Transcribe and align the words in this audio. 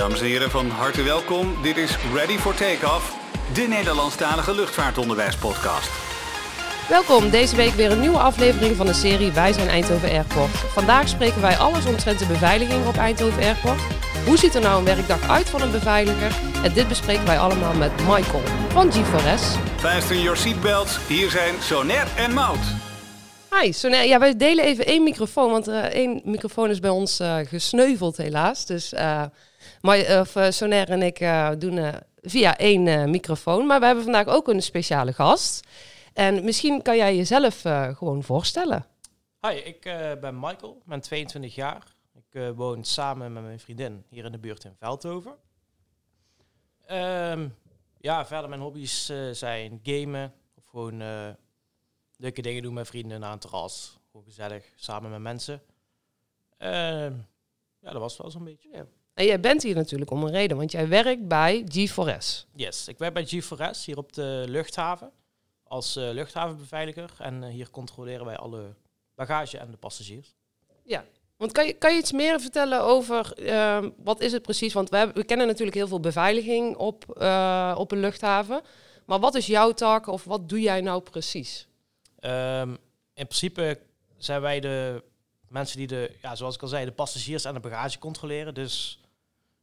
Dames 0.00 0.20
en 0.20 0.26
heren, 0.26 0.50
van 0.50 0.70
harte 0.70 1.02
welkom. 1.02 1.62
Dit 1.62 1.76
is 1.76 1.96
Ready 2.14 2.36
for 2.36 2.54
Takeoff, 2.54 3.16
de 3.54 3.60
Nederlandstalige 3.60 4.54
luchtvaartonderwijspodcast. 4.54 5.90
Welkom, 6.88 7.30
deze 7.30 7.56
week 7.56 7.70
weer 7.70 7.90
een 7.90 8.00
nieuwe 8.00 8.18
aflevering 8.18 8.76
van 8.76 8.86
de 8.86 8.92
serie 8.92 9.32
Wij 9.32 9.52
zijn 9.52 9.68
Eindhoven 9.68 10.10
Airport. 10.10 10.50
Vandaag 10.50 11.08
spreken 11.08 11.40
wij 11.40 11.56
alles 11.56 11.86
omtrent 11.86 12.18
de 12.18 12.26
beveiliging 12.26 12.86
op 12.86 12.96
Eindhoven 12.96 13.42
Airport. 13.42 13.80
Hoe 14.26 14.38
ziet 14.38 14.54
er 14.54 14.60
nou 14.60 14.78
een 14.78 14.84
werkdag 14.84 15.28
uit 15.28 15.48
van 15.48 15.62
een 15.62 15.70
beveiliger? 15.70 16.32
En 16.64 16.72
dit 16.72 16.88
bespreken 16.88 17.26
wij 17.26 17.38
allemaal 17.38 17.74
met 17.74 17.92
Michael 17.96 18.42
van 18.68 18.90
G4S. 18.92 19.58
Fasten 19.76 20.20
your 20.20 20.36
seatbelts, 20.36 20.98
hier 21.06 21.30
zijn 21.30 21.54
Soner 21.62 22.06
en 22.16 22.32
Mout. 22.32 22.64
Hi, 23.60 23.72
Soner. 23.72 24.04
Ja, 24.04 24.18
wij 24.18 24.36
delen 24.36 24.64
even 24.64 24.86
één 24.86 25.02
microfoon, 25.02 25.50
want 25.50 25.68
uh, 25.68 25.78
één 25.78 26.20
microfoon 26.24 26.70
is 26.70 26.80
bij 26.80 26.90
ons 26.90 27.20
uh, 27.20 27.36
gesneuveld 27.44 28.16
helaas. 28.16 28.66
Dus 28.66 28.92
uh, 28.92 29.22
maar, 29.80 30.20
of, 30.20 30.36
Soner 30.48 30.88
en 30.88 31.02
ik 31.02 31.18
doen 31.60 31.94
via 32.22 32.56
één 32.56 33.10
microfoon. 33.10 33.66
Maar 33.66 33.80
we 33.80 33.86
hebben 33.86 34.04
vandaag 34.04 34.26
ook 34.26 34.48
een 34.48 34.62
speciale 34.62 35.12
gast. 35.12 35.66
En 36.12 36.44
misschien 36.44 36.82
kan 36.82 36.96
jij 36.96 37.16
jezelf 37.16 37.60
gewoon 37.96 38.22
voorstellen. 38.22 38.86
Hi, 39.40 39.54
ik 39.54 39.80
ben 40.20 40.40
Michael, 40.40 40.82
ben 40.84 41.00
22 41.00 41.54
jaar. 41.54 41.82
Ik 42.30 42.52
woon 42.54 42.84
samen 42.84 43.32
met 43.32 43.42
mijn 43.42 43.60
vriendin 43.60 44.04
hier 44.08 44.24
in 44.24 44.32
de 44.32 44.38
buurt 44.38 44.64
in 44.64 44.74
Veldhoven. 44.78 45.34
Um, 46.90 47.54
ja, 47.98 48.26
verder 48.26 48.48
mijn 48.48 48.60
hobby's 48.60 49.12
zijn 49.32 49.80
gamen 49.82 50.32
of 50.56 50.64
gewoon 50.66 51.02
leuke 52.20 52.42
dingen 52.42 52.62
doen 52.62 52.74
met 52.74 52.86
vrienden 52.86 53.24
aan 53.24 53.30
het 53.30 53.40
terras. 53.40 53.98
Gewoon 54.10 54.26
gezellig, 54.26 54.64
samen 54.76 55.10
met 55.10 55.20
mensen. 55.20 55.62
Ehm, 56.56 57.14
ja, 57.78 57.90
dat 57.90 58.00
was 58.00 58.16
wel 58.16 58.30
zo'n 58.30 58.44
beetje. 58.44 58.68
Ja. 58.72 58.86
En 59.20 59.26
jij 59.26 59.40
bent 59.40 59.62
hier 59.62 59.74
natuurlijk 59.74 60.10
om 60.10 60.24
een 60.24 60.30
reden, 60.30 60.56
want 60.56 60.72
jij 60.72 60.88
werkt 60.88 61.28
bij 61.28 61.64
G4S. 61.64 62.46
Yes, 62.54 62.88
ik 62.88 62.98
werk 62.98 63.14
bij 63.14 63.26
G4S 63.26 63.84
hier 63.84 63.96
op 63.96 64.12
de 64.12 64.44
luchthaven 64.48 65.10
als 65.64 65.96
uh, 65.96 66.10
luchthavenbeveiliger. 66.10 67.10
En 67.18 67.42
uh, 67.42 67.48
hier 67.48 67.70
controleren 67.70 68.26
wij 68.26 68.36
alle 68.36 68.74
bagage 69.14 69.58
en 69.58 69.70
de 69.70 69.76
passagiers. 69.76 70.34
Ja, 70.84 71.04
want 71.36 71.52
kan 71.52 71.66
je, 71.66 71.72
kan 71.72 71.92
je 71.92 71.98
iets 71.98 72.12
meer 72.12 72.40
vertellen 72.40 72.82
over 72.82 73.32
uh, 73.38 73.86
wat 73.96 74.20
is 74.20 74.32
het 74.32 74.42
precies? 74.42 74.72
Want 74.72 74.90
we, 74.90 74.96
hebben, 74.96 75.16
we 75.16 75.24
kennen 75.24 75.46
natuurlijk 75.46 75.76
heel 75.76 75.88
veel 75.88 76.00
beveiliging 76.00 76.76
op, 76.76 77.04
uh, 77.20 77.74
op 77.78 77.92
een 77.92 78.00
luchthaven. 78.00 78.62
Maar 79.06 79.20
wat 79.20 79.34
is 79.34 79.46
jouw 79.46 79.72
taak 79.72 80.06
of 80.06 80.24
wat 80.24 80.48
doe 80.48 80.60
jij 80.60 80.80
nou 80.80 81.02
precies? 81.02 81.66
Um, 82.20 82.70
in 83.14 83.26
principe 83.26 83.78
zijn 84.16 84.40
wij 84.40 84.60
de 84.60 85.02
mensen 85.48 85.78
die 85.78 85.86
de, 85.86 86.16
ja, 86.22 86.34
zoals 86.34 86.54
ik 86.54 86.62
al 86.62 86.68
zei, 86.68 86.84
de 86.84 86.92
passagiers 86.92 87.44
en 87.44 87.54
de 87.54 87.60
bagage 87.60 87.98
controleren. 87.98 88.54
Dus 88.54 88.99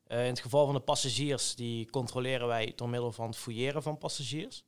in 0.07 0.17
het 0.17 0.39
geval 0.39 0.65
van 0.65 0.75
de 0.75 0.81
passagiers, 0.81 1.55
die 1.55 1.89
controleren 1.89 2.47
wij 2.47 2.73
door 2.75 2.89
middel 2.89 3.11
van 3.11 3.27
het 3.27 3.37
fouilleren 3.37 3.83
van 3.83 3.97
passagiers. 3.97 4.63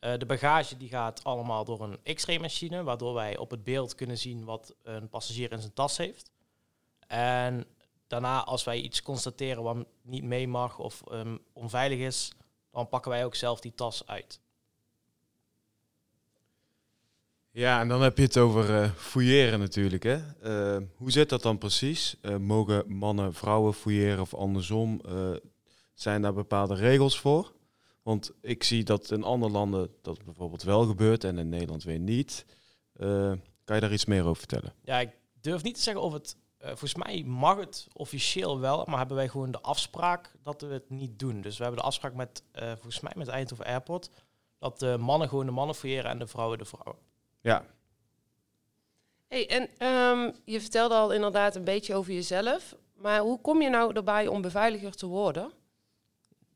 Uh, 0.00 0.18
de 0.18 0.26
bagage 0.26 0.76
die 0.76 0.88
gaat 0.88 1.24
allemaal 1.24 1.64
door 1.64 1.80
een 1.80 2.14
x-ray 2.14 2.38
machine, 2.38 2.82
waardoor 2.82 3.14
wij 3.14 3.36
op 3.36 3.50
het 3.50 3.64
beeld 3.64 3.94
kunnen 3.94 4.18
zien 4.18 4.44
wat 4.44 4.74
een 4.82 5.08
passagier 5.08 5.52
in 5.52 5.60
zijn 5.60 5.72
tas 5.72 5.96
heeft. 5.96 6.30
En 7.06 7.66
daarna, 8.06 8.44
als 8.44 8.64
wij 8.64 8.80
iets 8.80 9.02
constateren 9.02 9.62
wat 9.62 9.86
niet 10.02 10.24
mee 10.24 10.48
mag 10.48 10.78
of 10.78 11.02
um, 11.10 11.38
onveilig 11.52 11.98
is, 11.98 12.32
dan 12.70 12.88
pakken 12.88 13.10
wij 13.10 13.24
ook 13.24 13.34
zelf 13.34 13.60
die 13.60 13.74
tas 13.74 14.06
uit. 14.06 14.40
Ja, 17.58 17.80
en 17.80 17.88
dan 17.88 18.02
heb 18.02 18.16
je 18.16 18.22
het 18.22 18.36
over 18.36 18.70
uh, 18.70 18.90
fouilleren 18.96 19.58
natuurlijk. 19.58 20.02
Hè? 20.02 20.18
Uh, 20.42 20.86
hoe 20.96 21.10
zit 21.10 21.28
dat 21.28 21.42
dan 21.42 21.58
precies? 21.58 22.16
mogen 22.38 22.96
mannen 22.96 23.34
vrouwen 23.34 23.74
fouilleren 23.74 24.20
of 24.20 24.34
andersom? 24.34 25.00
zijn 25.94 26.22
daar 26.22 26.32
bepaalde 26.32 26.74
regels 26.74 27.20
voor? 27.20 27.52
Want 28.02 28.32
ik 28.40 28.64
zie 28.64 28.84
dat 28.84 29.10
in 29.10 29.22
andere 29.22 29.52
landen 29.52 29.90
dat 30.02 30.24
bijvoorbeeld 30.24 30.62
wel 30.62 30.84
gebeurt 30.84 31.24
en 31.24 31.38
in 31.38 31.48
Nederland 31.48 31.84
weer 31.84 31.98
niet. 31.98 32.44
Kan 33.64 33.74
je 33.74 33.80
daar 33.80 33.92
iets 33.92 34.04
meer 34.04 34.24
over 34.24 34.36
vertellen? 34.36 34.74
Ja, 34.82 34.98
ik 34.98 35.10
durf 35.40 35.62
niet 35.62 35.74
te 35.74 35.82
zeggen 35.82 36.02
of 36.02 36.12
het. 36.12 36.36
Volgens 36.58 36.94
mij 36.94 37.22
mag 37.26 37.58
het 37.58 37.86
officieel 37.92 38.60
wel, 38.60 38.84
maar 38.84 38.98
hebben 38.98 39.16
wij 39.16 39.28
gewoon 39.28 39.50
de 39.50 39.60
afspraak 39.60 40.32
dat 40.42 40.60
we 40.60 40.72
het 40.72 40.90
niet 40.90 41.18
doen. 41.18 41.40
Dus 41.40 41.56
we 41.56 41.62
hebben 41.62 41.80
de 41.80 41.86
afspraak 41.86 42.14
met, 42.14 42.42
volgens 42.52 43.00
mij 43.00 43.12
met 43.16 43.28
Eindhoven 43.28 43.64
Airport, 43.64 44.10
dat 44.58 44.78
de 44.78 44.96
mannen 44.98 45.28
gewoon 45.28 45.46
de 45.46 45.52
mannen 45.52 45.74
fouilleren 45.74 46.10
en 46.10 46.18
de 46.18 46.26
vrouwen 46.26 46.58
de 46.58 46.64
vrouwen. 46.64 47.07
Ja. 47.48 47.64
Hey, 49.28 49.48
en 49.48 49.86
um, 49.86 50.34
je 50.44 50.60
vertelde 50.60 50.94
al 50.94 51.12
inderdaad 51.12 51.56
een 51.56 51.64
beetje 51.64 51.94
over 51.94 52.12
jezelf, 52.12 52.76
maar 52.94 53.20
hoe 53.20 53.40
kom 53.40 53.62
je 53.62 53.68
nou 53.68 53.94
erbij 53.94 54.26
om 54.26 54.42
beveiliger 54.42 54.94
te 54.94 55.06
worden? 55.06 55.52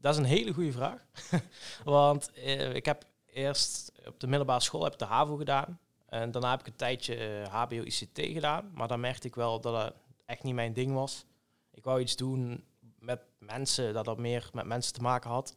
Dat 0.01 0.13
is 0.13 0.19
een 0.19 0.25
hele 0.25 0.53
goede 0.53 0.73
vraag. 0.73 1.05
Want 1.85 2.33
eh, 2.33 2.75
ik 2.75 2.85
heb 2.85 3.05
eerst 3.27 3.93
op 4.07 4.21
de 4.21 4.27
middelbare 4.27 4.61
school 4.61 4.85
heb 4.85 4.93
ik 4.93 4.99
de 4.99 5.05
HAVO 5.05 5.37
gedaan. 5.37 5.79
En 6.09 6.31
daarna 6.31 6.51
heb 6.51 6.61
ik 6.61 6.67
een 6.67 6.77
tijdje 6.77 7.15
eh, 7.17 7.63
HBO-ICT 7.63 8.21
gedaan. 8.21 8.71
Maar 8.75 8.89
dan 8.89 9.01
merkte 9.01 9.27
ik 9.27 9.35
wel 9.35 9.61
dat 9.61 9.85
het 9.85 9.95
echt 10.27 10.43
niet 10.43 10.55
mijn 10.55 10.73
ding 10.73 10.93
was. 10.93 11.25
Ik 11.71 11.85
wou 11.85 12.01
iets 12.01 12.17
doen 12.17 12.65
met 12.99 13.21
mensen, 13.39 13.95
dat 13.95 14.05
dat 14.05 14.19
meer 14.19 14.51
met 14.53 14.67
mensen 14.67 14.93
te 14.93 15.01
maken 15.01 15.31
had. 15.31 15.55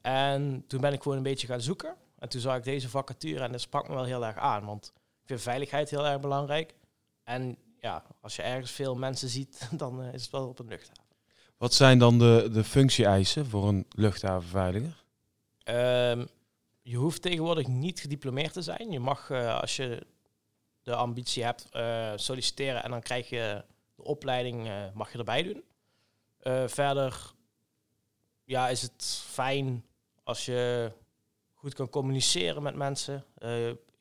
En 0.00 0.64
toen 0.66 0.80
ben 0.80 0.92
ik 0.92 1.02
gewoon 1.02 1.16
een 1.16 1.22
beetje 1.22 1.46
gaan 1.46 1.60
zoeken. 1.60 1.96
En 2.20 2.28
toen 2.28 2.40
zag 2.40 2.56
ik 2.56 2.64
deze 2.64 2.88
vacature 2.88 3.44
en 3.44 3.52
dat 3.52 3.60
sprak 3.60 3.88
me 3.88 3.94
wel 3.94 4.04
heel 4.04 4.26
erg 4.26 4.36
aan. 4.36 4.64
Want 4.64 4.92
ik 4.96 5.26
vind 5.26 5.40
veiligheid 5.40 5.90
heel 5.90 6.06
erg 6.06 6.20
belangrijk. 6.20 6.74
En 7.24 7.56
ja, 7.78 8.02
als 8.20 8.36
je 8.36 8.42
ergens 8.42 8.70
veel 8.70 8.94
mensen 8.94 9.28
ziet, 9.28 9.68
dan 9.72 10.02
uh, 10.02 10.14
is 10.14 10.22
het 10.22 10.30
wel 10.30 10.48
op 10.48 10.58
een 10.58 10.68
luchthaven. 10.68 11.04
Wat 11.56 11.74
zijn 11.74 11.98
dan 11.98 12.18
de, 12.18 12.48
de 12.52 12.64
functie-eisen 12.64 13.46
voor 13.46 13.68
een 13.68 13.86
luchthavenveiliger? 13.88 15.04
Um, 15.64 16.28
je 16.82 16.96
hoeft 16.96 17.22
tegenwoordig 17.22 17.66
niet 17.66 18.00
gediplomeerd 18.00 18.52
te 18.52 18.62
zijn. 18.62 18.90
Je 18.90 19.00
mag, 19.00 19.30
uh, 19.30 19.60
als 19.60 19.76
je 19.76 20.06
de 20.82 20.94
ambitie 20.94 21.44
hebt, 21.44 21.68
uh, 21.72 22.12
solliciteren 22.16 22.82
en 22.82 22.90
dan 22.90 23.02
krijg 23.02 23.28
je 23.28 23.64
de 23.94 24.04
opleiding, 24.04 24.70
mag 24.94 25.12
je 25.12 25.18
erbij 25.18 25.42
doen. 25.42 25.64
verder 26.68 27.32
ja, 28.44 28.68
is 28.68 28.82
het 28.82 29.22
fijn 29.26 29.84
als 30.22 30.44
je 30.44 30.92
goed 31.60 31.74
kan 31.74 31.88
communiceren 31.88 32.62
met 32.62 32.74
mensen, 32.74 33.24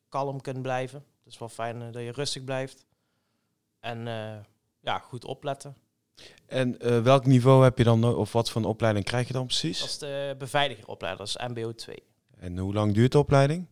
kalm 0.09 0.42
kunt 0.42 0.62
blijven. 0.62 1.06
Het 1.24 1.34
is 1.34 1.40
wel 1.40 1.50
fijn 1.50 1.92
dat 1.92 2.02
je 2.02 2.12
rustig 2.12 2.44
blijft. 2.44 2.86
En 3.80 4.06
ja, 4.80 5.00
goed 5.00 5.25
opletten. 5.25 5.75
En 6.46 6.78
uh, 6.81 7.02
welk 7.02 7.25
niveau 7.25 7.64
heb 7.64 7.78
je 7.78 7.84
dan, 7.84 8.16
of 8.16 8.31
wat 8.31 8.50
voor 8.50 8.62
een 8.62 8.68
opleiding 8.68 9.06
krijg 9.06 9.28
je 9.28 9.34
dan 9.34 9.46
precies? 9.46 9.80
Dat 9.80 9.90
is 9.90 9.98
de 9.98 10.36
beveiligeropleider, 10.38 11.25
dat 11.25 11.28
is 11.28 11.48
MBO 11.48 11.75
2. 11.75 12.03
En 12.38 12.58
hoe 12.58 12.74
lang 12.74 12.94
duurt 12.94 13.12
de 13.12 13.18
opleiding? 13.18 13.66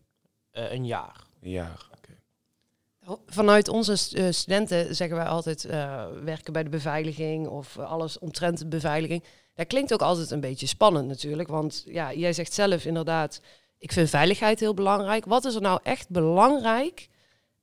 Uh, 0.52 0.72
een 0.72 0.86
jaar. 0.86 1.24
Een 1.42 1.50
jaar, 1.50 1.86
oké. 1.96 2.16
Okay. 3.06 3.18
Vanuit 3.26 3.68
onze 3.68 3.96
studenten 4.32 4.96
zeggen 4.96 5.16
wij 5.16 5.26
altijd 5.26 5.64
uh, 5.64 6.06
werken 6.24 6.52
bij 6.52 6.62
de 6.62 6.68
beveiliging 6.68 7.46
of 7.46 7.78
alles 7.78 8.18
omtrent 8.18 8.58
de 8.58 8.66
beveiliging. 8.66 9.24
Dat 9.54 9.66
klinkt 9.66 9.92
ook 9.92 10.02
altijd 10.02 10.30
een 10.30 10.40
beetje 10.40 10.66
spannend 10.66 11.08
natuurlijk, 11.08 11.48
want 11.48 11.82
ja, 11.86 12.12
jij 12.12 12.32
zegt 12.32 12.52
zelf 12.52 12.84
inderdaad, 12.84 13.40
ik 13.78 13.92
vind 13.92 14.10
veiligheid 14.10 14.60
heel 14.60 14.74
belangrijk. 14.74 15.24
Wat 15.24 15.44
is 15.44 15.54
er 15.54 15.60
nou 15.60 15.80
echt 15.82 16.08
belangrijk 16.08 17.08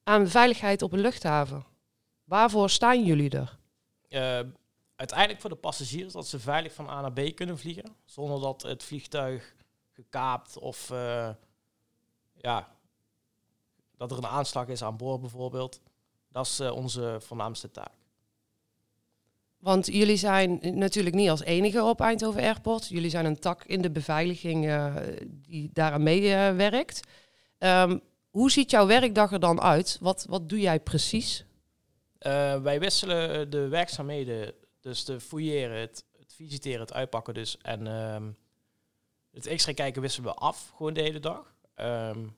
aan 0.03 0.28
veiligheid 0.28 0.81
op 0.81 0.92
een 0.92 1.00
luchthaven? 1.00 1.66
Waarvoor 2.24 2.70
staan 2.70 3.03
jullie 3.03 3.30
er? 3.30 3.58
Uh, 4.09 4.50
uiteindelijk 4.96 5.42
voor 5.42 5.50
de 5.50 5.56
passagiers 5.56 6.14
dat 6.14 6.28
ze 6.28 6.40
veilig 6.40 6.74
van 6.74 6.90
A 6.90 7.02
naar 7.02 7.14
B 7.14 7.36
kunnen 7.36 7.58
vliegen. 7.58 7.96
Zonder 8.06 8.40
dat 8.40 8.62
het 8.62 8.84
vliegtuig 8.84 9.56
gekaapt 9.92 10.58
of 10.59 10.90
uh, 10.90 11.30
ja, 12.34 12.76
dat 13.97 14.12
er 14.12 14.18
een 14.18 14.28
aanslag 14.28 14.68
is 14.68 14.84
aan 14.84 14.97
boord 14.97 15.22
bijvoorbeeld. 15.22 15.82
Dat 16.30 16.46
is 16.46 16.59
uh, 16.59 16.72
onze 16.72 17.18
voornaamste 17.20 17.72
taak. 17.72 18.05
Want 19.66 19.86
jullie 19.86 20.18
zijn 20.18 20.59
natuurlijk 20.62 21.16
niet 21.16 21.29
als 21.29 21.44
enige 21.44 21.84
op 21.84 22.02
Eindhoven 22.02 22.41
Airport. 22.41 22.88
Jullie 22.88 23.09
zijn 23.09 23.26
een 23.26 23.40
tak 23.40 23.64
in 23.64 23.82
de 23.82 23.91
beveiliging 23.91 24.66
uh, 24.66 24.96
die 25.22 25.70
daaraan 25.73 26.03
meewerkt. 26.03 27.00
Um, 27.59 28.02
hoe 28.29 28.52
ziet 28.52 28.72
jouw 28.72 28.88
werkdag 28.88 29.32
er 29.32 29.40
dan 29.40 29.62
uit? 29.62 29.97
Wat, 30.02 30.26
wat 30.29 30.50
doe 30.50 30.59
jij 30.59 30.79
precies? 30.79 31.46
wij 32.62 32.79
wisselen 32.79 33.50
de 33.50 33.67
werkzaamheden 33.67 34.53
dus 34.82 35.06
de 35.06 35.20
fouilleren, 35.20 35.79
het, 35.79 36.06
het 36.17 36.34
visiteren, 36.34 36.79
het 36.79 36.94
uitpakken 36.94 37.34
dus. 37.34 37.58
En 37.58 37.88
um, 37.88 38.38
het 39.32 39.46
extra 39.46 39.73
kijken 39.73 40.02
wisselen 40.02 40.29
we 40.29 40.35
af, 40.35 40.72
gewoon 40.76 40.94
de 40.94 41.02
hele 41.02 41.20
dag. 41.20 41.56
Um, 41.76 42.35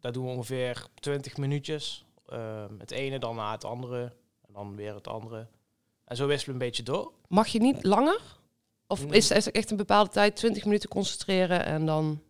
dat 0.00 0.14
doen 0.14 0.24
we 0.24 0.30
ongeveer 0.30 0.86
20 0.94 1.36
minuutjes. 1.36 2.04
Het 2.78 2.90
ene, 2.90 3.18
dan 3.18 3.36
na 3.36 3.52
het 3.52 3.64
andere. 3.64 4.02
En 4.46 4.52
dan 4.52 4.76
weer 4.76 4.94
het 4.94 5.08
andere. 5.08 5.46
En 6.04 6.16
zo 6.16 6.26
wisselen 6.26 6.58
we 6.58 6.62
een 6.62 6.68
beetje 6.70 6.82
door. 6.82 7.12
Mag 7.28 7.46
je 7.46 7.60
niet 7.60 7.84
langer? 7.84 8.20
Of 8.86 9.04
is 9.04 9.28
het 9.28 9.50
echt 9.50 9.70
een 9.70 9.76
bepaalde 9.76 10.10
tijd, 10.10 10.36
20 10.36 10.64
minuten 10.64 10.88
concentreren 10.88 11.64
en 11.64 11.86
dan 11.86 12.22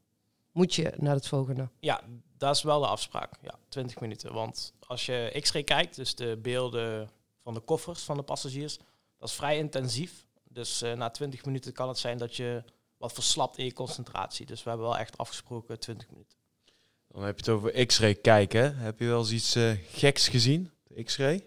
moet 0.52 0.74
je 0.74 0.92
naar 0.96 1.14
het 1.14 1.28
volgende? 1.28 1.68
Ja, 1.80 2.00
dat 2.36 2.56
is 2.56 2.62
wel 2.62 2.80
de 2.80 2.86
afspraak. 2.86 3.32
Ja, 3.42 3.54
20 3.68 4.00
minuten. 4.00 4.32
Want 4.32 4.72
als 4.86 5.06
je 5.06 5.38
X-ray 5.40 5.62
kijkt, 5.62 5.96
dus 5.96 6.14
de 6.14 6.38
beelden 6.42 7.10
van 7.42 7.54
de 7.54 7.60
koffers 7.60 8.02
van 8.02 8.16
de 8.16 8.22
passagiers, 8.22 8.78
dat 9.18 9.28
is 9.28 9.34
vrij 9.34 9.58
intensief. 9.58 10.26
Dus 10.48 10.82
eh, 10.82 10.92
na 10.92 11.10
20 11.10 11.44
minuten 11.44 11.72
kan 11.72 11.88
het 11.88 11.98
zijn 11.98 12.18
dat 12.18 12.36
je 12.36 12.64
wat 12.96 13.12
verslapt 13.12 13.58
in 13.58 13.64
je 13.64 13.72
concentratie. 13.72 14.46
Dus 14.46 14.62
we 14.62 14.68
hebben 14.68 14.86
wel 14.86 14.98
echt 14.98 15.18
afgesproken 15.18 15.78
20 15.78 16.10
minuten. 16.10 16.38
Dan 17.08 17.22
heb 17.22 17.40
je 17.40 17.50
het 17.50 17.60
over 17.60 17.86
X-ray 17.86 18.14
kijken. 18.14 18.76
Heb 18.76 18.98
je 18.98 19.06
wel 19.06 19.18
eens 19.18 19.32
iets 19.32 19.54
eh, 19.54 19.70
geks 19.88 20.28
gezien? 20.28 20.70
De 20.82 21.02
X-ray? 21.02 21.46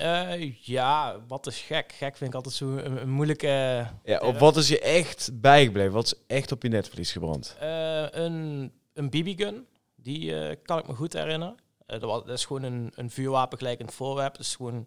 Eh, 0.00 0.54
ja, 0.54 1.20
wat 1.28 1.46
is 1.46 1.60
gek? 1.60 1.92
Gek 1.92 2.16
vind 2.16 2.30
ik 2.30 2.36
altijd 2.36 2.54
zo 2.54 2.76
een, 2.76 3.00
een 3.02 3.10
moeilijke... 3.10 3.86
Ja, 4.04 4.18
of 4.18 4.38
wat 4.38 4.56
is 4.56 4.68
je 4.68 4.80
echt 4.80 5.30
bijgebleven? 5.40 5.92
Wat 5.92 6.04
is 6.04 6.14
echt 6.26 6.52
op 6.52 6.62
je 6.62 6.68
netvlies 6.68 7.12
gebrand? 7.12 7.56
Eh, 7.60 8.06
een 8.10 8.72
een 8.94 9.10
BB-gun, 9.10 9.66
die 9.96 10.38
eh, 10.40 10.56
kan 10.62 10.78
ik 10.78 10.86
me 10.86 10.94
goed 10.94 11.12
herinneren. 11.12 11.54
Eh, 11.86 12.00
dat, 12.00 12.10
was, 12.10 12.24
dat 12.24 12.38
is 12.38 12.44
gewoon 12.44 12.62
een, 12.62 12.92
een 12.94 13.10
vuurwapen 13.10 13.58
gelijkend 13.58 13.94
voorwerp. 13.94 14.32
Het 14.32 14.40
is 14.46 14.56
gewoon 14.56 14.86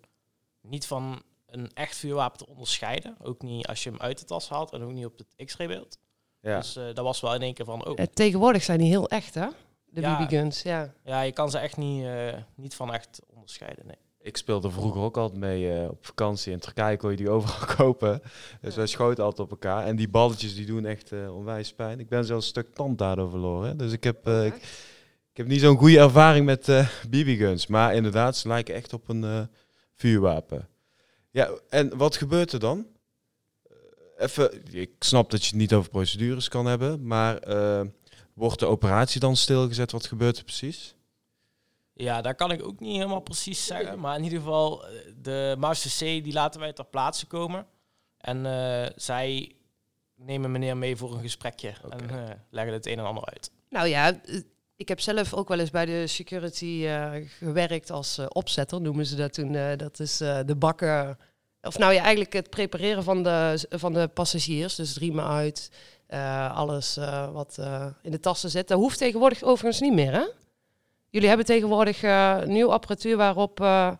niet 0.61 0.87
van 0.87 1.21
een 1.45 1.71
echt 1.73 1.95
vuurwapen 1.97 2.37
te 2.37 2.47
onderscheiden. 2.47 3.15
Ook 3.21 3.41
niet 3.41 3.67
als 3.67 3.83
je 3.83 3.89
hem 3.89 3.99
uit 3.99 4.19
de 4.19 4.25
tas 4.25 4.49
haalt 4.49 4.71
en 4.71 4.81
ook 4.83 4.91
niet 4.91 5.05
op 5.05 5.17
het 5.17 5.45
X-ray 5.45 5.67
beeld. 5.67 5.97
Ja. 6.41 6.57
Dus 6.59 6.75
eh, 6.75 6.83
dat 6.85 7.03
was 7.05 7.19
wel 7.21 7.33
in 7.33 7.41
één 7.41 7.53
keer 7.53 7.65
van, 7.65 7.85
oh, 7.87 7.99
Eh, 7.99 8.05
tegenwoordig 8.05 8.63
zijn 8.63 8.79
die 8.79 8.89
heel 8.89 9.09
echt, 9.09 9.33
hè? 9.33 9.47
De 9.85 10.01
Ja. 10.01 10.17
BB-guns, 10.25 10.61
ja. 10.61 10.93
ja, 11.03 11.21
je 11.21 11.31
kan 11.31 11.51
ze 11.51 11.57
echt 11.57 11.77
niet, 11.77 12.05
eh, 12.05 12.33
niet 12.55 12.75
van 12.75 12.93
echt 12.93 13.19
onderscheiden. 13.33 13.85
Nee. 13.85 13.97
Ik 14.23 14.37
speelde 14.37 14.71
vroeger 14.71 15.01
ook 15.01 15.17
altijd 15.17 15.39
mee 15.39 15.73
eh, 15.73 15.89
op 15.89 16.05
vakantie. 16.05 16.51
In 16.51 16.59
Turkije 16.59 16.97
kon 16.97 17.11
je 17.11 17.17
die 17.17 17.29
overal 17.29 17.75
kopen. 17.75 18.21
Dus 18.61 18.75
wij 18.75 18.87
schoten 18.87 19.23
altijd 19.23 19.41
op 19.41 19.51
elkaar. 19.51 19.85
En 19.85 19.95
die 19.95 20.09
balletjes 20.09 20.55
die 20.55 20.65
doen 20.65 20.85
echt 20.85 21.11
eh, 21.11 21.35
onwijs 21.35 21.73
pijn. 21.73 21.99
Ik 21.99 22.09
ben 22.09 22.25
zelfs 22.25 22.45
een 22.45 22.51
stuk 22.51 22.73
tand 22.73 22.97
daardoor 22.97 23.29
verloren. 23.29 23.77
Dus 23.77 23.91
ik 23.91 24.03
heb, 24.03 24.27
eh, 24.27 24.45
ik, 24.45 24.55
ik 25.31 25.37
heb 25.37 25.47
niet 25.47 25.61
zo'n 25.61 25.77
goede 25.77 25.99
ervaring 25.99 26.45
met 26.45 26.65
BB-guns. 27.09 27.67
Maar 27.67 27.95
inderdaad, 27.95 28.37
ze 28.37 28.47
lijken 28.47 28.75
echt 28.75 28.93
op 28.93 29.09
een 29.09 29.49
vuurwapen. 29.95 30.67
Ja, 31.29 31.49
en 31.69 31.97
wat 31.97 32.15
gebeurt 32.15 32.51
er 32.51 32.59
dan? 32.59 32.87
Even, 34.17 34.73
ik 34.75 34.91
snap 34.99 35.31
dat 35.31 35.41
je 35.41 35.47
het 35.47 35.55
niet 35.55 35.73
over 35.73 35.89
procedures 35.89 36.47
kan 36.47 36.65
hebben. 36.65 37.07
Maar 37.07 37.39
wordt 38.33 38.59
de 38.59 38.65
operatie 38.65 39.19
dan 39.19 39.35
stilgezet? 39.35 39.91
Wat 39.91 40.05
gebeurt 40.05 40.37
er 40.37 40.43
precies? 40.43 40.95
Ja, 41.93 42.21
daar 42.21 42.35
kan 42.35 42.51
ik 42.51 42.65
ook 42.65 42.79
niet 42.79 42.95
helemaal 42.95 43.19
precies 43.19 43.65
zeggen. 43.65 43.99
Maar 43.99 44.17
in 44.17 44.23
ieder 44.23 44.39
geval, 44.39 44.87
eh, 44.87 44.93
de 45.21 45.55
Master 45.59 45.91
C 45.91 46.23
die 46.23 46.33
laten 46.33 46.59
wij 46.59 46.73
ter 46.73 46.85
plaatse 46.85 47.25
komen. 47.25 47.65
En 48.17 48.45
eh, 48.45 48.89
zij 48.95 49.55
nemen 50.15 50.51
meneer 50.51 50.77
mee 50.77 50.95
voor 50.95 51.13
een 51.13 51.21
gesprekje 51.21 51.73
en 51.89 52.09
eh, 52.09 52.35
leggen 52.49 52.73
het 52.73 52.85
een 52.85 52.99
en 52.99 53.05
ander 53.05 53.25
uit. 53.25 53.51
Nou 53.69 53.87
ja, 53.87 54.21
ik 54.75 54.87
heb 54.87 54.99
zelf 54.99 55.33
ook 55.33 55.47
wel 55.47 55.59
eens 55.59 55.69
bij 55.69 55.85
de 55.85 56.07
security 56.07 56.83
eh, 56.85 57.11
gewerkt 57.27 57.91
als 57.91 58.19
opzetter, 58.27 58.81
noemen 58.81 59.05
ze 59.05 59.15
dat 59.15 59.33
toen. 59.33 59.55
Eh, 59.55 59.77
dat 59.77 59.99
is 59.99 60.21
eh, 60.21 60.39
de 60.45 60.55
bakken, 60.55 61.17
of 61.61 61.77
nou 61.77 61.93
ja, 61.93 62.01
eigenlijk 62.01 62.33
het 62.33 62.49
prepareren 62.49 63.03
van 63.03 63.23
de, 63.23 63.65
van 63.69 63.93
de 63.93 64.07
passagiers. 64.07 64.75
Dus 64.75 64.97
riemen 64.97 65.25
uit, 65.25 65.71
eh, 66.07 66.55
alles 66.55 66.97
eh, 66.97 67.31
wat 67.31 67.57
eh, 67.59 67.85
in 68.01 68.11
de 68.11 68.19
tassen 68.19 68.49
zit. 68.49 68.67
Dat 68.67 68.77
hoeft 68.79 68.97
tegenwoordig 68.97 69.43
overigens 69.43 69.79
niet 69.81 69.93
meer, 69.93 70.11
hè? 70.11 70.25
Jullie 71.13 71.27
hebben 71.27 71.45
tegenwoordig 71.45 72.03
eh 72.03 72.43
nieuw 72.43 72.71
apparatuur 72.71 73.17
waarop 73.17 73.59
eh, 73.59 73.91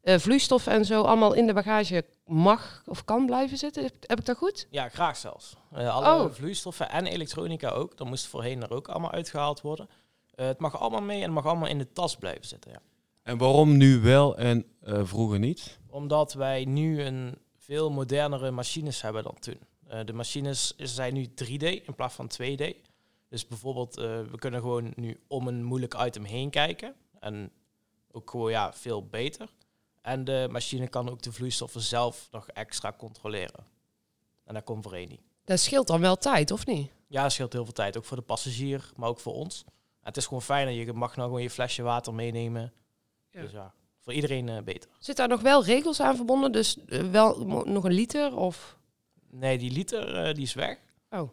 eh, 0.00 0.18
vloeistof 0.18 0.66
en 0.66 0.84
zo 0.84 1.02
allemaal 1.02 1.32
in 1.34 1.46
de 1.46 1.52
bagage 1.52 2.04
mag 2.26 2.82
of 2.86 3.04
kan 3.04 3.26
blijven 3.26 3.58
zitten. 3.58 3.82
Heb, 3.82 4.18
ik 4.18 4.24
dat 4.24 4.36
goed? 4.36 4.66
Ja, 4.70 4.88
graag 4.88 5.16
zelfs. 5.16 5.56
Eh, 5.72 5.94
alle 5.94 6.24
Oh. 6.24 6.32
vloeistoffen 6.32 6.90
en 6.90 7.06
elektronica 7.06 7.68
ook. 7.70 7.96
Dat 7.96 8.06
moest 8.06 8.26
voorheen 8.26 8.62
er 8.62 8.70
ook 8.70 8.88
allemaal 8.88 9.10
uitgehaald 9.12 9.60
worden. 9.60 9.88
Eh, 10.34 10.46
het 10.46 10.58
mag 10.58 10.80
allemaal 10.80 11.02
mee 11.02 11.16
en 11.16 11.22
het 11.24 11.32
mag 11.32 11.46
allemaal 11.46 11.68
in 11.68 11.78
de 11.78 11.92
tas 11.92 12.16
blijven 12.16 12.44
zitten. 12.46 12.70
Ja. 12.70 12.78
En 13.22 13.38
waarom 13.38 13.76
nu 13.76 14.00
wel 14.00 14.36
en 14.36 14.64
eh, 14.82 15.00
vroeger 15.04 15.38
niet? 15.38 15.78
Omdat 15.90 16.32
wij 16.32 16.64
nu 16.64 17.02
een 17.02 17.38
veel 17.58 17.90
modernere 17.90 18.50
machines 18.50 19.02
hebben 19.02 19.22
dan 19.22 19.36
toen. 19.38 19.58
Eh, 19.88 20.00
de 20.04 20.12
machines 20.12 20.74
zijn 20.76 21.14
nu 21.14 21.26
3D 21.34 21.62
in 21.86 21.94
plaats 21.96 22.14
van 22.14 22.28
2D. 22.28 22.76
Dus 23.34 23.46
bijvoorbeeld, 23.46 23.96
eh, 23.96 24.04
we 24.04 24.38
kunnen 24.38 24.60
gewoon 24.60 24.92
nu 24.96 25.20
om 25.26 25.48
een 25.48 25.64
moeilijk 25.64 25.94
item 25.94 26.24
heen 26.24 26.50
kijken. 26.50 26.94
En 27.20 27.50
ook 28.10 28.30
gewoon 28.30 28.50
ja, 28.50 28.72
veel 28.72 29.06
beter. 29.06 29.48
En 30.02 30.24
de 30.24 30.48
machine 30.50 30.88
kan 30.88 31.10
ook 31.10 31.22
de 31.22 31.32
vloeistoffen 31.32 31.80
zelf 31.80 32.28
nog 32.30 32.48
extra 32.48 32.92
controleren. 32.92 33.66
En 34.44 34.54
dat 34.54 34.64
komt 34.64 34.90
niet. 34.90 35.20
Dat 35.44 35.60
scheelt 35.60 35.86
dan 35.86 36.00
wel 36.00 36.16
tijd, 36.16 36.50
of 36.50 36.66
niet? 36.66 36.90
Ja, 37.06 37.28
scheelt 37.28 37.52
heel 37.52 37.64
veel 37.64 37.72
tijd. 37.72 37.96
Ook 37.96 38.04
voor 38.04 38.16
de 38.16 38.22
passagier, 38.22 38.90
maar 38.96 39.08
ook 39.08 39.20
voor 39.20 39.34
ons. 39.34 39.64
En 39.66 39.72
het 40.02 40.16
is 40.16 40.26
gewoon 40.26 40.42
fijn 40.42 40.66
dat 40.66 40.86
je 40.86 40.92
mag 40.92 41.16
nou 41.16 41.28
gewoon 41.28 41.42
je 41.42 41.50
flesje 41.50 41.82
water 41.82 42.14
meenemen. 42.14 42.72
Ja. 43.30 43.40
Dus 43.40 43.52
ja, 43.52 43.74
voor 44.00 44.12
iedereen 44.12 44.48
eh, 44.48 44.62
beter. 44.62 44.90
Zit 44.98 45.16
daar 45.16 45.28
nog 45.28 45.40
wel 45.40 45.64
regels 45.64 46.00
aan 46.00 46.16
verbonden? 46.16 46.52
Dus 46.52 46.76
eh, 46.86 47.10
wel 47.10 47.46
nog 47.64 47.84
een 47.84 47.92
liter 47.92 48.36
of... 48.36 48.78
Nee, 49.30 49.58
die 49.58 49.70
liter 49.70 50.34
die 50.34 50.44
is 50.44 50.54
weg. 50.54 50.78
Oh. 51.10 51.30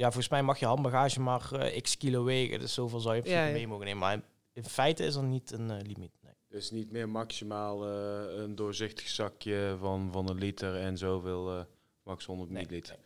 Ja, 0.00 0.06
volgens 0.06 0.28
mij 0.28 0.42
mag 0.42 0.58
je 0.58 0.66
handbagage 0.66 1.20
maar 1.20 1.52
eh, 1.52 1.80
x 1.80 1.96
kilo 1.96 2.24
wegen. 2.24 2.58
Dus 2.60 2.74
zoveel 2.74 3.00
zou 3.00 3.16
je 3.16 3.22
Ja, 3.24 3.46
ja. 3.46 3.52
mee 3.52 3.66
mogen 3.66 3.84
nemen. 3.84 4.00
Maar 4.00 4.12
in, 4.12 4.24
in 4.52 4.64
feite 4.64 5.04
is 5.04 5.14
er 5.14 5.22
niet 5.22 5.52
een 5.52 5.70
eh, 5.70 5.76
limiet. 5.86 6.12
Nee. 6.22 6.32
Dus 6.48 6.70
niet 6.70 6.90
meer 6.90 7.08
maximaal 7.08 7.86
eh, 7.86 8.42
een 8.42 8.54
doorzichtig 8.54 9.08
zakje 9.08 9.76
van, 9.80 10.08
van 10.12 10.28
een 10.28 10.38
liter 10.38 10.76
en 10.76 10.98
zoveel, 10.98 11.50
eh, 11.50 11.60
max 12.02 12.24
100 12.24 12.50
Nee, 12.50 12.62
milliliter. 12.62 12.96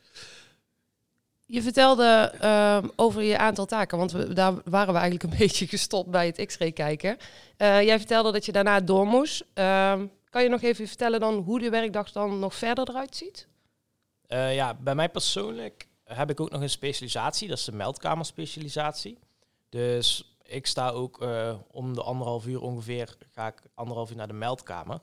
Je 1.47 1.63
vertelde 1.63 2.33
ehm, 2.41 2.89
over 2.97 3.23
je 3.23 3.39
aantal 3.39 3.67
taken, 3.67 3.99
want 3.99 4.13
we, 4.13 4.33
daar 4.33 4.53
waren 4.65 4.93
we 4.95 5.01
eigenlijk 5.01 5.23
een 5.33 5.39
beetje 5.47 5.67
gestopt 5.67 6.11
bij 6.11 6.27
het 6.27 6.47
x-ray 6.47 6.73
kijken. 6.73 7.17
Eh, 7.57 7.83
jij 7.83 7.99
vertelde 7.99 8.33
dat 8.33 8.45
je 8.47 8.53
daarna 8.53 8.81
door 8.81 9.07
moest. 9.07 9.45
Ehm, 9.55 10.07
kan 10.31 10.43
je 10.43 10.49
nog 10.49 10.63
even 10.63 10.87
vertellen 10.87 11.21
dan 11.21 11.35
hoe 11.35 11.59
de 11.61 11.71
werkdag 11.71 12.13
dan 12.13 12.39
nog 12.39 12.55
verder 12.55 12.89
eruit 12.89 13.17
ziet? 13.17 13.49
Eh, 14.27 14.55
ja, 14.55 14.75
bij 14.75 14.95
mij 14.95 15.09
persoonlijk 15.09 15.89
heb 16.05 16.31
ik 16.31 16.41
ook 16.41 16.51
nog 16.51 16.61
een 16.61 16.71
specialisatie. 16.71 17.49
Dat 17.49 17.59
is 17.59 17.65
de 17.65 17.73
meldkamerspecialisatie. 17.73 19.19
Dus 19.69 20.37
ik 20.43 20.67
sta 20.67 20.91
ook 20.91 21.23
eh, 21.23 21.57
om 21.71 21.95
de 21.95 22.03
anderhalf 22.03 22.47
uur 22.47 22.61
ongeveer, 22.61 23.17
ga 23.31 23.47
ik 23.47 23.63
anderhalf 23.75 24.11
uur 24.11 24.17
naar 24.17 24.27
de 24.27 24.33
meldkamer. 24.33 25.01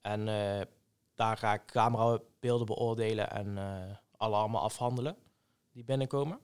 En 0.00 0.28
eh, 0.28 0.66
daar 1.14 1.36
ga 1.36 1.54
ik 1.54 1.66
camerabeelden 1.66 2.66
beoordelen 2.66 3.30
en 3.30 3.58
eh 3.58 3.96
alarmen 4.18 4.60
afhandelen 4.60 5.16
die 5.72 5.84
binnenkomen. 5.84 6.38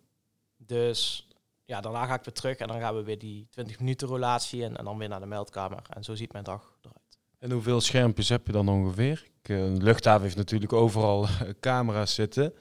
Dus 0.56 1.29
ja, 1.64 1.81
daarna 1.81 2.06
ga 2.06 2.14
ik 2.14 2.25
weer 2.25 2.35
terug 2.35 2.56
en 2.56 2.69
dan 2.69 2.81
gaan 2.81 2.96
we 2.96 3.02
weer 3.02 3.19
die 3.19 3.46
20 3.50 3.79
minuten 3.79 4.08
relatie 4.08 4.64
en, 4.64 4.76
en 4.76 4.85
dan 4.85 4.99
weer 4.99 5.08
naar 5.08 5.20
de 5.20 5.26
meldkamer. 5.26 5.82
En 5.88 6.05
zo 6.05 6.14
ziet 6.14 6.32
mijn 6.32 6.44
dag 6.44 6.79
eruit. 6.82 7.19
En 7.38 7.50
hoeveel 7.50 7.81
schermpjes 7.81 8.29
heb 8.29 8.46
je 8.46 8.52
dan 8.52 8.69
ongeveer? 8.69 9.26
Ik, 9.43 9.49
een 9.49 9.82
luchthaven 9.82 10.23
heeft 10.23 10.37
natuurlijk 10.37 10.73
overal 10.73 11.26
camera's 11.61 12.14
zitten. 12.14 12.55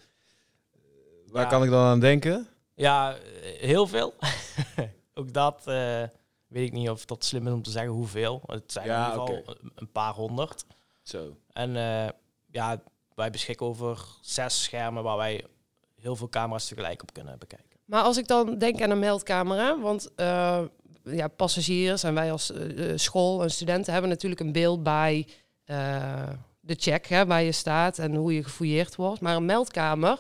Waar 1.34 1.44
Ja. 1.44 1.50
kan 1.50 1.64
ik 1.64 1.70
dan 1.70 1.86
aan 1.86 2.00
denken? 2.00 2.48
Ja, 2.76 3.16
heel 3.60 3.88
veel. 3.88 4.14
ook 5.14 5.34
dat 5.34 5.62
eh, 5.68 6.02
weet 6.48 6.68
ik 6.68 6.72
niet 6.72 6.90
of 6.90 7.06
dat 7.06 7.24
slim 7.26 7.48
is 7.48 7.54
om 7.54 7.62
te 7.62 7.70
zeggen 7.72 7.92
hoeveel. 7.92 8.42
Het 8.46 8.72
zijn 8.72 8.86
Ja, 8.88 9.06
in 9.06 9.12
ieder 9.20 9.28
geval 9.38 9.56
een- 9.76 9.92
paar 9.92 10.14
honderd. 10.14 10.66
Zo. 11.04 11.38
En 11.54 11.76
eh, 11.76 12.10
ja, 12.52 12.82
wij 13.16 13.30
beschikken 13.30 13.66
over 13.66 14.06
zes 14.22 14.64
schermen 14.64 15.04
waar 15.04 15.18
wij 15.18 15.46
heel 16.02 16.16
veel 16.16 16.30
camera's 16.30 16.68
tegelijk 16.68 17.02
op 17.02 17.14
kunnen 17.14 17.40
bekijken. 17.40 17.80
Maar 17.86 18.04
als 18.04 18.18
ik 18.18 18.28
dan 18.28 18.58
denk 18.58 18.82
aan 18.82 18.90
een 18.90 19.00
meldkamer, 19.00 19.80
want 19.82 20.10
eh, 20.16 20.62
ja, 21.04 21.28
passagiers 21.28 22.04
en 22.04 22.14
wij 22.14 22.32
als 22.32 22.52
school 22.96 23.44
en 23.44 23.52
studenten 23.52 23.92
hebben 23.94 24.10
natuurlijk 24.12 24.42
een 24.42 24.52
beeld 24.52 24.84
bij 24.84 25.28
eh, 25.64 26.30
de 26.60 26.76
check, 26.78 27.08
hè, 27.08 27.26
waar 27.26 27.44
je 27.44 27.52
staat 27.52 28.00
en 28.00 28.16
hoe 28.16 28.34
je 28.34 28.44
gefouilleerd 28.44 28.96
wordt. 28.96 29.22
Maar 29.22 29.36
een 29.36 29.46
meldkamer, 29.46 30.20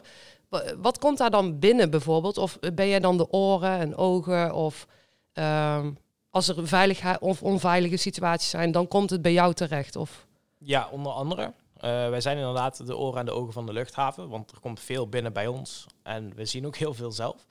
wat 0.82 1.00
komt 1.00 1.18
daar 1.18 1.32
dan 1.32 1.60
binnen 1.60 1.90
bijvoorbeeld? 1.90 2.38
Of 2.38 2.60
ben 2.74 2.88
jij 2.88 3.00
dan 3.00 3.18
de 3.18 3.32
oren 3.32 3.80
en 3.80 3.96
ogen? 3.96 4.54
Of 4.54 4.88
ehm, 5.34 5.92
als 6.30 6.48
er 6.48 6.68
veiligheid 6.68 7.20
of 7.20 7.44
onveilige 7.44 7.98
situaties 7.98 8.50
zijn, 8.50 8.72
dan 8.72 8.88
komt 8.88 9.10
het 9.10 9.22
bij 9.22 9.34
jou 9.34 9.54
terecht? 9.54 9.96
Of 9.96 10.28
Ja, 10.58 10.90
onder 10.92 11.12
andere. 11.12 11.54
Eh, 11.84 12.10
wij 12.10 12.22
zijn 12.22 12.38
inderdaad 12.38 12.88
de 12.88 12.98
oren 12.98 13.20
en 13.20 13.26
de 13.26 13.32
ogen 13.32 13.54
van 13.54 13.66
de 13.66 13.74
luchthaven, 13.74 14.30
want 14.30 14.52
er 14.52 14.60
komt 14.60 14.80
veel 14.80 15.08
binnen 15.08 15.34
bij 15.34 15.48
ons 15.48 15.86
en 16.04 16.36
we 16.36 16.46
zien 16.46 16.66
ook 16.66 16.76
heel 16.76 16.94
veel 16.94 17.12
zelf. 17.12 17.48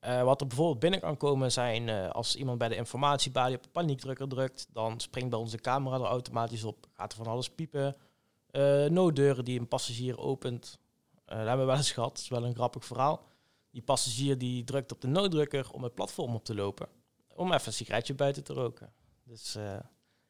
Eh, 0.00 0.22
wat 0.22 0.40
er 0.40 0.46
bijvoorbeeld 0.46 0.78
binnen 0.78 1.00
kan 1.00 1.16
komen 1.16 1.52
zijn 1.52 1.88
eh, 1.88 2.10
als 2.10 2.36
iemand 2.36 2.58
bij 2.58 2.68
de 2.68 2.76
informatiebalie 2.76 3.56
op 3.56 3.62
de 3.62 3.68
paniekdrukker 3.68 4.28
drukt, 4.28 4.68
dan 4.72 5.00
springt 5.00 5.30
bij 5.30 5.38
onze 5.38 5.58
camera 5.58 5.96
er 5.96 6.02
automatisch 6.02 6.64
op, 6.64 6.86
gaat 6.92 7.12
er 7.12 7.18
van 7.18 7.32
alles 7.32 7.50
piepen. 7.50 7.96
Nooddeuren 8.88 9.44
die 9.44 9.60
een 9.60 9.68
passagier 9.68 10.18
opent, 10.18 10.78
dat 11.28 11.38
hebben 11.38 11.58
we 11.58 11.64
wel 11.64 11.76
eens 11.76 11.92
gehad, 11.92 12.10
dat 12.10 12.18
is 12.18 12.28
wel 12.28 12.44
een 12.44 12.54
grappig 12.54 12.84
verhaal. 12.84 13.22
Die 13.70 13.82
passagier 13.82 14.38
die 14.38 14.64
drukt 14.64 14.92
op 14.92 15.00
de 15.00 15.08
nooddrukker 15.08 15.70
om 15.72 15.82
het 15.82 15.94
platform 15.94 16.34
op 16.34 16.44
te 16.44 16.54
lopen, 16.54 16.88
om 17.34 17.52
even 17.52 17.66
een 17.66 17.72
sigaretje 17.72 18.14
buiten 18.14 18.44
te 18.44 18.52
roken. 18.52 18.92
Dus 19.24 19.54
eh, 19.54 19.76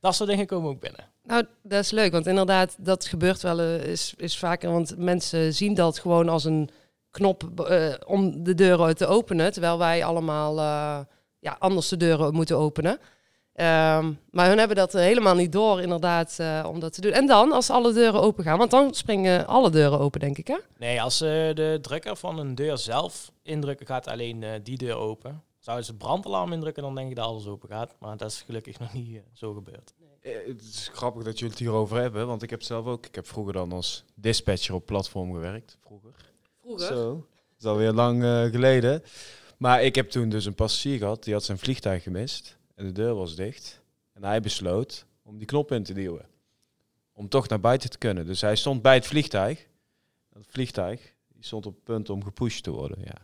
dat 0.01 0.15
soort 0.15 0.29
dingen 0.29 0.47
komen 0.47 0.71
ook 0.71 0.81
binnen. 0.81 1.05
Nou, 1.23 1.47
dat 1.63 1.85
is 1.85 1.91
leuk, 1.91 2.13
want 2.13 2.27
inderdaad, 2.27 2.77
dat 2.79 3.07
gebeurt 3.07 3.43
wel 3.43 3.61
eh, 3.61 3.85
is, 3.85 4.15
is 4.17 4.39
vaker. 4.39 4.71
Want 4.71 4.97
mensen 4.97 5.55
zien 5.55 5.75
dat 5.75 5.99
gewoon 5.99 6.29
als 6.29 6.45
een 6.45 6.71
knop 7.11 7.61
eh, 7.61 7.95
om 8.07 8.43
de 8.43 8.55
deuren 8.55 8.97
te 8.97 9.07
openen, 9.07 9.53
terwijl 9.53 9.79
wij 9.79 10.05
allemaal 10.05 10.59
eh, 10.59 11.01
ja, 11.39 11.57
anders 11.59 11.89
de 11.89 11.97
deuren 11.97 12.35
moeten 12.35 12.57
openen. 12.57 12.99
Ehm, 13.59 14.13
maar 14.31 14.49
hun 14.49 14.59
hebben 14.59 14.77
dat 14.77 14.95
eh, 14.95 15.03
helemaal 15.03 15.35
niet 15.35 15.53
door, 15.53 15.81
inderdaad, 15.81 16.37
eh, 16.39 16.67
om 16.69 16.81
dat 16.81 16.93
te 16.93 17.01
doen. 17.01 17.13
En 17.13 17.27
dan, 17.27 17.53
als 17.53 17.71
alle 17.71 17.93
deuren 17.93 18.21
open 18.21 18.45
gaan, 18.45 18.59
want 18.59 18.71
dan 18.71 18.95
springen 18.95 19.47
alle 19.47 19.71
deuren 19.71 19.99
open, 19.99 20.21
denk 20.21 20.39
ik, 20.39 20.47
hè? 20.47 20.57
Nee, 20.79 21.03
als 21.03 21.21
eh, 21.21 21.29
de 21.29 21.79
drukker 21.83 22.17
van 22.17 22.39
een 22.39 22.55
deur 22.55 22.79
zelf 22.79 23.33
indrukken, 23.43 23.87
gaat 23.87 24.07
alleen 24.07 24.43
eh, 24.43 24.51
die 24.63 24.77
deur 24.77 24.97
open. 24.97 25.43
Zouden 25.59 25.87
ze 25.87 25.95
brandalarm 25.95 26.53
indrukken, 26.53 26.83
dan 26.83 26.95
denk 26.95 27.11
ik 27.11 27.17
dat 27.17 27.25
alles 27.25 27.47
open 27.47 27.69
gaat. 27.69 27.95
Maar 27.99 28.17
dat 28.17 28.31
is 28.31 28.43
gelukkig 28.47 28.79
nog 28.79 28.93
niet 28.93 29.21
zo 29.33 29.53
gebeurd. 29.53 29.95
Het 30.21 30.63
is 30.63 30.91
grappig 30.93 31.23
dat 31.23 31.39
jullie 31.39 31.55
het 31.55 31.63
hierover 31.63 32.01
hebben, 32.01 32.27
want 32.27 32.43
ik 32.43 32.51
heb 32.51 32.63
zelf 32.63 32.87
ook, 32.87 33.07
ik 33.07 33.15
heb 33.15 33.27
vroeger 33.27 33.53
dan 33.53 33.73
als 33.73 34.05
dispatcher 34.15 34.75
op 34.75 34.87
platform 34.87 35.33
gewerkt. 35.33 35.79
Vroeger. 36.61 36.87
Zo. 36.87 37.15
Dat 37.15 37.59
is 37.59 37.65
alweer 37.65 37.93
lang 37.93 38.23
geleden. 38.51 39.03
Maar 39.57 39.83
ik 39.83 39.95
heb 39.95 40.11
toen 40.11 40.29
dus 40.29 40.45
een 40.45 40.55
passagier 40.55 40.99
gehad, 40.99 41.25
die 41.25 41.33
had 41.33 41.45
zijn 41.45 41.59
vliegtuig 41.59 42.03
gemist. 42.03 42.58
En 42.79 42.85
de 42.87 42.93
deur 42.93 43.15
was 43.15 43.35
dicht. 43.37 43.83
En 44.13 44.25
hij 44.25 44.41
besloot 44.41 45.07
om 45.23 45.39
die 45.39 45.47
knop 45.47 45.73
in 45.73 45.83
te 45.83 45.93
duwen. 45.93 46.27
Om 47.13 47.29
toch 47.29 47.49
naar 47.49 47.61
buiten 47.61 47.91
te 47.91 47.99
kunnen. 47.99 48.27
Dus 48.27 48.41
hij 48.41 48.57
stond 48.57 48.83
bij 48.83 48.95
het 48.95 49.07
vliegtuig. 49.07 49.67
Het 50.33 50.47
vliegtuig 50.49 51.15
die 51.35 51.45
stond 51.45 51.67
op 51.67 51.75
het 51.75 51.85
punt 51.85 52.11
om 52.11 52.25
gepusht 52.25 52.63
te 52.63 52.71
worden. 52.71 52.99
Ja. 53.05 53.15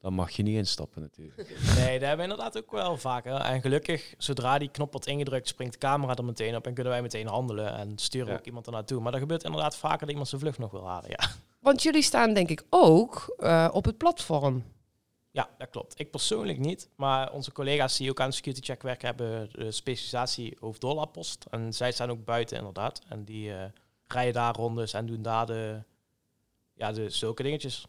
Dan 0.00 0.12
mag 0.14 0.30
je 0.30 0.42
niet 0.42 0.56
instappen 0.56 1.02
natuurlijk. 1.02 1.38
Nee, 1.76 1.98
dat 1.98 2.08
hebben 2.08 2.16
we 2.26 2.32
inderdaad 2.32 2.58
ook 2.58 2.70
wel 2.70 2.96
vaker. 2.96 3.34
En 3.34 3.60
gelukkig, 3.60 4.14
zodra 4.18 4.58
die 4.58 4.70
knop 4.70 4.92
wordt 4.92 5.06
ingedrukt, 5.06 5.48
springt 5.48 5.72
de 5.72 5.78
camera 5.78 6.14
er 6.16 6.24
meteen 6.24 6.56
op 6.56 6.66
en 6.66 6.74
kunnen 6.74 6.92
wij 6.92 7.02
meteen 7.02 7.26
handelen 7.26 7.74
en 7.76 7.98
sturen 7.98 8.28
Ja. 8.32 8.38
ook 8.38 8.44
iemand 8.46 8.66
er 8.66 8.72
naartoe. 8.72 9.00
Maar 9.00 9.12
dat 9.12 9.20
gebeurt 9.20 9.44
inderdaad 9.44 9.76
vaker 9.76 9.98
dat 10.00 10.08
iemand 10.10 10.28
zijn 10.28 10.40
vlucht 10.40 10.58
nog 10.58 10.70
wil 10.70 10.86
halen. 10.86 11.10
Ja, 11.10 11.30
Want 11.60 11.82
jullie 11.82 12.02
staan, 12.02 12.34
denk 12.34 12.48
ik, 12.48 12.64
ook 12.70 13.34
eh, 13.38 13.68
op 13.72 13.84
het 13.84 13.96
platform. 13.98 14.64
Ja 15.34 15.48
dat 15.58 15.70
klopt. 15.70 15.98
Ik 15.98 16.10
persoonlijk 16.10 16.58
niet, 16.58 16.88
maar 16.96 17.32
onze 17.32 17.52
collega's 17.52 17.96
die 17.96 18.10
ook 18.10 18.20
aan 18.20 18.32
security 18.32 18.62
check 18.66 18.82
werken, 18.82 19.06
hebben 19.06 19.48
de 19.52 19.72
specialisatie 19.72 20.56
hoofddoorlaatpost. 20.60 21.46
En 21.50 21.72
zij 21.72 21.92
staan 21.92 22.10
ook 22.10 22.24
buiten 22.24 22.56
inderdaad. 22.56 23.00
En 23.08 23.24
die 23.24 23.54
eh, 23.54 23.64
rijden 24.04 24.32
daar 24.32 24.54
rondes 24.54 24.92
en 24.92 25.06
doen 25.06 25.22
daar 25.22 25.46
de, 25.46 25.82
ja, 26.74 26.92
de 26.92 27.10
zulke 27.10 27.42
dingetjes. 27.42 27.86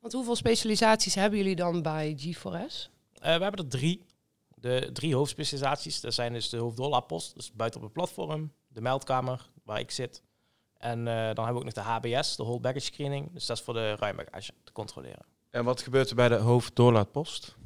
Want 0.00 0.12
hoeveel 0.12 0.36
specialisaties 0.36 1.14
hebben 1.14 1.38
jullie 1.38 1.56
dan 1.56 1.82
bij 1.82 2.18
G4S? 2.18 2.90
Eh, 3.14 3.36
we 3.36 3.42
hebben 3.42 3.64
er 3.64 3.68
drie. 3.68 4.04
De 4.54 4.90
drie 4.92 5.14
hoofdspecialisaties. 5.14 6.00
Dat 6.00 6.14
zijn 6.14 6.32
dus 6.32 6.48
de 6.48 6.56
hoofddoorlaatpost, 6.56 7.34
dus 7.34 7.52
buiten 7.52 7.80
op 7.80 7.86
het 7.86 7.94
platform. 7.94 8.52
De 8.68 8.80
meldkamer, 8.80 9.50
waar 9.64 9.80
ik 9.80 9.90
zit. 9.90 10.22
En 10.76 10.98
eh, 10.98 11.14
dan 11.14 11.44
hebben 11.44 11.52
we 11.52 11.58
ook 11.58 11.64
nog 11.64 11.72
de 11.72 11.80
HBS, 11.80 12.36
de 12.36 12.42
whole 12.42 12.60
baggage 12.60 12.84
screening. 12.84 13.32
Dus 13.32 13.46
dat 13.46 13.56
is 13.56 13.62
voor 13.62 13.74
de 13.74 13.96
ruimbagage 13.96 14.52
te 14.64 14.72
controleren. 14.72 15.24
En 15.50 15.64
wat 15.64 15.82
gebeurt 15.82 16.10
er 16.10 16.16
bij 16.16 16.28
de 16.28 16.34
hoofddoorlaatpost? 16.34 17.56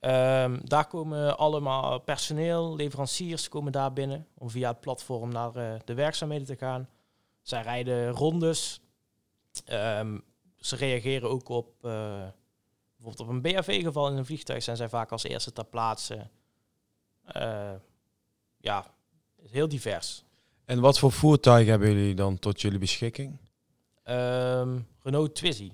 Ehm, 0.00 0.58
daar 0.62 0.86
komen 0.86 1.38
allemaal 1.38 1.98
personeel, 1.98 2.76
leveranciers 2.76 3.48
komen 3.48 3.72
daar 3.72 3.92
binnen 3.92 4.26
om 4.34 4.50
via 4.50 4.68
het 4.68 4.80
platform 4.80 5.32
naar 5.32 5.56
eh, 5.56 5.80
de 5.84 5.94
werkzaamheden 5.94 6.46
te 6.46 6.56
gaan. 6.56 6.88
Zij 7.42 7.62
rijden 7.62 8.10
rondes. 8.10 8.80
Ehm, 9.64 10.18
ze 10.56 10.76
reageren 10.76 11.30
ook 11.30 11.48
op 11.48 11.84
eh, 11.84 11.90
bijvoorbeeld 12.96 13.20
op 13.20 13.28
een 13.28 13.42
BHV-geval 13.42 14.08
in 14.08 14.16
een 14.16 14.26
vliegtuig 14.26 14.62
zijn 14.62 14.76
zij 14.76 14.88
vaak 14.88 15.10
als 15.10 15.22
eerste 15.22 15.52
ter 15.52 15.64
plaatse. 15.64 16.28
Eh, 17.24 17.72
ja, 18.56 18.94
heel 19.50 19.68
divers. 19.68 20.24
En 20.64 20.80
wat 20.80 20.98
voor 20.98 21.12
voertuigen 21.12 21.70
hebben 21.70 21.92
jullie 21.92 22.14
dan 22.14 22.38
tot 22.38 22.60
jullie 22.60 22.78
beschikking? 22.78 23.38
Ehm, 24.02 24.78
Renault 25.02 25.34
Twizy, 25.34 25.72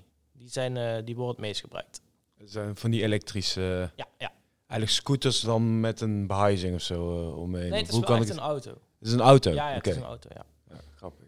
die, 0.53 0.61
zijn, 0.61 0.77
eh, 0.77 1.05
die 1.05 1.15
worden 1.15 1.35
het 1.35 1.45
meest 1.45 1.61
gebruikt. 1.61 2.01
Het 2.37 2.51
zijn 2.51 2.75
van 2.75 2.91
die 2.91 3.03
elektrische, 3.03 3.91
Ja, 3.95 4.05
ja. 4.17 4.31
eigenlijk 4.67 4.91
scooters 4.91 5.39
dan 5.39 5.79
met 5.79 6.01
een 6.01 6.27
behuizing 6.27 6.75
of 6.75 6.81
zo 6.81 7.29
uh, 7.29 7.37
omheen. 7.37 7.69
Nee, 7.69 7.79
het 7.79 7.87
is 7.87 7.93
hoe 7.93 7.99
wel 7.99 8.09
kan 8.09 8.19
echt 8.19 8.29
ik 8.29 8.35
een 8.35 8.41
auto. 8.41 8.69
Het 8.69 9.07
is 9.07 9.13
een 9.13 9.21
auto. 9.21 9.51
Ja, 9.51 9.69
ja 9.69 9.75
het 9.75 9.87
is 9.87 9.95
een 9.95 10.03
auto, 10.03 10.29
ja. 10.33 10.45
Ja, 10.69 10.79
grappig. 10.95 11.25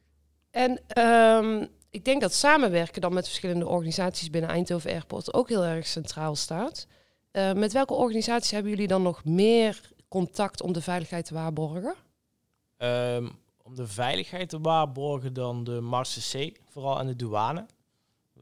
En 0.51 0.82
ehm, 0.88 1.66
ik 1.90 2.06
denk 2.06 2.22
dat 2.22 2.34
samenwerken 2.34 3.01
dan 3.01 3.13
met 3.13 3.25
verschillende 3.25 3.68
organisaties 3.68 4.30
binnen 4.30 4.50
Eindhoven 4.50 4.92
Airport 4.92 5.34
ook 5.34 5.50
heel 5.50 5.63
erg 5.63 5.88
centraal 5.88 6.36
staat. 6.36 6.88
Eh, 7.32 7.54
met 7.54 7.74
welke 7.74 7.94
organisaties 7.94 8.51
hebben 8.51 8.72
jullie 8.72 8.88
dan 8.88 9.01
nog 9.01 9.25
meer 9.25 9.82
contact 10.08 10.62
om 10.62 10.74
de 10.74 10.82
veiligheid 10.82 11.25
te 11.25 11.34
waarborgen? 11.34 11.96
Ehm, 12.78 13.30
om 13.63 13.75
de 13.75 13.88
veiligheid 13.88 14.50
te 14.50 14.60
waarborgen 14.60 15.34
dan 15.34 15.63
de 15.63 15.82
Marse 15.82 16.50
C, 16.50 16.60
vooral 16.70 17.00
aan 17.00 17.08
de 17.08 17.16
douane. 17.16 17.66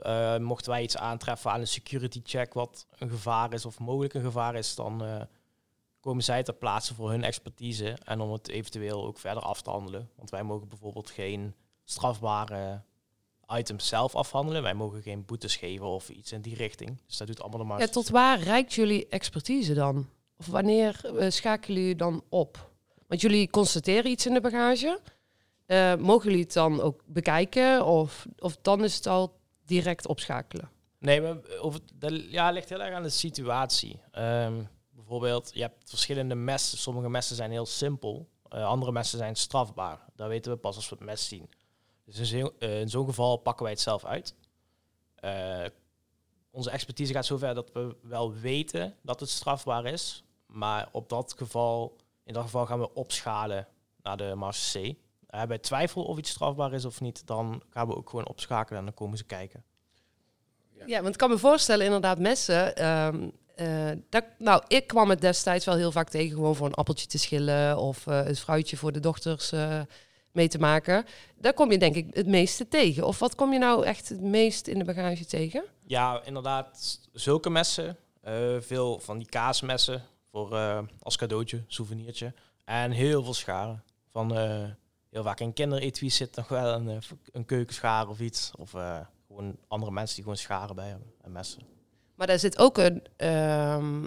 Eh, 0.01 0.37
mochten 0.37 0.71
wij 0.71 0.83
iets 0.83 0.97
aantreffen 0.97 1.51
aan 1.51 1.59
een 1.59 1.67
security 1.67 2.21
check 2.23 2.53
wat 2.53 2.87
een 2.97 3.09
gevaar 3.09 3.53
is 3.53 3.65
of 3.65 3.79
mogelijk 3.79 4.13
een 4.13 4.21
gevaar 4.21 4.55
is, 4.55 4.75
dan 4.75 5.03
eh, 5.03 5.21
komen 5.99 6.23
zij 6.23 6.43
ter 6.43 6.53
plaatse 6.53 6.93
voor 6.93 7.09
hun 7.09 7.23
expertise 7.23 7.97
en 8.03 8.19
om 8.19 8.31
het 8.31 8.47
eventueel 8.47 9.05
ook 9.05 9.17
verder 9.17 9.43
af 9.43 9.61
te 9.61 9.69
handelen. 9.69 10.09
Want 10.15 10.29
wij 10.29 10.43
mogen 10.43 10.67
bijvoorbeeld 10.67 11.09
geen 11.09 11.55
strafbare 11.83 12.81
items 13.47 13.87
zelf 13.87 14.15
afhandelen. 14.15 14.61
Wij 14.61 14.73
mogen 14.73 15.01
geen 15.01 15.25
boetes 15.25 15.55
geven 15.55 15.85
of 15.85 16.09
iets 16.09 16.31
in 16.31 16.41
die 16.41 16.55
richting. 16.55 17.01
Dus 17.05 17.17
dat 17.17 17.27
doet 17.27 17.41
allemaal 17.41 17.59
de 17.59 17.65
Marse 17.65 17.85
Ja, 17.85 17.91
tot 17.91 18.09
waar 18.09 18.39
reikt 18.39 18.73
jullie 18.73 19.07
expertise 19.07 19.73
dan? 19.73 20.09
Of 20.37 20.45
wanneer 20.45 21.01
eh, 21.17 21.29
schakelen 21.29 21.79
jullie 21.79 21.95
dan 21.95 22.23
op? 22.29 22.71
Want 23.07 23.21
jullie 23.21 23.49
constateren 23.49 24.11
iets 24.11 24.25
in 24.25 24.33
de 24.33 24.41
bagage. 24.41 24.99
Mogen 25.99 26.29
jullie 26.29 26.43
het 26.43 26.53
dan 26.53 26.81
ook 26.81 27.01
bekijken? 27.05 27.85
Of, 27.85 28.25
of 28.37 28.57
dan 28.61 28.83
is 28.83 28.95
het 28.95 29.07
al 29.07 29.38
direct 29.69 30.07
opschakelen? 30.07 30.69
Nee, 30.99 31.21
maar 31.21 31.37
over, 31.59 31.79
dat 31.93 32.31
ja, 32.31 32.49
ligt 32.51 32.69
heel 32.69 32.81
erg 32.81 32.95
aan 32.95 33.03
de 33.03 33.09
situatie. 33.09 34.01
Ehm, 34.11 34.63
bijvoorbeeld, 34.89 35.51
je 35.53 35.61
hebt 35.61 35.89
verschillende 35.89 36.35
messen. 36.35 36.77
Sommige 36.77 37.09
messen 37.09 37.35
zijn 37.35 37.51
heel 37.51 37.65
simpel. 37.65 38.29
eh, 38.49 38.65
andere 38.65 38.91
messen 38.91 39.17
zijn 39.17 39.35
strafbaar. 39.35 40.05
Dat 40.15 40.27
weten 40.27 40.51
we 40.51 40.57
pas 40.57 40.75
als 40.75 40.89
we 40.89 40.95
het 40.95 41.05
mes 41.05 41.27
zien. 41.27 41.49
Dus 42.05 42.31
in 42.31 42.51
eh, 42.59 42.81
zo'n 42.85 43.05
geval 43.05 43.37
pakken 43.37 43.63
wij 43.63 43.73
het 43.73 43.81
zelf 43.81 44.05
uit. 44.05 44.35
Eh, 45.15 45.65
onze 46.51 46.69
expertise 46.69 47.13
gaat 47.13 47.25
zover 47.25 47.53
dat 47.53 47.71
we 47.71 47.95
wel 48.01 48.33
weten 48.33 48.95
dat 49.03 49.19
het 49.19 49.29
strafbaar 49.29 49.85
is. 49.85 50.23
Maar 50.45 50.89
op 50.91 51.09
dat 51.09 51.33
geval, 51.37 51.95
in 52.23 52.33
dat 52.33 52.43
geval 52.43 52.65
gaan 52.65 52.79
we 52.79 52.93
opschalen 52.93 53.67
naar 54.01 54.17
de 54.17 54.35
Mars 54.35 54.71
C. 54.71 54.95
Hebben 55.29 55.47
wij 55.49 55.57
twijfel 55.57 56.03
of 56.03 56.17
iets 56.17 56.29
strafbaar 56.29 56.73
is 56.73 56.85
of 56.85 57.01
niet, 57.01 57.27
dan 57.27 57.61
gaan 57.69 57.87
we 57.87 57.95
ook 57.95 58.09
gewoon 58.09 58.27
opschakelen 58.27 58.79
en 58.79 58.85
dan 58.85 58.93
komen 58.93 59.17
ze 59.17 59.23
kijken. 59.23 59.63
Ja, 60.85 61.01
want 61.01 61.13
ik 61.13 61.19
kan 61.19 61.29
me 61.29 61.37
voorstellen, 61.37 61.85
inderdaad, 61.85 62.19
messen. 62.19 62.75
ehm, 62.75 63.29
eh, 63.55 63.91
dat, 64.09 64.23
nou, 64.37 64.63
ik 64.67 64.87
kwam 64.87 65.09
het 65.09 65.21
destijds 65.21 65.65
wel 65.65 65.75
heel 65.75 65.91
vaak 65.91 66.09
tegen, 66.09 66.35
gewoon 66.35 66.55
voor 66.55 66.67
een 66.67 66.73
appeltje 66.73 67.07
te 67.07 67.17
schillen 67.17 67.77
of 67.77 68.07
eh 68.07 68.23
het 68.23 68.39
fruitje 68.39 68.77
voor 68.77 68.91
de 68.91 68.99
dochters 68.99 69.51
eh, 69.51 69.81
mee 70.31 70.47
te 70.47 70.59
maken. 70.59 71.05
Daar 71.37 71.53
kom 71.53 71.71
je 71.71 71.77
denk 71.77 71.95
ik 71.95 72.15
het 72.15 72.27
meeste 72.27 72.67
tegen. 72.67 73.05
Of 73.07 73.19
wat 73.19 73.35
kom 73.35 73.53
je 73.53 73.59
nou 73.59 73.85
echt 73.85 74.09
het 74.09 74.21
meest 74.21 74.67
in 74.67 74.79
de 74.79 74.85
bagage 74.85 75.25
tegen? 75.25 75.63
Ja, 75.85 76.21
inderdaad, 76.23 76.99
zulke 77.13 77.49
messen. 77.49 77.97
eh, 78.21 78.55
veel 78.59 78.99
van 78.99 79.17
die 79.17 79.27
kaasmessen 79.29 80.03
voor, 80.31 80.55
eh, 80.55 80.79
als 81.01 81.17
cadeautje, 81.17 81.63
souvenirtje. 81.67 82.33
En 82.65 82.91
heel 82.91 83.23
veel 83.23 83.33
scharen. 83.33 83.83
Van, 84.11 84.35
eh, 84.37 84.63
heel 85.09 85.23
vaak 85.23 85.39
in 85.39 85.53
kinderetui 85.53 86.09
zit 86.11 86.35
nog 86.35 86.47
wel 86.47 86.73
een, 86.73 86.89
eh, 86.89 86.97
een 87.31 87.45
keukenschaar 87.45 88.07
of 88.07 88.19
iets. 88.19 88.51
Of 88.57 88.73
eh, 88.73 88.99
gewoon 89.27 89.57
andere 89.67 89.91
mensen 89.91 90.15
die 90.15 90.23
gewoon 90.23 90.39
scharen 90.39 90.75
bij 90.75 90.87
hebben 90.87 91.13
en 91.21 91.31
messen. 91.31 91.61
Maar 92.15 92.27
daar 92.27 92.39
zit 92.39 92.57
ook 92.57 92.77
een, 92.77 93.03
ehm, 93.15 94.05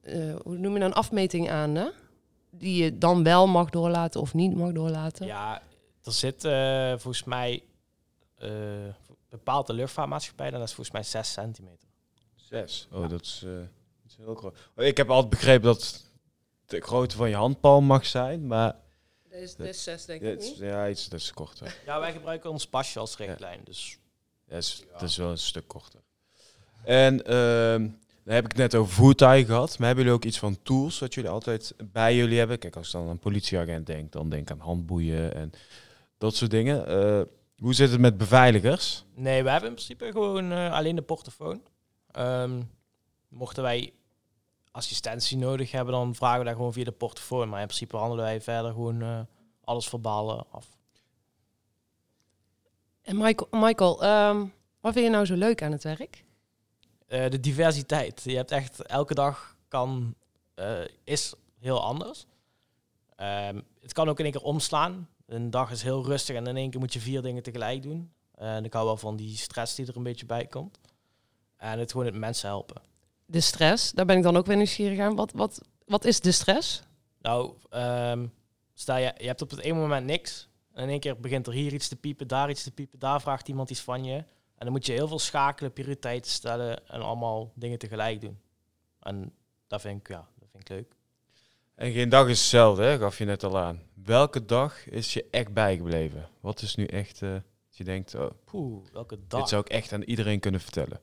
eh, 0.00 0.34
hoe 0.42 0.56
noem 0.56 0.72
je 0.72 0.78
nou, 0.78 0.84
een 0.90 0.92
afmeting 0.92 1.50
aan, 1.50 1.74
hè? 1.74 1.88
Die 2.50 2.84
je 2.84 2.98
dan 2.98 3.22
wel 3.22 3.46
mag 3.46 3.70
doorlaten 3.70 4.20
of 4.20 4.34
niet 4.34 4.54
mag 4.54 4.72
doorlaten. 4.72 5.26
Ja, 5.26 5.62
er 6.02 6.12
zit 6.12 6.44
eh, 6.44 6.88
volgens 6.90 7.24
mij 7.24 7.62
eh 8.34 8.48
bepaald 9.28 9.66
de 9.66 9.72
luchtvaartmaatschappij. 9.72 10.46
En 10.46 10.52
dat 10.52 10.62
is 10.68 10.74
volgens 10.74 10.90
mij 10.96 11.02
6 11.02 11.32
centimeter. 11.32 11.88
Zes. 12.34 12.88
Oh, 12.92 13.08
dat 13.08 13.20
is, 13.24 13.42
eh, 13.46 13.52
dat 13.52 13.68
is 14.08 14.16
heel 14.16 14.34
groot. 14.34 14.56
Oh, 14.76 14.84
Ik 14.84 14.96
heb 14.96 15.10
altijd 15.10 15.30
begrepen 15.30 15.64
dat 15.64 16.10
de 16.66 16.80
grootte 16.80 17.16
van 17.16 17.28
je 17.28 17.34
handpalm 17.36 17.84
mag 17.84 18.06
zijn, 18.06 18.46
maar 18.46 18.76
Is, 19.34 19.54
is 19.56 19.82
zes, 19.82 20.04
denk 20.04 20.22
het 20.22 20.42
is, 20.42 20.58
ja, 20.58 20.88
iets 20.88 21.08
dat 21.08 21.20
is 21.20 21.32
korter. 21.32 21.76
Ja, 21.86 22.00
wij 22.00 22.12
gebruiken 22.12 22.50
ons 22.50 22.66
pasje 22.66 22.98
als 22.98 23.16
richtlijn. 23.16 23.60
Dus 23.64 23.98
Ja, 24.48 24.56
is, 24.56 24.84
Dat 24.92 25.02
is 25.02 25.16
wel 25.16 25.30
een 25.30 25.38
stuk 25.38 25.68
korter. 25.68 26.00
En 26.84 27.24
ehm 27.26 27.88
dan 28.24 28.34
heb 28.34 28.44
ik 28.44 28.50
het 28.50 28.60
net 28.60 28.74
over 28.74 28.94
voertuigen 28.94 29.46
gehad. 29.46 29.78
Maar 29.78 29.86
hebben 29.86 30.04
jullie 30.04 30.18
ook 30.18 30.24
iets 30.24 30.38
van 30.38 30.58
tools 30.62 30.98
wat 30.98 31.14
jullie 31.14 31.30
altijd 31.30 31.74
bij 31.92 32.16
jullie 32.16 32.38
hebben? 32.38 32.58
Kijk, 32.58 32.76
als 32.76 32.86
ik 32.86 32.92
dan 32.92 33.02
aan 33.02 33.08
een 33.08 33.18
politieagent 33.18 33.86
denk, 33.86 34.12
dan 34.12 34.28
denk 34.28 34.42
ik 34.42 34.50
aan 34.50 34.58
handboeien 34.58 35.34
en 35.34 35.52
dat 36.18 36.34
soort 36.34 36.50
dingen. 36.50 36.86
Eh, 36.86 37.20
hoe 37.58 37.74
zit 37.74 37.90
het 37.90 38.00
met 38.00 38.16
beveiligers? 38.16 39.04
Nee, 39.14 39.42
we 39.42 39.50
hebben 39.50 39.68
in 39.68 39.74
principe 39.74 40.12
gewoon 40.12 40.52
eh, 40.52 40.72
alleen 40.72 40.96
de 40.96 41.02
portofoon. 41.02 41.62
Ehm, 42.10 42.62
mochten 43.28 43.62
wij 43.62 43.92
assistentie 44.74 45.36
nodig 45.36 45.70
hebben, 45.70 45.94
dan 45.94 46.14
vragen 46.14 46.38
we 46.38 46.44
daar 46.44 46.54
gewoon 46.54 46.72
via 46.72 46.84
de 46.84 46.92
portofoon. 46.92 47.48
Maar 47.48 47.60
in 47.60 47.66
principe 47.66 47.96
handelen 47.96 48.24
wij 48.24 48.40
verder 48.40 48.72
gewoon 48.72 49.02
eh, 49.02 49.20
alles 49.64 49.88
verbaal 49.88 50.30
eh, 50.30 50.42
af. 50.50 50.68
En 53.02 53.16
Michael, 53.16 53.48
Michael 53.50 54.02
ehm, 54.02 54.46
wat 54.80 54.92
vind 54.92 55.04
je 55.04 55.10
nou 55.10 55.26
zo 55.26 55.34
leuk 55.34 55.62
aan 55.62 55.72
het 55.72 55.84
werk? 55.84 56.24
Eh, 57.06 57.30
de 57.30 57.40
diversiteit. 57.40 58.22
Je 58.24 58.36
hebt 58.36 58.50
echt 58.50 58.82
elke 58.82 59.14
dag 59.14 59.56
kan, 59.68 60.14
is 61.04 61.34
heel 61.58 61.82
anders. 61.82 62.26
Ehm, 63.16 63.60
het 63.80 63.92
kan 63.92 64.08
ook 64.08 64.18
in 64.18 64.24
één 64.24 64.34
keer 64.34 64.42
omslaan. 64.42 65.08
Een 65.26 65.50
dag 65.50 65.70
is 65.70 65.82
heel 65.82 66.04
rustig 66.04 66.36
en 66.36 66.46
in 66.46 66.56
één 66.56 66.70
keer 66.70 66.80
moet 66.80 66.92
je 66.92 67.00
vier 67.00 67.22
dingen 67.22 67.42
tegelijk 67.42 67.82
doen. 67.82 68.12
En 68.34 68.64
ik 68.64 68.72
hou 68.72 68.84
wel 68.84 68.96
van 68.96 69.16
die 69.16 69.36
stress 69.36 69.74
die 69.74 69.86
er 69.86 69.96
een 69.96 70.02
beetje 70.02 70.26
bij 70.26 70.46
komt. 70.46 70.78
En 71.56 71.78
het 71.78 71.90
gewoon 71.90 72.06
het 72.06 72.14
mensen 72.14 72.48
helpen. 72.48 72.82
De 73.26 73.40
stress, 73.40 73.92
daar 73.92 74.06
ben 74.06 74.16
ik 74.16 74.22
dan 74.22 74.36
ook 74.36 74.46
weer 74.46 74.56
nieuwsgierig 74.56 74.98
aan. 74.98 75.16
Wat, 75.16 75.32
wat, 75.32 75.60
wat 75.86 76.04
is 76.04 76.20
de 76.20 76.32
stress? 76.32 76.82
Nou, 77.20 77.54
ehm, 77.70 78.26
stel 78.74 78.96
je, 78.96 79.14
je 79.16 79.26
hebt 79.26 79.42
op 79.42 79.50
het 79.50 79.60
ene 79.60 79.78
moment 79.78 80.06
niks. 80.06 80.48
En 80.72 80.82
in 80.82 80.88
één 80.88 81.00
keer 81.00 81.20
begint 81.20 81.46
er 81.46 81.52
hier 81.52 81.72
iets 81.72 81.88
te 81.88 81.96
piepen, 81.96 82.28
daar 82.28 82.50
iets 82.50 82.62
te 82.62 82.70
piepen, 82.70 82.98
daar 82.98 83.20
vraagt 83.20 83.48
iemand 83.48 83.70
iets 83.70 83.80
van 83.80 84.04
je. 84.04 84.14
En 84.14 84.70
dan 84.70 84.72
moet 84.72 84.86
je 84.86 84.92
heel 84.92 85.08
veel 85.08 85.18
schakelen, 85.18 85.72
prioriteiten 85.72 86.30
stellen 86.30 86.88
en 86.88 87.00
allemaal 87.00 87.52
dingen 87.54 87.78
tegelijk 87.78 88.20
doen. 88.20 88.38
En 89.00 89.32
dat 89.66 89.80
vind 89.80 90.00
ik, 90.00 90.08
ja, 90.08 90.28
dat 90.38 90.48
vind 90.50 90.62
ik 90.62 90.68
leuk. 90.68 90.96
En 91.74 91.92
geen 91.92 92.08
dag 92.08 92.28
is 92.28 92.38
hetzelfde, 92.38 92.82
hè? 92.82 92.98
gaf 92.98 93.18
je 93.18 93.24
net 93.24 93.44
al 93.44 93.58
aan. 93.58 93.82
Welke 93.94 94.44
dag 94.44 94.86
is 94.88 95.12
je 95.12 95.26
echt 95.30 95.52
bijgebleven? 95.52 96.28
Wat 96.40 96.62
is 96.62 96.74
nu 96.74 96.84
echt, 96.84 97.22
eh, 97.22 97.32
dat 97.32 97.42
je 97.76 97.84
denkt, 97.84 98.14
oh, 98.14 98.30
Poeh, 98.44 98.84
welke 98.92 99.18
dag? 99.26 99.40
dit 99.40 99.48
zou 99.48 99.62
ik 99.62 99.68
echt 99.68 99.92
aan 99.92 100.02
iedereen 100.02 100.40
kunnen 100.40 100.60
vertellen. 100.60 101.00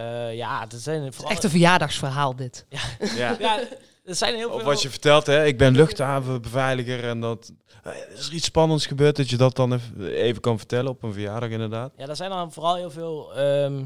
Eh, 0.00 0.36
ja, 0.36 0.62
er 0.70 0.78
zijn 0.78 1.00
Het 1.00 1.10
is 1.10 1.16
vooral... 1.16 1.32
echt 1.34 1.44
een 1.44 1.50
verjaardagsverhaal 1.50 2.36
dit. 2.36 2.66
Ja. 2.68 2.80
Ja, 3.38 3.58
er 4.04 4.14
zijn 4.14 4.34
heel 4.34 4.50
Of 4.50 4.56
veel... 4.56 4.64
wat 4.64 4.82
je 4.82 4.90
vertelt, 4.90 5.26
hè? 5.26 5.44
ik 5.44 5.58
ben 5.58 5.72
luchthavenbeveiliger 5.74 7.04
en 7.08 7.20
dat 7.20 7.52
eh, 7.82 7.92
is 8.12 8.26
er 8.26 8.34
iets 8.34 8.44
spannends 8.46 8.86
gebeurd 8.86 9.16
dat 9.16 9.30
je 9.30 9.36
dat 9.36 9.56
dan 9.56 9.72
even, 9.72 10.06
even 10.12 10.40
kan 10.40 10.58
vertellen 10.58 10.90
op 10.90 11.02
een 11.02 11.12
verjaardag 11.12 11.50
inderdaad. 11.50 11.92
Ja, 11.96 12.06
er 12.06 12.16
zijn 12.16 12.30
dan 12.30 12.52
vooral 12.52 12.74
heel 12.74 12.90
veel 12.90 13.34
ehm 13.34 13.84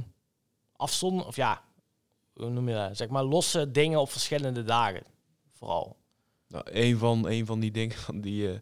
afzond... 0.77 1.27
Of 1.27 1.37
ja, 1.37 1.63
hoe 2.33 2.51
noem 2.51 2.69
je 2.69 2.75
dat? 2.75 2.97
Zeg 2.97 3.09
maar 3.09 3.25
losse 3.25 3.71
dingen 3.71 4.01
op 4.01 4.11
verschillende 4.11 4.63
dagen. 4.63 5.03
Vooral. 5.53 5.97
Nou, 6.49 6.65
een 6.71 6.99
van, 6.99 7.29
een 7.29 7.47
van 7.47 7.61
die 7.61 7.71
dingen 7.71 7.97
van 7.97 8.21
die 8.27 8.53
eh 8.53 8.59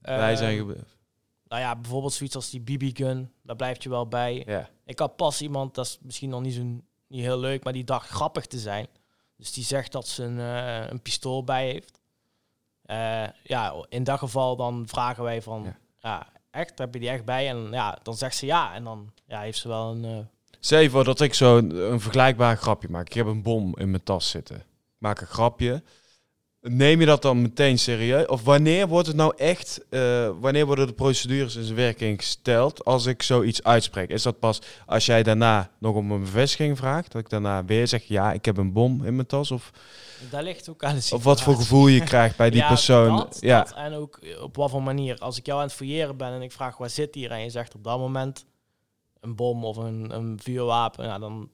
bij 0.00 0.36
zijn 0.36 0.50
Ehm, 0.50 0.58
gebeurd. 0.58 0.96
Nou 1.48 1.62
ja, 1.62 1.76
bijvoorbeeld 1.76 2.12
zoiets 2.12 2.36
als 2.36 2.50
die 2.50 2.60
BB-gun. 2.60 3.32
Daar 3.42 3.56
blijft 3.56 3.82
je 3.82 3.88
wel 3.88 4.08
bij. 4.08 4.42
Ja. 4.46 4.68
Ik 4.88 4.98
had 4.98 5.16
pas 5.16 5.42
iemand, 5.42 5.74
dat 5.74 5.86
is 5.86 5.98
misschien 6.02 6.28
nog 6.28 6.40
niet 6.40 6.54
zo 6.54 6.62
niet 7.08 7.24
heel 7.24 7.38
leuk, 7.38 7.64
maar 7.64 7.72
die 7.72 7.84
dacht 7.84 8.08
grappig 8.08 8.46
te 8.46 8.58
zijn. 8.58 8.86
Dus 9.36 9.52
die 9.52 9.64
zegt 9.64 9.92
dat 9.92 10.08
ze 10.08 10.22
een, 10.24 10.38
eh, 10.38 10.90
een 10.90 11.02
pistool 11.02 11.44
bij 11.44 11.66
heeft. 11.66 12.00
Eh, 12.82 13.26
ja, 13.42 13.74
in 13.88 14.04
dat 14.04 14.18
geval 14.18 14.56
dan 14.56 14.84
vragen 14.86 15.22
wij 15.22 15.42
van, 15.42 15.62
Ja. 15.64 15.76
ja. 15.98 16.26
echt, 16.50 16.78
heb 16.78 16.94
je 16.94 17.00
die 17.00 17.08
echt 17.08 17.24
bij? 17.24 17.48
En 17.48 17.68
ja, 17.70 17.98
dan 18.02 18.16
zegt 18.16 18.36
ze 18.36 18.46
ja. 18.46 18.74
En 18.74 18.84
dan 18.84 19.12
ja, 19.26 19.40
heeft 19.40 19.58
ze 19.58 19.68
wel 19.68 19.90
een... 19.90 20.28
je 20.60 20.90
voor 20.90 21.04
dat 21.04 21.20
ik 21.20 21.34
zo 21.34 21.56
een, 21.56 21.92
een 21.92 22.00
vergelijkbaar 22.00 22.56
grapje 22.56 22.88
maak. 22.88 23.06
Ik 23.06 23.12
heb 23.12 23.26
een 23.26 23.42
bom 23.42 23.76
in 23.76 23.90
mijn 23.90 24.02
tas 24.02 24.30
zitten. 24.30 24.56
Ik 24.56 24.64
maak 24.98 25.20
een 25.20 25.26
grapje. 25.26 25.82
Neem 26.70 27.00
je 27.00 27.06
dat 27.06 27.22
dan 27.22 27.42
meteen 27.42 27.78
serieus? 27.78 28.26
Of 28.26 28.44
wanneer 28.44 28.88
wordt 28.88 29.06
het 29.06 29.16
nou 29.16 29.32
echt, 29.36 29.84
eh, 29.90 30.30
wanneer 30.40 30.66
worden 30.66 30.86
de 30.86 30.92
procedures 30.92 31.56
in 31.56 31.62
zijn 31.62 31.76
werking 31.76 32.18
gesteld 32.20 32.84
als 32.84 33.06
ik 33.06 33.22
zoiets 33.22 33.62
uitspreek? 33.62 34.10
Is 34.10 34.22
dat 34.22 34.38
pas 34.38 34.60
als 34.86 35.06
jij 35.06 35.22
daarna 35.22 35.70
nog 35.78 35.94
om 35.94 36.10
een 36.10 36.20
bevestiging 36.20 36.76
vraagt? 36.76 37.12
Dat 37.12 37.20
ik 37.20 37.30
daarna 37.30 37.64
weer 37.64 37.88
zeg, 37.88 38.04
ja, 38.04 38.32
ik 38.32 38.44
heb 38.44 38.56
een 38.56 38.72
bom 38.72 39.04
in 39.04 39.14
mijn 39.14 39.26
tas? 39.26 39.50
Of, 39.50 39.70
daar 40.30 40.42
ligt 40.42 40.68
ook 40.68 40.84
aan 40.84 40.94
de 40.94 41.14
of 41.14 41.22
wat 41.22 41.22
voor 41.22 41.36
situatie. 41.36 41.62
gevoel 41.62 41.86
je 41.86 42.04
krijgt 42.04 42.36
bij 42.36 42.50
die 42.50 42.60
Ja, 42.66 42.68
persoon? 42.68 43.16
dat, 43.16 43.38
ja, 43.40 43.62
dat. 43.62 43.74
en 43.74 43.94
ook 43.94 44.20
op 44.40 44.56
wat 44.56 44.70
voor 44.70 44.82
manier. 44.82 45.18
Als 45.18 45.38
ik 45.38 45.46
jou 45.46 45.58
aan 45.60 45.66
het 45.66 45.74
fouilleren 45.74 46.16
ben 46.16 46.32
en 46.32 46.42
ik 46.42 46.52
vraag 46.52 46.76
waar 46.76 46.90
zit 46.90 47.14
hier 47.14 47.30
en 47.30 47.40
je 47.40 47.50
zegt 47.50 47.74
op 47.74 47.84
dat 47.84 47.98
moment 47.98 48.44
een 49.20 49.36
bom 49.36 49.64
of 49.64 49.76
een, 49.76 50.14
een 50.14 50.40
vuurwapen, 50.42 51.04
ja, 51.04 51.18
dan 51.18 51.50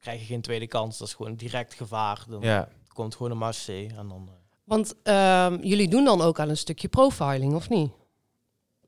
krijg 0.00 0.20
je 0.20 0.26
geen 0.26 0.40
tweede 0.40 0.66
kans. 0.66 0.98
Dat 0.98 1.08
is 1.08 1.14
gewoon 1.14 1.34
direct 1.34 1.74
gevaar. 1.74 2.24
Dan 2.28 2.40
ja. 2.40 2.68
Komt 2.98 3.16
gewoon 3.16 3.30
een 3.32 3.38
marché 3.38 3.86
en 3.96 4.08
dan... 4.08 4.28
eh, 4.28 4.34
Want 4.64 4.94
ehm, 5.02 5.58
jullie 5.62 5.88
doen 5.88 6.04
dan 6.04 6.20
ook 6.20 6.40
aan 6.40 6.48
een 6.48 6.56
stukje 6.56 6.88
profiling, 6.88 7.54
of 7.54 7.68
niet? 7.68 7.90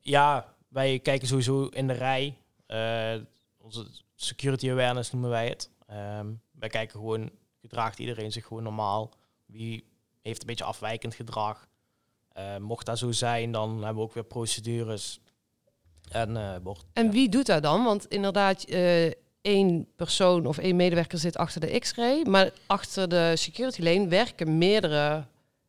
Ja, 0.01 0.55
wij 0.67 0.99
kijken 0.99 1.27
sowieso 1.27 1.65
in 1.65 1.87
de 1.87 1.93
rij. 1.93 2.37
eh, 2.65 3.13
onze 3.57 3.87
security 4.15 4.71
awareness 4.71 5.11
noemen 5.11 5.29
wij 5.29 5.47
het. 5.47 5.69
Ehm, 5.87 6.27
wij 6.51 6.69
kijken 6.69 6.99
gewoon, 6.99 7.29
gedraagt 7.61 7.99
iedereen 7.99 8.31
zich 8.31 8.45
gewoon 8.45 8.63
normaal? 8.63 9.11
Wie 9.45 9.83
heeft 10.21 10.41
een 10.41 10.47
beetje 10.47 10.63
afwijkend 10.63 11.15
gedrag? 11.15 11.67
Eh, 12.31 12.57
mocht 12.57 12.85
dat 12.85 12.97
zo 12.97 13.11
zijn, 13.11 13.51
dan 13.51 13.69
hebben 13.69 13.95
we 13.95 14.01
ook 14.01 14.13
weer 14.13 14.23
procedures. 14.23 15.19
En, 16.11 16.61
wordt, 16.63 16.85
En 16.93 17.05
ja. 17.05 17.11
wie 17.11 17.29
doet 17.29 17.45
dat 17.45 17.63
dan? 17.63 17.83
Want 17.83 18.05
inderdaad, 18.07 18.65
één 19.41 19.87
persoon 19.95 20.45
of 20.45 20.57
één 20.57 20.75
medewerker 20.75 21.17
zit 21.17 21.37
achter 21.37 21.61
de 21.61 21.79
X-ray, 21.79 22.23
maar 22.23 22.51
achter 22.67 23.09
de 23.09 23.33
security 23.35 23.81
lane 23.81 24.07
werken 24.07 24.57
meerdere 24.57 25.25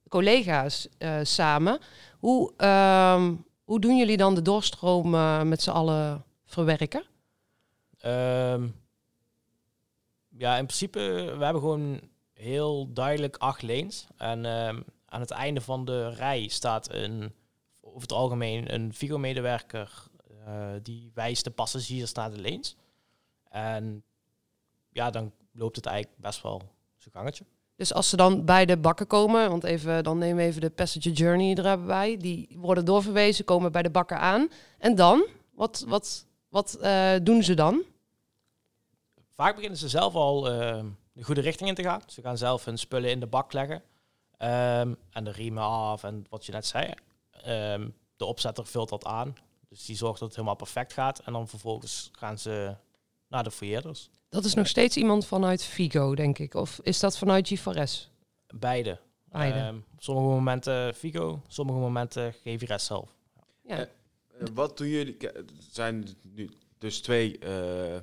collega's 0.08 0.88
eh, 0.98 1.18
samen. 1.22 1.78
Hoe, 2.18 2.52
ehm, 2.56 3.34
hoe 3.64 3.80
doen 3.80 3.96
jullie 3.96 4.16
dan 4.16 4.34
de 4.34 4.42
doorstroom 4.42 5.14
eh, 5.14 5.42
met 5.42 5.62
z'n 5.62 5.70
allen 5.70 6.24
verwerken? 6.44 7.04
Ehm, 7.98 8.68
ja, 10.28 10.56
in 10.56 10.66
principe, 10.66 10.98
we 11.38 11.44
hebben 11.44 11.62
gewoon 11.62 12.00
heel 12.32 12.92
duidelijk 12.92 13.36
acht 13.36 13.62
lanes. 13.62 14.06
En 14.16 14.44
ehm, 14.44 14.80
aan 15.06 15.20
het 15.20 15.30
einde 15.30 15.60
van 15.60 15.84
de 15.84 16.08
rij 16.08 16.48
staat 16.48 16.92
een, 16.92 17.32
over 17.80 18.00
het 18.00 18.12
algemeen 18.12 18.74
een 18.74 18.94
Vigo-medewerker 18.94 20.10
eh, 20.44 20.70
die 20.82 21.10
wijst 21.14 21.44
de 21.44 21.50
passagiers 21.50 22.12
naar 22.12 22.30
de 22.30 22.40
lanes. 22.40 22.76
En 23.52 24.04
ja, 24.88 25.10
dan 25.10 25.32
loopt 25.52 25.76
het 25.76 25.86
eigenlijk 25.86 26.20
best 26.20 26.42
wel 26.42 26.62
zijn 26.96 27.14
gangetje. 27.14 27.44
Dus 27.76 27.92
als 27.94 28.08
ze 28.08 28.16
dan 28.16 28.44
bij 28.44 28.66
de 28.66 28.76
bakken 28.76 29.06
komen, 29.06 29.50
want 29.50 29.64
even, 29.64 30.04
dan 30.04 30.18
nemen 30.18 30.36
we 30.36 30.42
even 30.42 30.60
de 30.60 30.70
passenger 30.70 31.12
journey 31.12 31.54
er 31.54 31.66
even 31.66 31.86
bij. 31.86 32.16
Die 32.16 32.56
worden 32.58 32.84
doorverwezen, 32.84 33.44
komen 33.44 33.72
bij 33.72 33.82
de 33.82 33.90
bakken 33.90 34.18
aan. 34.18 34.48
En 34.78 34.94
dan? 34.94 35.26
Wat, 35.54 35.84
wat, 35.88 36.26
wat 36.48 36.74
eh, 36.74 37.14
doen 37.22 37.42
ze 37.42 37.54
dan? 37.54 37.82
Vaak 39.34 39.54
beginnen 39.54 39.78
ze 39.78 39.88
zelf 39.88 40.14
al 40.14 40.50
ehm, 40.50 40.86
de 41.12 41.22
goede 41.22 41.40
richting 41.40 41.68
in 41.68 41.74
te 41.74 41.82
gaan. 41.82 42.02
Ze 42.06 42.20
gaan 42.20 42.38
zelf 42.38 42.64
hun 42.64 42.78
spullen 42.78 43.10
in 43.10 43.20
de 43.20 43.26
bak 43.26 43.52
leggen. 43.52 43.82
Ehm, 44.36 44.94
en 45.10 45.24
de 45.24 45.30
riemen 45.30 45.62
af 45.62 46.04
en 46.04 46.26
wat 46.28 46.46
je 46.46 46.52
net 46.52 46.66
zei. 46.66 46.92
Ehm, 47.30 47.88
de 48.16 48.24
opzetter 48.24 48.66
vult 48.66 48.88
dat 48.88 49.04
aan. 49.04 49.34
Dus 49.68 49.84
die 49.84 49.96
zorgt 49.96 50.18
dat 50.18 50.28
het 50.28 50.36
helemaal 50.36 50.56
perfect 50.56 50.92
gaat. 50.92 51.18
En 51.18 51.32
dan 51.32 51.48
vervolgens 51.48 52.10
gaan 52.12 52.38
ze 52.38 52.74
naar 53.32 53.44
de 53.44 53.50
fouilleerders. 53.50 54.10
Dat 54.28 54.44
is 54.44 54.54
nog 54.54 54.68
steeds 54.68 54.96
iemand 54.96 55.26
vanuit 55.26 55.64
Vigo, 55.64 56.14
denk 56.14 56.38
ik. 56.38 56.54
Of 56.54 56.80
is 56.82 57.00
dat 57.00 57.18
vanuit 57.18 57.54
G4S? 57.54 58.10
Beide. 58.54 58.98
Beide. 59.24 59.58
Ehm, 59.58 59.76
sommige 59.98 60.26
momenten 60.26 60.94
Figo, 60.94 61.42
sommige 61.46 61.78
momenten 61.78 62.34
GVRS 62.44 62.84
zelf. 62.84 63.14
Ja. 63.64 63.78
Eh, 63.78 63.86
wat 64.54 64.76
doen 64.78 64.88
jullie? 64.88 65.16
Er 65.18 65.44
zijn 65.70 66.08
nu 66.34 66.50
dus 66.78 67.00
twee 67.00 67.38
eh, 67.38 68.00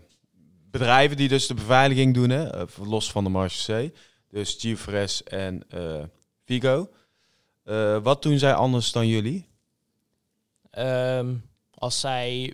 bedrijven 0.71 1.17
die 1.17 1.27
dus 1.27 1.47
de 1.47 1.53
beveiliging 1.53 2.13
doen, 2.13 2.29
hè? 2.29 2.49
eh, 2.49 2.67
los 2.87 3.11
van 3.11 3.23
de 3.23 3.29
Marche 3.29 3.89
C. 3.89 3.97
Dus 4.29 4.57
GFRS 4.59 5.23
en 5.23 5.63
eh 5.69 6.03
Vigo. 6.45 6.89
Eh, 7.63 8.03
wat 8.03 8.23
doen 8.23 8.37
zij 8.37 8.53
anders 8.53 8.91
dan 8.91 9.07
jullie? 9.07 9.47
Ehm, 10.69 11.35
als 11.73 11.99
zij 11.99 12.53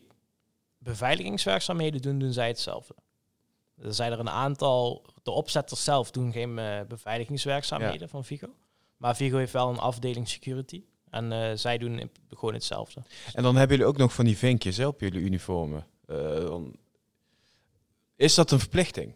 beveiligingswerkzaamheden 0.86 2.02
doen, 2.02 2.20
doen 2.20 2.34
zij 2.34 2.48
hetzelfde. 2.48 2.96
Er 3.78 3.94
zijn 3.94 4.12
er 4.12 4.20
een 4.20 4.30
aantal, 4.30 5.06
de 5.24 5.32
opzetters 5.32 5.84
zelf 5.84 6.12
doen 6.12 6.32
geen 6.32 6.60
eh, 6.60 6.82
beveiligingswerkzaamheden 6.88 8.10
van 8.10 8.26
Vigo. 8.26 8.48
Maar 8.98 9.16
Vigo 9.16 9.38
heeft 9.38 9.54
wel 9.54 9.70
een 9.70 9.80
afdeling 9.80 10.30
security. 10.30 10.84
En 11.10 11.32
eh, 11.32 11.56
zij 11.56 11.78
doen 11.78 12.12
gewoon 12.30 12.54
hetzelfde. 12.54 13.02
En 13.34 13.44
dan 13.44 13.56
hebben 13.56 13.78
jullie 13.78 13.92
ook 13.92 13.98
nog 13.98 14.14
van 14.14 14.26
die 14.26 14.38
vinkjes 14.38 14.78
hè, 14.78 14.88
op 14.88 15.00
jullie 15.00 15.22
uniformen. 15.22 15.88
Eh, 16.06 16.56
is 18.16 18.36
dat 18.36 18.52
een 18.52 18.60
verplichting? 18.60 19.16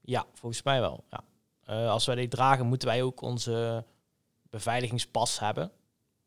Ja, 0.00 0.26
volgens 0.32 0.62
mij 0.62 0.80
wel. 0.80 1.04
Ja. 1.10 1.24
Als 1.88 2.06
wij 2.06 2.14
die 2.14 2.28
dragen, 2.28 2.66
moeten 2.66 2.88
wij 2.88 3.02
ook 3.02 3.20
onze 3.20 3.84
beveiligingspas 4.50 5.38
hebben. 5.38 5.72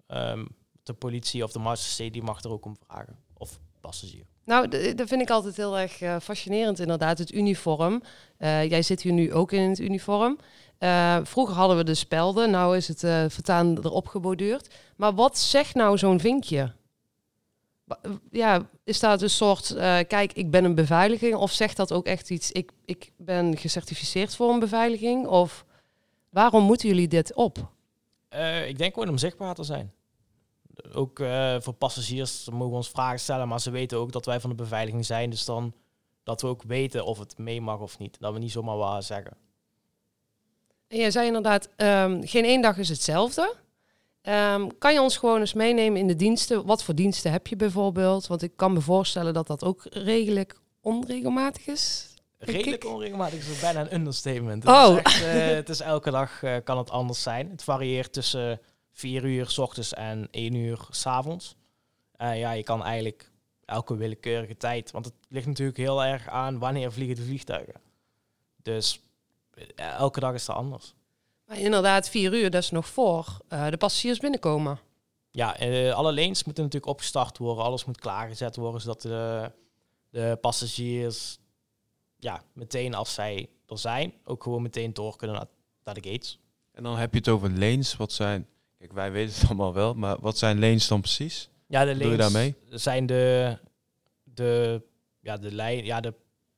Ehm, 0.08 0.46
de 0.84 0.94
politie 0.94 1.44
of 1.44 1.52
de 1.52 1.60
Marseille 1.60 2.12
die 2.12 2.24
mag 2.24 2.44
er 2.44 2.52
ook 2.52 2.66
om 2.66 2.78
vragen. 2.78 3.20
Of 3.34 3.60
passagier. 3.80 4.26
Nou, 4.44 4.68
dat 4.96 5.08
vind 5.08 5.22
ik 5.22 5.30
altijd 5.30 5.58
heel 5.58 5.80
erg 5.80 6.02
eh, 6.02 6.16
fascinerend, 6.22 6.80
inderdaad, 6.80 7.18
het 7.18 7.34
uniform. 7.34 8.02
Eh, 8.38 8.70
jij 8.70 8.82
zit 8.82 9.02
hier 9.02 9.14
nu 9.14 9.34
ook 9.34 9.52
in 9.52 9.70
het 9.70 9.80
uniform. 9.80 10.38
Eh, 10.78 11.18
vroeger 11.24 11.56
hadden 11.56 11.78
we 11.78 11.84
de 11.84 11.94
spelden, 11.94 12.52
nou 12.52 12.78
is 12.78 12.88
het 12.88 13.00
vertaan 13.34 13.78
erop 13.78 14.08
geborduurd. 14.08 14.76
Maar 14.96 15.14
wat 15.14 15.38
zegt 15.38 15.76
nou 15.76 15.98
zo'n 15.98 16.20
vinkje? 16.20 16.72
Ja, 18.32 18.70
is 18.84 19.00
dat 19.00 19.22
een 19.22 19.30
soort, 19.30 19.74
kijk, 20.08 20.34
ik 20.34 20.52
ben 20.52 20.64
een 20.64 20.76
beveiliging? 20.76 21.36
Of 21.36 21.52
zegt 21.52 21.78
dat 21.78 21.92
ook 21.92 22.06
echt 22.06 22.30
iets, 22.30 22.52
ik, 22.52 22.72
ik 22.86 23.12
ben 23.18 23.58
gecertificeerd 23.58 24.36
voor 24.36 24.54
een 24.54 24.60
beveiliging? 24.60 25.28
Of 25.28 25.66
waarom 26.30 26.64
moeten 26.64 26.88
jullie 26.88 27.08
dit 27.08 27.34
op? 27.34 27.58
Ik 28.68 28.78
denk 28.78 28.94
gewoon 28.94 29.10
om 29.10 29.18
zichtbaar 29.18 29.56
te 29.56 29.64
zijn. 29.64 29.94
Ook 30.94 31.20
eh, 31.20 31.56
voor 31.60 31.74
passagiers 31.74 32.44
ze 32.44 32.52
mogen 32.52 32.70
we 32.70 32.76
ons 32.76 32.90
vragen 32.90 33.20
stellen, 33.20 33.48
maar 33.48 33.60
ze 33.60 33.72
weten 33.72 33.98
ook 33.98 34.12
dat 34.12 34.26
wij 34.26 34.40
van 34.40 34.50
de 34.50 34.56
beveiliging 34.56 35.06
zijn. 35.06 35.30
Dus 35.30 35.46
dan 35.46 35.74
dat 36.24 36.42
we 36.42 36.48
ook 36.48 36.64
weten 36.64 37.06
of 37.06 37.20
het 37.20 37.38
mee 37.38 37.62
mag 37.62 37.80
of 37.80 37.98
niet. 37.98 38.18
Dat 38.20 38.34
we 38.34 38.40
niet 38.40 38.52
zomaar 38.52 38.78
waar 38.78 39.04
zeggen. 39.04 39.38
En 40.88 40.98
jij 40.98 41.12
zei 41.12 41.28
inderdaad, 41.28 41.70
ehm, 41.76 42.22
geen 42.22 42.46
één 42.46 42.62
dag 42.62 42.78
is 42.78 42.90
hetzelfde. 42.90 43.56
Ehm, 44.22 44.68
kan 44.78 44.94
je 44.94 45.02
ons 45.02 45.18
gewoon 45.18 45.40
eens 45.40 45.54
meenemen 45.54 46.00
in 46.00 46.08
de 46.08 46.16
diensten? 46.16 46.66
Wat 46.66 46.84
voor 46.84 46.96
diensten 46.96 47.32
heb 47.32 47.48
je 47.48 47.56
bijvoorbeeld? 47.56 48.28
Want 48.28 48.42
ik 48.42 48.52
kan 48.56 48.74
me 48.74 48.82
voorstellen 48.82 49.34
dat 49.34 49.48
dat 49.48 49.64
ook 49.64 49.86
redelijk 49.90 50.60
onregelmatig 50.82 51.68
is. 51.68 52.14
Redelijk 52.38 52.84
ik. 52.84 52.90
onregelmatig 52.90 53.50
is 53.50 53.60
bijna 53.60 53.80
een 53.80 53.94
understatement. 53.94 54.66
Oh. 54.66 54.96
Het, 54.96 55.08
is 55.08 55.14
echt, 55.14 55.24
eh, 55.24 55.56
het 55.56 55.70
is 55.70 55.80
elke 55.80 56.12
dag 56.12 56.44
eh, 56.44 56.56
kan 56.64 56.78
het 56.78 56.90
anders 56.90 57.22
zijn. 57.22 57.50
Het 57.50 57.64
varieert 57.64 58.14
tussen 58.14 58.62
4 58.92 59.24
uur 59.24 59.50
s 59.50 59.58
ochtends 59.58 59.94
en 59.94 60.28
1 60.32 60.54
uur 60.54 60.88
s 60.90 61.06
avonds. 61.06 61.56
Eh, 62.12 62.40
ja, 62.40 62.52
je 62.52 62.64
kan 62.64 62.84
eigenlijk 62.84 63.32
elke 63.66 63.96
willekeurige 63.96 64.58
tijd. 64.58 64.92
Want 64.92 65.06
het 65.06 65.14
ligt 65.28 65.48
natuurlijk 65.48 65.78
heel 65.78 66.04
erg 66.04 66.28
aan 66.28 66.60
wanneer 66.60 66.92
vliegen 66.92 67.16
de 67.16 67.24
vliegtuigen. 67.24 67.82
Dus 68.62 69.02
eh, 69.54 69.90
elke 69.98 70.20
dag 70.20 70.34
is 70.34 70.48
het 70.48 70.56
anders. 70.56 70.94
Maar 71.46 71.60
inderdaad, 71.60 72.10
vier 72.10 72.34
uur, 72.34 72.50
dat 72.50 72.64
is 72.64 72.70
nog 72.70 72.88
voor 72.88 73.38
eh, 73.48 73.70
de 73.70 73.78
passagiers 73.78 74.20
binnenkomen. 74.20 74.80
Ja, 75.32 75.52
alle 75.92 76.14
lanes 76.14 76.44
moeten 76.44 76.64
natuurlijk 76.64 76.92
opgestart 76.92 77.38
worden. 77.38 77.64
Alles 77.64 77.86
moet 77.86 78.00
klaargezet 78.00 78.56
worden, 78.56 78.82
zodat 78.82 79.02
de, 79.02 79.52
de 80.10 80.38
passagiers 80.42 81.40
ja, 82.18 82.44
meteen 82.54 82.94
als 82.94 83.14
zij 83.14 83.50
er 83.68 83.78
zijn, 83.78 84.14
ook 84.24 84.44
gewoon 84.44 84.62
meteen 84.62 84.94
door 84.94 85.16
kunnen 85.16 85.36
naar, 85.36 85.48
naar 85.84 85.94
de 86.02 86.10
gates. 86.10 86.40
En 86.72 86.84
dan 86.84 86.98
heb 86.98 87.12
je 87.12 87.18
het 87.18 87.28
over 87.28 87.52
lanes. 87.52 87.96
Wat 87.96 88.12
zijn... 88.12 88.48
Kijk, 88.80 88.94
wij 88.94 89.12
weten 89.12 89.34
het 89.40 89.46
allemaal 89.50 89.74
wel, 89.74 89.94
maar 89.94 90.18
wat 90.20 90.38
zijn 90.38 90.60
lanes 90.60 90.88
dan 90.88 91.02
precies? 91.02 91.50
Ja, 91.68 91.84
de 91.86 91.90
je 91.90 91.98
lanes 91.98 92.18
daarmee? 92.18 92.56
zijn 92.70 93.06
de, 93.06 93.58
de, 94.24 94.82
ja, 95.20 95.38
de, 95.38 95.52
lijn, 95.52 95.86
ja, 95.86 96.00
de 96.02 96.14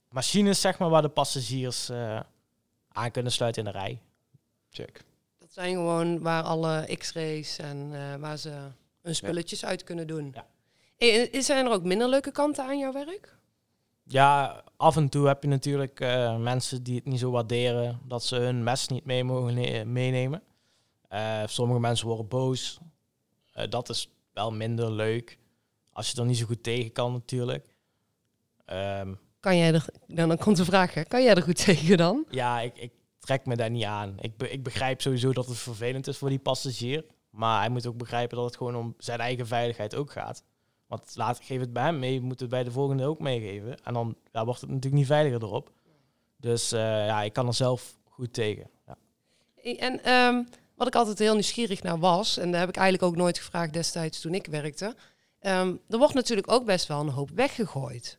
machines 0.09 0.61
zeg 0.61 0.77
maar, 0.79 0.89
waar 0.89 1.01
de 1.01 1.09
passagiers 1.09 1.89
eh, 1.89 2.19
aan 2.91 3.11
kunnen 3.11 3.31
sluiten 3.31 3.65
in 3.65 3.71
de 3.71 3.77
rij. 3.77 4.01
Check. 4.69 5.03
Dat 5.37 5.53
zijn 5.53 5.75
gewoon 5.75 6.19
waar 6.21 6.43
alle 6.43 6.95
x-rays 6.97 7.57
en 7.57 7.89
eh, 7.93 8.15
waar 8.15 8.37
ze 8.37 8.53
hun 9.01 9.15
spulletjes 9.15 9.65
uit 9.65 9.83
kunnen 9.83 10.07
doen. 10.07 10.33
Ja. 10.33 10.45
Eh, 10.97 11.41
Zijn 11.41 11.65
er 11.65 11.71
ook 11.71 11.83
minder 11.83 12.09
leuke 12.09 12.31
kanten 12.31 12.65
aan 12.65 12.79
jouw 12.79 12.91
werk? 12.93 13.35
Ja, 14.03 14.63
af 14.77 14.95
en 14.95 15.09
toe 15.09 15.27
heb 15.27 15.43
je 15.43 15.49
natuurlijk 15.49 15.99
eh, 15.99 16.37
mensen 16.37 16.83
die 16.83 16.95
het 16.95 17.05
niet 17.05 17.19
zo 17.19 17.31
waarderen 17.31 17.99
dat 18.07 18.23
ze 18.23 18.35
hun 18.35 18.63
mes 18.63 18.87
niet 18.87 19.05
mee 19.05 19.23
mogen 19.23 19.53
ne- 19.53 19.85
meenemen. 19.85 20.41
Eh, 21.11 21.41
sommige 21.45 21.79
mensen 21.79 22.07
worden 22.07 22.27
boos. 22.27 22.79
Eh, 23.53 23.69
dat 23.69 23.89
is 23.89 24.09
wel 24.33 24.51
minder 24.51 24.91
leuk. 24.91 25.37
Als 25.93 26.11
je 26.11 26.19
er 26.19 26.25
niet 26.25 26.37
zo 26.37 26.45
goed 26.45 26.63
tegen 26.63 26.91
kan 26.91 27.11
natuurlijk. 27.11 27.75
Ehm, 28.65 29.13
Kan 29.39 29.57
jij 29.57 29.73
er, 29.73 29.85
dan, 30.07 30.27
dan 30.27 30.37
komt 30.37 30.57
de 30.57 30.65
vraag, 30.65 30.93
hè, 30.93 31.03
kan 31.03 31.23
jij 31.23 31.33
er 31.35 31.41
goed 31.41 31.63
tegen 31.65 31.97
dan? 31.97 32.25
ja, 32.29 32.59
ik, 32.61 32.77
ik 32.77 32.91
trek 33.19 33.45
me 33.45 33.55
daar 33.55 33.69
niet 33.69 33.83
aan. 33.83 34.15
Ik, 34.19 34.37
be- 34.37 34.49
ik 34.49 34.63
begrijp 34.63 35.01
sowieso 35.01 35.33
dat 35.33 35.47
het 35.47 35.57
vervelend 35.57 36.07
is 36.07 36.17
voor 36.17 36.29
die 36.29 36.39
passagier. 36.39 37.05
Maar 37.29 37.59
hij 37.59 37.69
moet 37.69 37.87
ook 37.87 37.97
begrijpen 37.97 38.37
dat 38.37 38.45
het 38.45 38.57
gewoon 38.57 38.75
om 38.75 38.95
zijn 38.97 39.19
eigen 39.19 39.47
veiligheid 39.47 39.95
ook 39.95 40.11
gaat. 40.11 40.43
Want 40.87 41.11
laat, 41.15 41.39
geef 41.43 41.59
het 41.59 41.73
bij 41.73 41.83
hem 41.83 41.99
mee, 41.99 42.21
moet 42.21 42.39
het 42.39 42.49
bij 42.49 42.63
de 42.63 42.71
volgende 42.71 43.05
ook 43.05 43.19
meegeven. 43.19 43.83
En 43.83 43.93
dan 43.93 44.15
ja, 44.31 44.45
wordt 44.45 44.61
het 44.61 44.69
natuurlijk 44.69 44.95
niet 44.95 45.05
veiliger 45.05 45.43
erop. 45.43 45.71
Dus 46.37 46.71
eh, 46.71 46.79
ja, 47.05 47.21
ik 47.21 47.33
kan 47.33 47.47
er 47.47 47.53
zelf 47.53 47.97
goed 48.09 48.33
tegen. 48.33 48.69
Ja. 48.87 48.97
En 49.77 50.03
ehm, 50.03 50.43
wat 50.81 50.89
ik 50.89 50.99
altijd 50.99 51.19
heel 51.19 51.33
nieuwsgierig 51.33 51.83
naar 51.83 51.99
was, 51.99 52.37
en 52.37 52.51
daar 52.51 52.59
heb 52.59 52.69
ik 52.69 52.75
eigenlijk 52.75 53.11
ook 53.11 53.17
nooit 53.17 53.37
gevraagd 53.37 53.73
destijds 53.73 54.21
toen 54.21 54.33
ik 54.33 54.45
werkte. 54.45 54.95
ehm, 55.39 55.75
er 55.89 55.97
wordt 55.97 56.13
natuurlijk 56.13 56.51
ook 56.51 56.65
best 56.65 56.87
wel 56.87 56.99
een 56.99 57.09
hoop 57.09 57.29
weggegooid. 57.29 58.17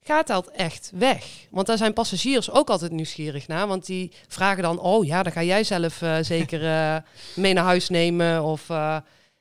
Gaat 0.00 0.26
dat 0.26 0.48
echt 0.48 0.90
weg? 0.94 1.46
Want 1.50 1.66
daar 1.66 1.76
zijn 1.76 1.92
passagiers 1.92 2.50
ook 2.50 2.70
altijd 2.70 2.92
nieuwsgierig 2.92 3.48
naar. 3.48 3.66
Want 3.66 3.86
die 3.86 4.12
vragen 4.28 4.62
dan, 4.62 4.78
oh 4.78 5.04
ja, 5.04 5.22
dan 5.22 5.32
ga 5.32 5.42
jij 5.42 5.64
zelf 5.64 6.02
eh, 6.02 6.18
zeker 6.34 6.64
eh, 6.64 6.96
mee 7.34 7.52
naar 7.52 7.64
huis 7.64 7.88
nemen. 7.88 8.42
Of, 8.42 8.70
eh, 8.70 8.96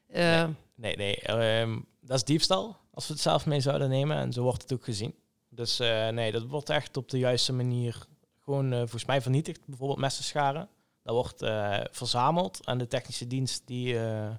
eh, 0.07 0.49
Nee, 0.75 0.95
nee, 0.95 1.15
ehm, 1.15 1.79
dat 2.01 2.17
is 2.17 2.23
diefstal 2.23 2.77
als 2.93 3.07
we 3.07 3.13
het 3.13 3.21
zelf 3.21 3.45
mee 3.45 3.59
zouden 3.59 3.89
nemen. 3.89 4.17
En 4.17 4.33
zo 4.33 4.41
wordt 4.41 4.61
het 4.61 4.73
ook 4.73 4.83
gezien. 4.83 5.15
Dus 5.49 5.77
nee, 6.11 6.31
dat 6.31 6.43
wordt 6.43 6.69
echt 6.69 6.97
op 6.97 7.09
de 7.09 7.19
juiste 7.19 7.53
manier 7.53 8.05
gewoon 8.43 8.71
volgens 8.71 9.05
mij 9.05 9.21
vernietigd. 9.21 9.59
Bijvoorbeeld 9.65 9.99
messenscharen. 9.99 10.69
Dat 11.03 11.13
wordt 11.15 11.41
eh, 11.41 11.79
verzameld 11.91 12.65
en 12.65 12.77
de 12.77 12.87
technische 12.87 13.27
dienst 13.27 13.61
die 13.65 13.99
eh, 13.99 14.29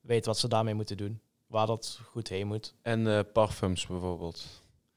weet 0.00 0.26
wat 0.26 0.38
ze 0.38 0.48
daarmee 0.48 0.74
moeten 0.74 0.96
doen. 0.96 1.20
Waar 1.46 1.66
dat 1.66 1.98
goed 2.04 2.28
heen 2.28 2.46
moet. 2.46 2.74
En 2.82 3.06
eh, 3.16 3.20
parfums 3.32 3.86
bijvoorbeeld. 3.86 4.44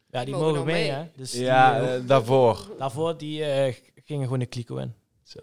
Ja, 0.09 0.25
die 0.25 0.35
mogen 0.35 0.65
mee, 0.65 0.73
mee. 0.81 0.91
hè. 0.91 1.03
Dus 1.15 1.33
Ja, 1.33 1.95
die, 1.95 2.05
daarvoor. 2.05 2.67
daarvoor 2.77 3.17
die, 3.17 3.43
eh, 3.45 3.75
gingen 4.05 4.23
gewoon 4.23 4.39
de 4.39 4.45
kliko 4.45 4.75
in. 4.77 4.93
Zo. 5.23 5.39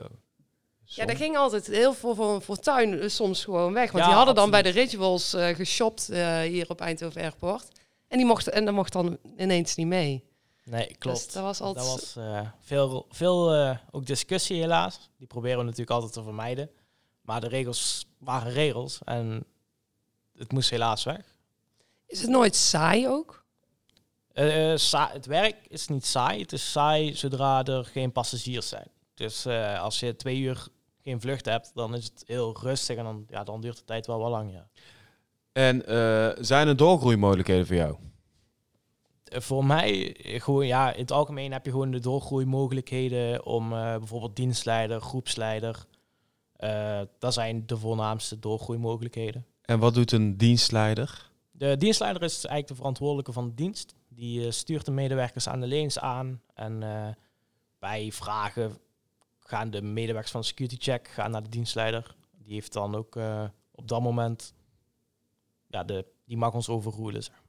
ja, 0.84 1.04
daar 1.06 1.16
ging 1.16 1.36
altijd 1.36 1.66
heel 1.66 1.94
veel 1.94 2.14
voor, 2.14 2.42
voor 2.42 2.56
tuin 2.56 3.00
eh, 3.00 3.08
soms 3.08 3.44
gewoon 3.44 3.72
weg. 3.72 3.90
Want 3.92 3.98
Ja, 4.04 4.08
die 4.08 4.16
hadden 4.16 4.34
dan 4.34 4.50
bij 4.50 4.62
de 4.62 4.68
rituals 4.68 5.34
eh 5.34 5.48
geshopt 5.54 6.08
eh, 6.08 6.40
hier 6.40 6.70
op 6.70 6.80
Eindhoven 6.80 7.22
Airport. 7.22 7.68
En 8.08 8.16
die 8.16 8.26
mochten 8.26 8.52
en 8.52 8.64
dat 8.64 8.74
mocht 8.74 8.92
dan 8.92 9.18
ineens 9.36 9.74
niet 9.74 9.86
mee. 9.86 10.24
Nee, 10.68 10.96
klopt. 10.98 11.24
Dus 11.24 11.32
dat 11.32 11.42
was 11.42 11.60
altijd... 11.60 11.86
Dat 11.86 12.00
was 12.00 12.16
eh, 12.16 12.48
veel, 12.60 13.06
veel 13.10 13.54
eh, 13.54 13.76
ook 13.90 14.06
discussie 14.06 14.60
helaas. 14.60 15.10
Die 15.16 15.26
proberen 15.26 15.58
we 15.58 15.64
natuurlijk 15.64 15.90
altijd 15.90 16.12
te 16.12 16.22
vermijden. 16.22 16.70
Maar 17.20 17.40
de 17.40 17.48
regels 17.48 18.06
waren 18.18 18.52
regels 18.52 18.98
en 19.04 19.44
het 20.36 20.52
moest 20.52 20.70
helaas 20.70 21.04
weg. 21.04 21.36
Is 22.06 22.20
het 22.20 22.30
nooit 22.30 22.56
saai 22.56 23.08
ook? 23.08 23.46
Sa- 24.74 25.10
het 25.12 25.26
werk 25.26 25.56
is 25.68 25.88
niet 25.88 26.06
saai. 26.06 26.40
Het 26.40 26.52
is 26.52 26.70
saai 26.72 27.14
zodra 27.14 27.64
er 27.64 27.84
geen 27.84 28.12
passagiers 28.12 28.68
zijn. 28.68 28.90
Dus 29.14 29.44
eh, 29.44 29.80
als 29.80 30.00
je 30.00 30.16
twee 30.16 30.38
uur 30.38 30.66
geen 31.02 31.20
vlucht 31.20 31.44
hebt, 31.44 31.70
dan 31.74 31.94
is 31.94 32.04
het 32.04 32.22
heel 32.26 32.56
rustig 32.62 32.96
en 32.96 33.04
dan, 33.04 33.24
ja, 33.28 33.44
dan 33.44 33.60
duurt 33.60 33.76
de 33.76 33.84
tijd 33.84 34.06
wel 34.06 34.18
wel 34.18 34.30
lang. 34.30 34.52
Ja. 34.52 34.68
En 35.52 35.86
eh, 35.86 36.44
zijn 36.44 36.68
er 36.68 36.76
doorgroeimogelijkheden 36.76 37.66
voor 37.66 37.76
jou? 37.76 37.96
Voor 39.30 39.64
mij, 39.64 40.16
eh, 40.16 40.40
gewoon 40.40 40.66
ja, 40.66 40.92
in 40.92 41.00
het 41.00 41.12
algemeen 41.12 41.52
heb 41.52 41.64
je 41.64 41.70
gewoon 41.70 41.90
de 41.90 42.00
doorgroeimogelijkheden 42.00 43.46
om 43.46 43.72
eh, 43.72 43.96
bijvoorbeeld 43.96 44.36
dienstleider, 44.36 45.00
groepsleider. 45.00 45.86
eh 46.56 47.00
dat 47.18 47.34
zijn 47.34 47.66
de 47.66 47.76
voornaamste 47.76 48.38
doorgroeimogelijkheden. 48.38 49.46
En 49.62 49.78
wat 49.78 49.94
doet 49.94 50.12
een 50.12 50.36
dienstleider? 50.36 51.30
De 51.50 51.76
dienstleider 51.76 52.22
is 52.22 52.32
eigenlijk 52.32 52.68
de 52.68 52.74
verantwoordelijke 52.74 53.32
van 53.32 53.48
de 53.48 53.54
dienst. 53.54 53.94
Die 54.08 54.50
stuurt 54.50 54.84
de 54.84 54.90
medewerkers 54.90 55.48
aan 55.48 55.60
de 55.60 55.68
lanes 55.68 55.98
aan. 55.98 56.42
En 56.54 56.84
bij 57.78 58.12
vragen 58.12 58.78
gaan 59.38 59.70
de 59.70 59.82
medewerkers 59.82 60.32
van 60.32 60.40
de 60.40 60.46
security 60.46 60.76
check 60.78 61.08
gaan 61.08 61.30
naar 61.30 61.42
de 61.42 61.48
dienstleider. 61.48 62.16
Die 62.38 62.52
heeft 62.52 62.72
dan 62.72 62.94
ook 62.94 63.18
op 63.72 63.88
dat 63.88 64.02
moment, 64.02 64.54
ja, 65.66 65.84
de, 65.84 66.06
die 66.24 66.36
mag 66.36 66.54
ons 66.54 66.68
overroelen. 66.68 67.22
Zeg. 67.22 67.42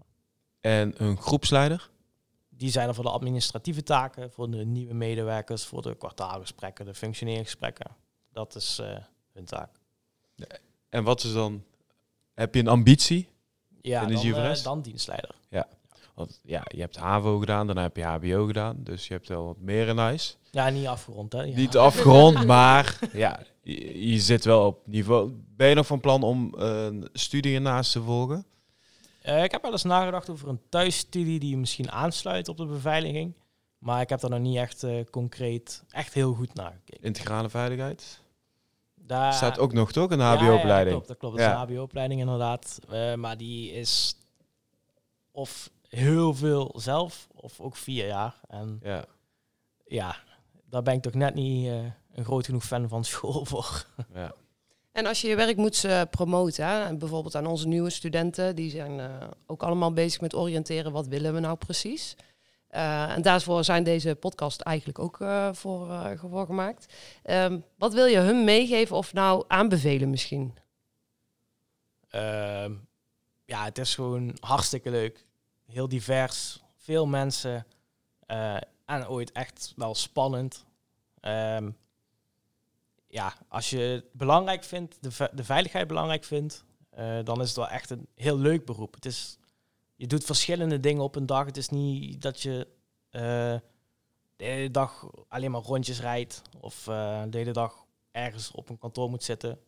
En 0.61 0.93
een 0.97 1.17
groepsleider? 1.17 1.89
Die 2.49 2.71
zijn 2.71 2.87
er 2.87 2.95
voor 2.95 3.03
de 3.03 3.09
administratieve 3.09 3.83
taken, 3.83 4.31
voor 4.31 4.51
de 4.51 4.65
nieuwe 4.65 4.93
medewerkers, 4.93 5.65
voor 5.65 5.81
de 5.81 5.95
kwartaalgesprekken, 5.95 6.85
de 6.85 6.93
functioneringsgesprekken. 6.93 7.95
Dat 8.31 8.55
is 8.55 8.79
eh, 8.79 8.97
hun 9.33 9.45
taak. 9.45 9.79
En 10.89 11.03
wat 11.03 11.23
is 11.23 11.33
dan... 11.33 11.63
Heb 12.33 12.53
je 12.53 12.59
een 12.59 12.67
ambitie? 12.67 13.29
Ja, 13.81 14.05
dan, 14.05 14.33
eh, 14.35 14.63
dan 14.63 14.81
dienstleider. 14.81 15.35
Want 16.19 16.39
ja, 16.43 16.65
je 16.67 16.79
hebt 16.79 16.95
HAVO 16.95 17.39
gedaan, 17.39 17.65
daarna 17.65 17.81
heb 17.81 17.95
je 17.95 18.03
HBO 18.03 18.45
gedaan. 18.45 18.75
Dus 18.79 19.07
je 19.07 19.13
hebt 19.13 19.27
wel 19.27 19.45
wat 19.45 19.59
meer 19.59 19.87
in 19.87 19.97
huis. 19.97 20.37
Ja, 20.51 20.69
niet 20.69 20.87
afgerond 20.87 21.33
hè. 21.33 21.41
Ja. 21.41 21.55
Niet 21.55 21.77
afgerond, 21.77 22.45
maar 22.55 22.99
ja, 23.13 23.39
je, 23.61 24.09
je 24.11 24.19
zit 24.19 24.45
wel 24.45 24.65
op 24.65 24.87
niveau. 24.87 25.31
Ben 25.55 25.69
je 25.69 25.75
nog 25.75 25.85
van 25.85 25.99
plan 25.99 26.23
om 26.23 26.55
eh, 26.57 26.85
een 26.85 27.09
studie 27.13 27.55
ernaast 27.55 27.91
te 27.91 28.01
volgen? 28.01 28.45
Eh, 29.29 29.43
ik 29.43 29.51
heb 29.51 29.61
wel 29.61 29.71
eens 29.71 29.83
nagedacht 29.83 30.29
over 30.29 30.47
een 30.47 30.61
thuisstudie 30.69 31.39
die 31.39 31.57
misschien 31.57 31.91
aansluit 31.91 32.47
op 32.47 32.57
de 32.57 32.65
beveiliging. 32.65 33.33
Maar 33.77 34.01
ik 34.01 34.09
heb 34.09 34.19
daar 34.19 34.29
nog 34.29 34.39
niet 34.39 34.57
echt 34.57 34.83
eh, 34.83 35.03
concreet, 35.11 35.83
echt 35.89 36.13
heel 36.13 36.33
goed 36.33 36.53
naar 36.53 36.71
gekeken. 36.71 37.03
Integrale 37.05 37.49
veiligheid? 37.49 38.21
Daar 38.95 39.33
Staat 39.33 39.59
ook 39.59 39.73
nog 39.73 39.91
toch, 39.91 40.11
een 40.11 40.19
Ja, 40.19 40.33
ja, 40.33 40.37
HBO-opleiding? 40.39 40.89
klopt, 40.95 41.07
dat 41.07 41.17
klopt. 41.17 41.37
Dat 41.37 41.45
is 41.45 41.51
Ja. 41.51 41.61
een 41.61 41.67
HBO-opleiding 41.73 42.19
inderdaad. 42.21 42.79
Eh, 42.89 43.13
maar 43.15 43.37
die 43.37 43.71
is 43.71 44.15
of 45.31 45.69
heel 45.87 46.33
veel 46.33 46.73
zelf, 46.77 47.27
of 47.35 47.59
ook 47.59 47.75
vier 47.75 48.07
jaar. 48.07 48.39
En 48.47 48.79
Ja. 48.83 49.05
ja, 49.85 50.15
daar 50.65 50.81
ben 50.83 50.93
ik 50.93 51.01
toch 51.01 51.13
net 51.13 51.33
niet 51.33 51.67
een 52.13 52.25
groot 52.25 52.45
genoeg 52.45 52.63
fan 52.65 52.87
van 52.89 53.03
school 53.03 53.45
voor. 53.45 53.85
ja. 54.13 54.33
En 54.99 55.05
als 55.05 55.21
je 55.21 55.27
je 55.27 55.35
werk 55.35 55.57
moet 55.57 55.83
eh, 55.83 56.01
promoten, 56.09 56.65
hè, 56.67 56.95
bijvoorbeeld 56.95 57.35
aan 57.35 57.45
onze 57.45 57.67
nieuwe 57.67 57.89
studenten, 57.89 58.55
die 58.55 58.69
zijn 58.69 58.99
eh, 58.99 59.27
ook 59.45 59.63
allemaal 59.63 59.93
bezig 59.93 60.21
met 60.21 60.35
oriënteren, 60.35 60.91
wat 60.91 61.07
willen 61.07 61.33
we 61.33 61.39
nou 61.39 61.57
precies? 61.57 62.15
Eh, 62.67 63.15
en 63.15 63.21
daarvoor 63.21 63.63
zijn 63.63 63.83
deze 63.83 64.15
podcast 64.15 64.61
eigenlijk 64.61 64.99
ook 64.99 65.21
eh, 65.21 65.49
voor, 65.53 66.45
gemaakt. 66.45 66.93
Ehm, 67.23 67.59
wat 67.77 67.93
wil 67.93 68.05
je 68.05 68.17
hun 68.17 68.43
meegeven 68.43 68.95
of 68.95 69.13
nou 69.13 69.43
aanbevelen 69.47 70.09
misschien? 70.09 70.53
Ehm, 72.09 72.73
ja, 73.45 73.63
het 73.63 73.77
is 73.77 73.95
gewoon 73.95 74.37
hartstikke 74.39 74.89
leuk. 74.89 75.25
Heel 75.65 75.87
divers. 75.87 76.63
Veel 76.77 77.05
mensen. 77.05 77.65
en 78.85 79.07
ooit 79.07 79.31
echt 79.31 79.73
wel 79.75 79.95
spannend. 79.95 80.65
Ehm, 81.19 81.69
ja, 83.11 83.33
als 83.47 83.69
je 83.69 83.77
het 83.79 84.05
belangrijk 84.13 84.63
vindt, 84.63 84.97
de, 85.01 85.11
ve- 85.11 85.29
de 85.33 85.43
veiligheid 85.43 85.87
belangrijk 85.87 86.23
vindt, 86.23 86.63
eh, 86.89 87.17
dan 87.23 87.41
is 87.41 87.47
het 87.47 87.57
wel 87.57 87.67
echt 87.69 87.89
een 87.89 88.07
heel 88.15 88.37
leuk 88.37 88.65
beroep. 88.65 88.93
Het 88.93 89.05
is, 89.05 89.37
je 89.95 90.07
doet 90.07 90.23
verschillende 90.23 90.79
dingen 90.79 91.03
op 91.03 91.15
een 91.15 91.25
dag. 91.25 91.45
Het 91.45 91.57
is 91.57 91.69
niet 91.69 92.21
dat 92.21 92.41
je 92.41 92.67
eh, 93.09 93.21
de 94.35 94.45
hele 94.45 94.71
dag 94.71 95.09
alleen 95.27 95.51
maar 95.51 95.61
rondjes 95.61 96.01
rijdt 96.01 96.41
of 96.61 96.87
eh, 96.87 97.21
de 97.29 97.37
hele 97.37 97.51
dag 97.51 97.85
ergens 98.11 98.51
op 98.51 98.69
een 98.69 98.77
kantoor 98.77 99.09
moet 99.09 99.23
zitten. 99.23 99.59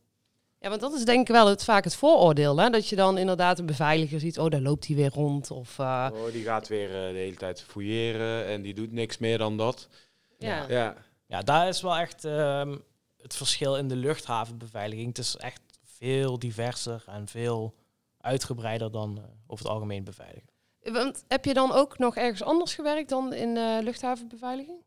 Ja, 0.59 0.69
want 0.69 0.81
dat 0.81 0.93
is 0.93 1.05
denk 1.05 1.21
ik 1.27 1.33
wel 1.35 1.47
het, 1.47 1.63
vaak 1.63 1.83
het 1.83 1.95
vooroordeel. 1.95 2.57
Hè? 2.57 2.69
Dat 2.69 2.87
je 2.87 2.95
dan 2.95 3.17
inderdaad 3.17 3.59
een 3.59 3.65
beveiliger 3.65 4.19
ziet. 4.19 4.39
Oh, 4.39 4.49
daar 4.49 4.61
loopt 4.61 4.87
hij 4.87 4.95
weer 4.95 5.11
rond. 5.13 5.51
Of, 5.51 5.79
eh, 5.79 6.09
Oh, 6.13 6.31
die 6.31 6.43
gaat 6.43 6.67
weer 6.67 6.87
eh, 6.87 7.11
de 7.11 7.17
hele 7.17 7.35
tijd 7.35 7.61
fouilleren 7.61 8.45
en 8.45 8.61
die 8.61 8.73
doet 8.73 8.91
niks 8.91 9.17
meer 9.17 9.37
dan 9.37 9.57
dat. 9.57 9.87
ja. 10.37 10.65
Ja. 10.69 10.95
Ja, 11.27 11.41
daar 11.41 11.67
is 11.67 11.81
wel 11.81 11.95
echt 11.97 12.25
ehm, 12.25 12.77
het 13.21 13.35
verschil 13.35 13.77
in 13.77 13.87
de 13.87 13.95
luchthavenbeveiliging. 13.95 15.07
Het 15.07 15.17
is 15.17 15.35
echt 15.35 15.61
veel 15.83 16.39
diverser 16.39 17.03
en 17.07 17.27
veel 17.27 17.73
uitgebreider 18.17 18.91
dan 18.91 19.17
eh, 19.17 19.23
over 19.47 19.65
het 19.65 19.73
algemeen 19.73 20.03
beveiligen. 20.03 20.49
Want 20.83 21.23
heb 21.27 21.45
je 21.45 21.53
dan 21.53 21.71
ook 21.71 21.97
nog 21.97 22.15
ergens 22.15 22.43
anders 22.43 22.73
gewerkt 22.75 23.09
dan 23.09 23.33
in 23.33 23.57
eh, 23.57 23.77
luchthavenbeveiliging? 23.81 24.77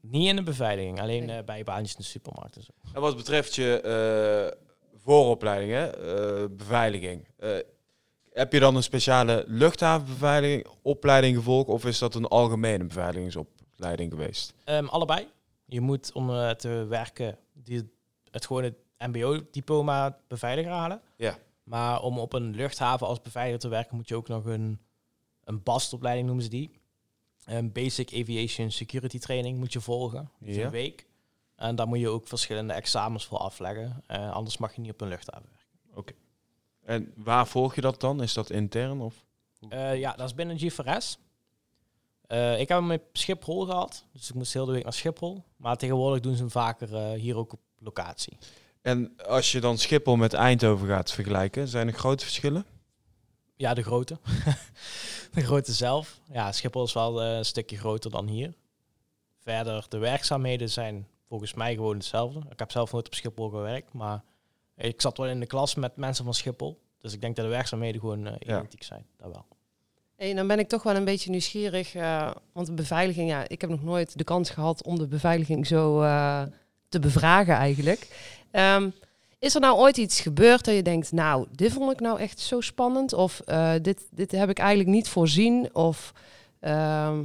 Niet 0.00 0.28
in 0.28 0.36
de 0.36 0.42
beveiliging, 0.42 1.00
alleen 1.00 1.24
Nee. 1.24 1.38
eh, 1.38 1.44
bij 1.44 1.64
baantjes 1.64 1.92
in 1.96 2.00
de 2.02 2.06
supermarkt 2.08 2.56
en 2.56 2.62
zo. 2.62 2.70
En 2.92 3.00
wat 3.00 3.16
betreft 3.16 3.54
je 3.54 3.80
eh, 3.80 4.58
vooropleiding, 5.02 5.72
hè, 5.72 5.86
eh, 5.86 6.48
beveiliging. 6.50 7.28
eh, 7.36 7.50
heb 8.32 8.52
je 8.52 8.60
dan 8.60 8.76
een 8.76 8.82
speciale 8.82 9.44
luchthavenbeveiliging 9.46 10.66
opleiding 10.82 11.36
gevolgd 11.36 11.68
of 11.68 11.84
is 11.84 11.98
dat 11.98 12.14
een 12.14 12.26
algemene 12.26 12.84
beveiligingsopleiding 12.84 14.10
geweest? 14.12 14.54
Ehm, 14.64 14.84
allebei. 14.86 15.28
Je 15.66 15.80
moet 15.80 16.12
om 16.12 16.30
eh, 16.30 16.50
te 16.50 16.86
werken 16.88 17.38
die, 17.64 17.90
het 18.30 18.46
gewone 18.46 18.74
mbo-diploma 18.98 20.18
beveiliger 20.28 20.72
halen. 20.72 21.00
Ja. 21.16 21.38
Maar 21.62 22.02
om 22.02 22.18
op 22.18 22.32
een 22.32 22.54
luchthaven 22.54 23.06
als 23.06 23.22
beveiliger 23.22 23.60
te 23.60 23.68
werken 23.68 23.96
moet 23.96 24.08
je 24.08 24.16
ook 24.16 24.28
nog 24.28 24.44
een, 24.44 24.80
een 25.44 25.62
BAST-opleiding 25.62 26.26
noemen 26.26 26.44
ze 26.44 26.50
die. 26.50 26.70
Een 27.44 27.72
Basic 27.72 28.12
Aviation 28.14 28.70
Security 28.70 29.18
Training 29.18 29.58
moet 29.58 29.72
je 29.72 29.80
volgen. 29.80 30.30
Ja. 30.38 30.64
een 30.64 30.70
week. 30.70 31.06
En 31.56 31.76
daar 31.76 31.88
moet 31.88 31.98
je 31.98 32.08
ook 32.08 32.28
verschillende 32.28 32.72
examens 32.72 33.26
voor 33.26 33.38
afleggen. 33.38 34.02
Eh, 34.06 34.32
anders 34.32 34.56
mag 34.56 34.74
je 34.74 34.80
niet 34.80 34.92
op 34.92 35.00
een 35.00 35.08
luchthaven 35.08 35.48
werken. 35.48 35.70
En 36.84 37.12
waar 37.16 37.46
volg 37.46 37.74
je 37.74 37.80
dat 37.80 38.00
dan? 38.00 38.22
Is 38.22 38.34
dat 38.34 38.50
intern 38.50 39.00
of? 39.00 39.24
Eh, 39.68 39.98
ja, 39.98 40.12
dat 40.12 40.26
is 40.26 40.34
binnen 40.34 40.58
GFRS. 40.58 41.18
Eh, 42.30 42.60
ik 42.60 42.68
heb 42.68 42.78
hem 42.78 42.90
op 42.90 43.02
Schiphol 43.12 43.64
gehad, 43.64 44.04
dus 44.12 44.28
ik 44.28 44.34
moest 44.34 44.52
heel 44.52 44.64
de 44.64 44.72
week 44.72 44.82
naar 44.82 44.92
Schiphol. 44.92 45.44
Maar 45.56 45.76
tegenwoordig 45.76 46.20
doen 46.20 46.34
ze 46.34 46.40
hem 46.40 46.50
vaker 46.50 46.94
eh, 46.96 47.12
hier 47.20 47.36
ook 47.36 47.52
op 47.52 47.60
locatie. 47.78 48.36
En 48.82 49.16
als 49.26 49.52
je 49.52 49.60
dan 49.60 49.78
Schiphol 49.78 50.16
met 50.16 50.32
Eindhoven 50.32 50.88
gaat 50.88 51.12
vergelijken, 51.12 51.68
zijn 51.68 51.86
er 51.86 51.92
grote 51.94 52.24
verschillen? 52.24 52.64
Ja, 53.56 53.74
de 53.74 53.82
grote. 53.82 54.18
de 55.34 55.40
grote 55.42 55.72
zelf. 55.72 56.20
Ja, 56.32 56.52
Schiphol 56.52 56.84
is 56.84 56.92
wel 56.92 57.22
eh, 57.22 57.36
een 57.36 57.44
stukje 57.44 57.76
groter 57.76 58.10
dan 58.10 58.26
hier. 58.28 58.54
Verder, 59.42 59.86
de 59.88 59.98
werkzaamheden 59.98 60.70
zijn 60.70 61.06
volgens 61.28 61.54
mij 61.54 61.74
gewoon 61.74 61.94
hetzelfde. 61.96 62.40
Ik 62.50 62.58
heb 62.58 62.70
zelf 62.70 62.92
nooit 62.92 63.06
op 63.06 63.14
Schiphol 63.14 63.48
gewerkt, 63.48 63.92
maar 63.92 64.22
ik 64.76 65.00
zat 65.00 65.16
wel 65.16 65.26
in 65.26 65.40
de 65.40 65.46
klas 65.46 65.74
met 65.74 65.96
mensen 65.96 66.24
van 66.24 66.34
Schiphol. 66.34 66.80
Dus 66.98 67.12
ik 67.12 67.20
denk 67.20 67.36
dat 67.36 67.44
de 67.44 67.50
werkzaamheden 67.50 68.00
gewoon 68.00 68.24
Ja. 68.24 68.38
identiek 68.38 68.82
zijn. 68.82 69.06
Dat 69.16 69.32
wel. 69.32 69.44
Hey, 70.20 70.34
dan 70.34 70.46
ben 70.46 70.58
ik 70.58 70.68
toch 70.68 70.82
wel 70.82 70.96
een 70.96 71.04
beetje 71.04 71.30
nieuwsgierig. 71.30 71.94
eh, 71.94 72.30
want 72.52 72.66
de 72.66 72.72
beveiliging, 72.72 73.28
ja, 73.30 73.48
ik 73.48 73.60
heb 73.60 73.70
nog 73.70 73.82
nooit 73.82 74.18
de 74.18 74.24
kans 74.24 74.50
gehad 74.50 74.84
om 74.84 74.98
de 74.98 75.06
beveiliging 75.06 75.66
zo 75.66 76.00
eh, 76.02 76.42
te 76.88 76.98
bevragen 76.98 77.54
eigenlijk. 77.54 78.08
Ehm, 78.50 78.90
is 79.38 79.54
er 79.54 79.60
nou 79.60 79.78
ooit 79.78 79.96
iets 79.96 80.20
gebeurd 80.20 80.64
dat 80.64 80.74
je 80.74 80.82
denkt, 80.82 81.12
nou, 81.12 81.46
dit 81.52 81.72
vond 81.72 81.92
ik 81.92 82.00
nou 82.00 82.18
echt 82.18 82.40
zo 82.40 82.60
spannend? 82.60 83.12
Of 83.12 83.40
eh, 83.40 83.72
dit, 83.82 84.06
dit 84.10 84.30
heb 84.30 84.48
ik 84.50 84.58
eigenlijk 84.58 84.88
niet 84.88 85.08
voorzien? 85.08 85.74
Of 85.74 86.12
ehm, 86.60 87.18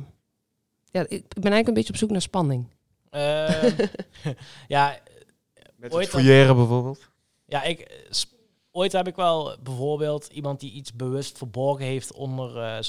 ja, 0.92 1.02
ik 1.02 1.10
ben 1.28 1.52
eigenlijk 1.52 1.68
een 1.68 1.74
beetje 1.74 1.94
op 1.94 2.00
zoek 2.00 2.10
naar 2.10 2.22
spanning. 2.22 2.68
Ehm, 3.10 3.86
ja, 4.68 4.98
Met 5.76 5.94
Ooit 5.94 6.04
het 6.04 6.12
dan- 6.14 6.22
fouilleren 6.22 6.56
bijvoorbeeld? 6.56 7.10
Ja, 7.46 7.64
ik, 7.64 8.06
sp- 8.10 8.34
ooit 8.76 8.92
heb 8.92 9.08
ik 9.08 9.16
wel 9.16 9.56
bijvoorbeeld 9.64 10.28
iemand 10.28 10.60
die 10.60 10.72
iets 10.72 10.94
bewust 10.94 11.38
verborgen 11.38 11.86
heeft 11.86 12.12
onder 12.14 12.58
eh, 12.58 12.82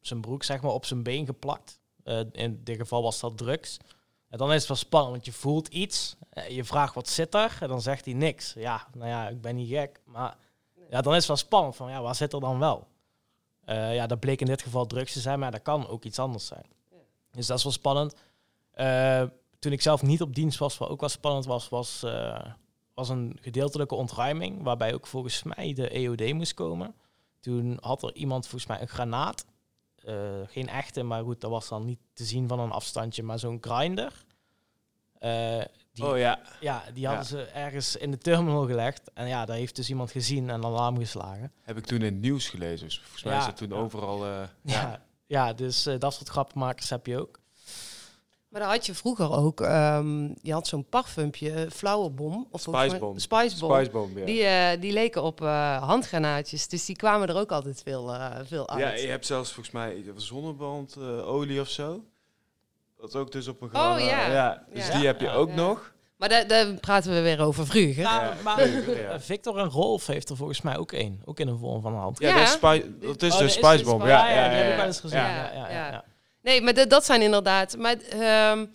zijn- 0.00 0.20
broek, 0.20 0.44
zeg 0.44 0.60
maar, 0.60 0.72
op 0.72 0.84
zijn 0.84 1.02
been 1.02 1.26
geplakt. 1.26 1.80
Eh, 2.04 2.20
in 2.32 2.60
dit 2.64 2.76
geval 2.76 3.02
was 3.02 3.20
dat 3.20 3.36
drugs. 3.38 3.76
En 4.28 4.38
dan 4.38 4.52
is 4.52 4.58
het 4.58 4.68
wel 4.68 4.76
spannend, 4.76 5.12
want 5.12 5.24
je 5.24 5.32
voelt 5.32 5.68
iets. 5.68 6.16
eh, 6.30 6.48
je 6.48 6.64
vraagt 6.64 6.94
wat 6.94 7.08
zit 7.08 7.34
er 7.34 7.56
en 7.60 7.68
dan 7.68 7.80
zegt 7.82 8.04
hij 8.04 8.14
niks. 8.14 8.52
Ja, 8.52 8.86
nou 8.94 9.08
ja, 9.08 9.28
ik 9.28 9.40
ben 9.40 9.54
niet 9.56 9.68
gek. 9.68 10.00
Maar 10.04 10.36
ja, 10.90 11.00
dan 11.00 11.12
is 11.12 11.18
het 11.18 11.26
wel 11.26 11.36
spannend 11.36 11.76
van, 11.76 11.90
ja, 11.90 12.02
waar 12.02 12.14
zit 12.14 12.32
er 12.32 12.40
dan 12.40 12.58
wel? 12.58 12.86
Ja, 13.66 14.06
dat 14.06 14.20
bleek 14.20 14.40
in 14.40 14.46
dit 14.46 14.62
geval 14.62 14.86
drugs 14.86 15.12
te 15.12 15.20
zijn, 15.20 15.38
maar 15.38 15.50
dat 15.50 15.62
kan 15.62 15.88
ook 15.88 16.04
iets 16.04 16.18
anders 16.18 16.46
zijn. 16.46 16.64
Dus 17.30 17.46
dat 17.46 17.56
is 17.58 17.62
wel 17.62 17.72
spannend. 17.72 18.14
Toen 19.58 19.72
ik 19.72 19.82
zelf 19.82 20.02
niet 20.02 20.22
op 20.22 20.34
dienst 20.34 20.58
was, 20.58 20.78
wat 20.78 20.88
ook 20.88 21.00
wel 21.00 21.08
spannend 21.08 21.46
was, 21.46 21.68
was, 21.68 22.04
was 22.98 23.08
een 23.08 23.38
gedeeltelijke 23.40 23.94
ontruiming, 23.94 24.62
waarbij 24.62 24.94
ook 24.94 25.06
volgens 25.06 25.42
mij 25.42 25.72
de 25.72 25.88
EOD 25.88 26.32
moest 26.32 26.54
komen. 26.54 26.94
Toen 27.40 27.78
had 27.80 28.02
er 28.02 28.14
iemand 28.14 28.46
volgens 28.46 28.66
mij 28.70 28.80
een 28.80 28.88
granaat. 28.88 29.44
Eh, 30.04 30.14
geen 30.46 30.68
echte, 30.68 31.02
maar 31.02 31.22
goed, 31.22 31.40
dat 31.40 31.50
was 31.50 31.68
dan 31.68 31.84
niet 31.84 31.98
te 32.12 32.24
zien 32.24 32.48
van 32.48 32.60
een 32.60 32.70
afstandje, 32.70 33.22
maar 33.22 33.38
zo'n 33.38 33.58
grinder. 33.60 34.24
Eh, 35.18 35.60
die, 35.92 36.06
Oh 36.06 36.18
ja. 36.18 36.40
ja, 36.60 36.84
die 36.94 37.06
hadden 37.06 37.24
Ja. 37.24 37.44
ze 37.44 37.50
ergens 37.50 37.96
in 37.96 38.10
de 38.10 38.18
terminal 38.18 38.66
gelegd. 38.66 39.10
En 39.14 39.28
ja, 39.28 39.44
daar 39.44 39.56
heeft 39.56 39.76
dus 39.76 39.88
iemand 39.88 40.10
gezien 40.10 40.50
en 40.50 40.64
alarm 40.64 40.98
geslagen. 40.98 41.52
Heb 41.62 41.76
ik 41.76 41.86
toen 41.86 41.98
in 41.98 42.04
het 42.12 42.20
nieuws 42.22 42.48
gelezen. 42.48 42.86
Dus 42.86 42.98
volgens 43.00 43.22
mij 43.22 43.32
Ja, 43.32 43.38
is 43.38 43.44
dat 43.46 43.56
toen 43.56 43.68
ja. 43.68 43.74
overal... 43.74 44.24
eh, 44.24 44.30
Ja, 44.30 44.48
ja. 44.62 45.02
ja. 45.26 45.52
dus 45.52 45.86
eh, 45.86 45.98
dat 45.98 46.14
soort 46.14 46.28
grappenmakers 46.28 46.90
heb 46.90 47.06
je 47.06 47.18
ook. 47.20 47.40
Maar 48.58 48.66
dan 48.66 48.76
had 48.76 48.86
je 48.86 48.94
vroeger 48.94 49.32
ook, 49.32 49.60
ehm, 49.60 50.22
je 50.42 50.52
had 50.52 50.66
zo'n 50.66 50.84
parfumpje, 50.88 51.50
eh, 51.52 51.70
flauwebom. 51.70 52.46
Of 52.50 52.60
Spicebomb. 52.60 53.20
Spicebomb. 53.20 53.74
Spicebomb, 53.74 54.18
ja. 54.18 54.24
Die, 54.24 54.42
eh, 54.44 54.80
die 54.80 54.92
leken 54.92 55.22
op 55.22 55.42
eh, 55.42 55.82
handgranaatjes, 55.82 56.68
dus 56.68 56.84
die 56.84 56.96
kwamen 56.96 57.28
er 57.28 57.36
ook 57.36 57.52
altijd 57.52 57.80
veel, 57.84 58.14
veel 58.44 58.68
uit. 58.68 58.80
Ja, 58.80 58.90
je 59.02 59.08
hebt 59.08 59.26
zelfs 59.26 59.52
volgens 59.52 59.74
mij 59.74 60.04
zonnebandolie 60.16 61.60
of 61.60 61.68
zo. 61.68 62.04
Dat 63.00 63.16
ook 63.16 63.32
dus 63.32 63.48
op 63.48 63.60
een 63.62 63.68
Oh, 63.74 63.92
gewone- 63.94 64.04
ja. 64.04 64.62
Dus 64.74 64.86
Ja. 64.86 64.96
die 64.98 65.06
heb 65.06 65.20
je 65.20 65.26
Ja. 65.26 65.32
ook 65.34 65.48
Ja. 65.48 65.54
nog. 65.54 65.92
Maar 66.16 66.28
daar, 66.28 66.46
daar 66.46 66.72
praten 66.74 67.12
we 67.12 67.20
weer 67.20 67.40
over 67.40 67.66
vroeger. 67.66 67.96
Ja, 68.02 68.32
maar 68.44 68.68
ja. 69.00 69.20
Victor 69.20 69.58
en 69.58 69.68
Rolf 69.68 70.06
heeft 70.06 70.28
er 70.30 70.36
volgens 70.36 70.60
mij 70.62 70.76
ook 70.76 70.92
één. 70.92 71.22
Ook 71.24 71.40
in 71.40 71.48
een 71.48 71.58
vorm 71.58 71.82
van 71.82 71.92
een 71.92 71.98
hand. 72.00 72.18
Ja, 72.18 72.28
Ja. 72.28 72.34
dat 72.34 72.42
is, 72.44 72.50
spi- 72.52 72.94
dat 73.00 73.22
is 73.22 73.32
Oh, 73.32 73.38
de 73.38 73.44
dat 73.44 73.52
Spicebomb. 73.52 74.00
Spice- 74.00 74.14
Ja, 74.16 74.28
ja, 74.28 74.42
ja, 74.42 74.48
die 74.48 74.56
heb 74.56 74.64
ik 74.66 74.70
ja, 74.70 74.76
wel 74.76 74.86
eens 74.86 75.00
gezien. 75.00 75.18
ja. 75.18 75.26
Ja, 75.28 75.52
ja, 75.52 75.68
ja, 75.68 75.70
Ja. 75.70 75.90
ja. 75.90 76.04
Nee, 76.48 76.62
maar 76.62 76.74
dat- 76.74 76.90
dat 76.90 77.04
zijn 77.04 77.22
inderdaad. 77.22 77.76
Maar 77.76 77.96
ehm, 78.00 78.66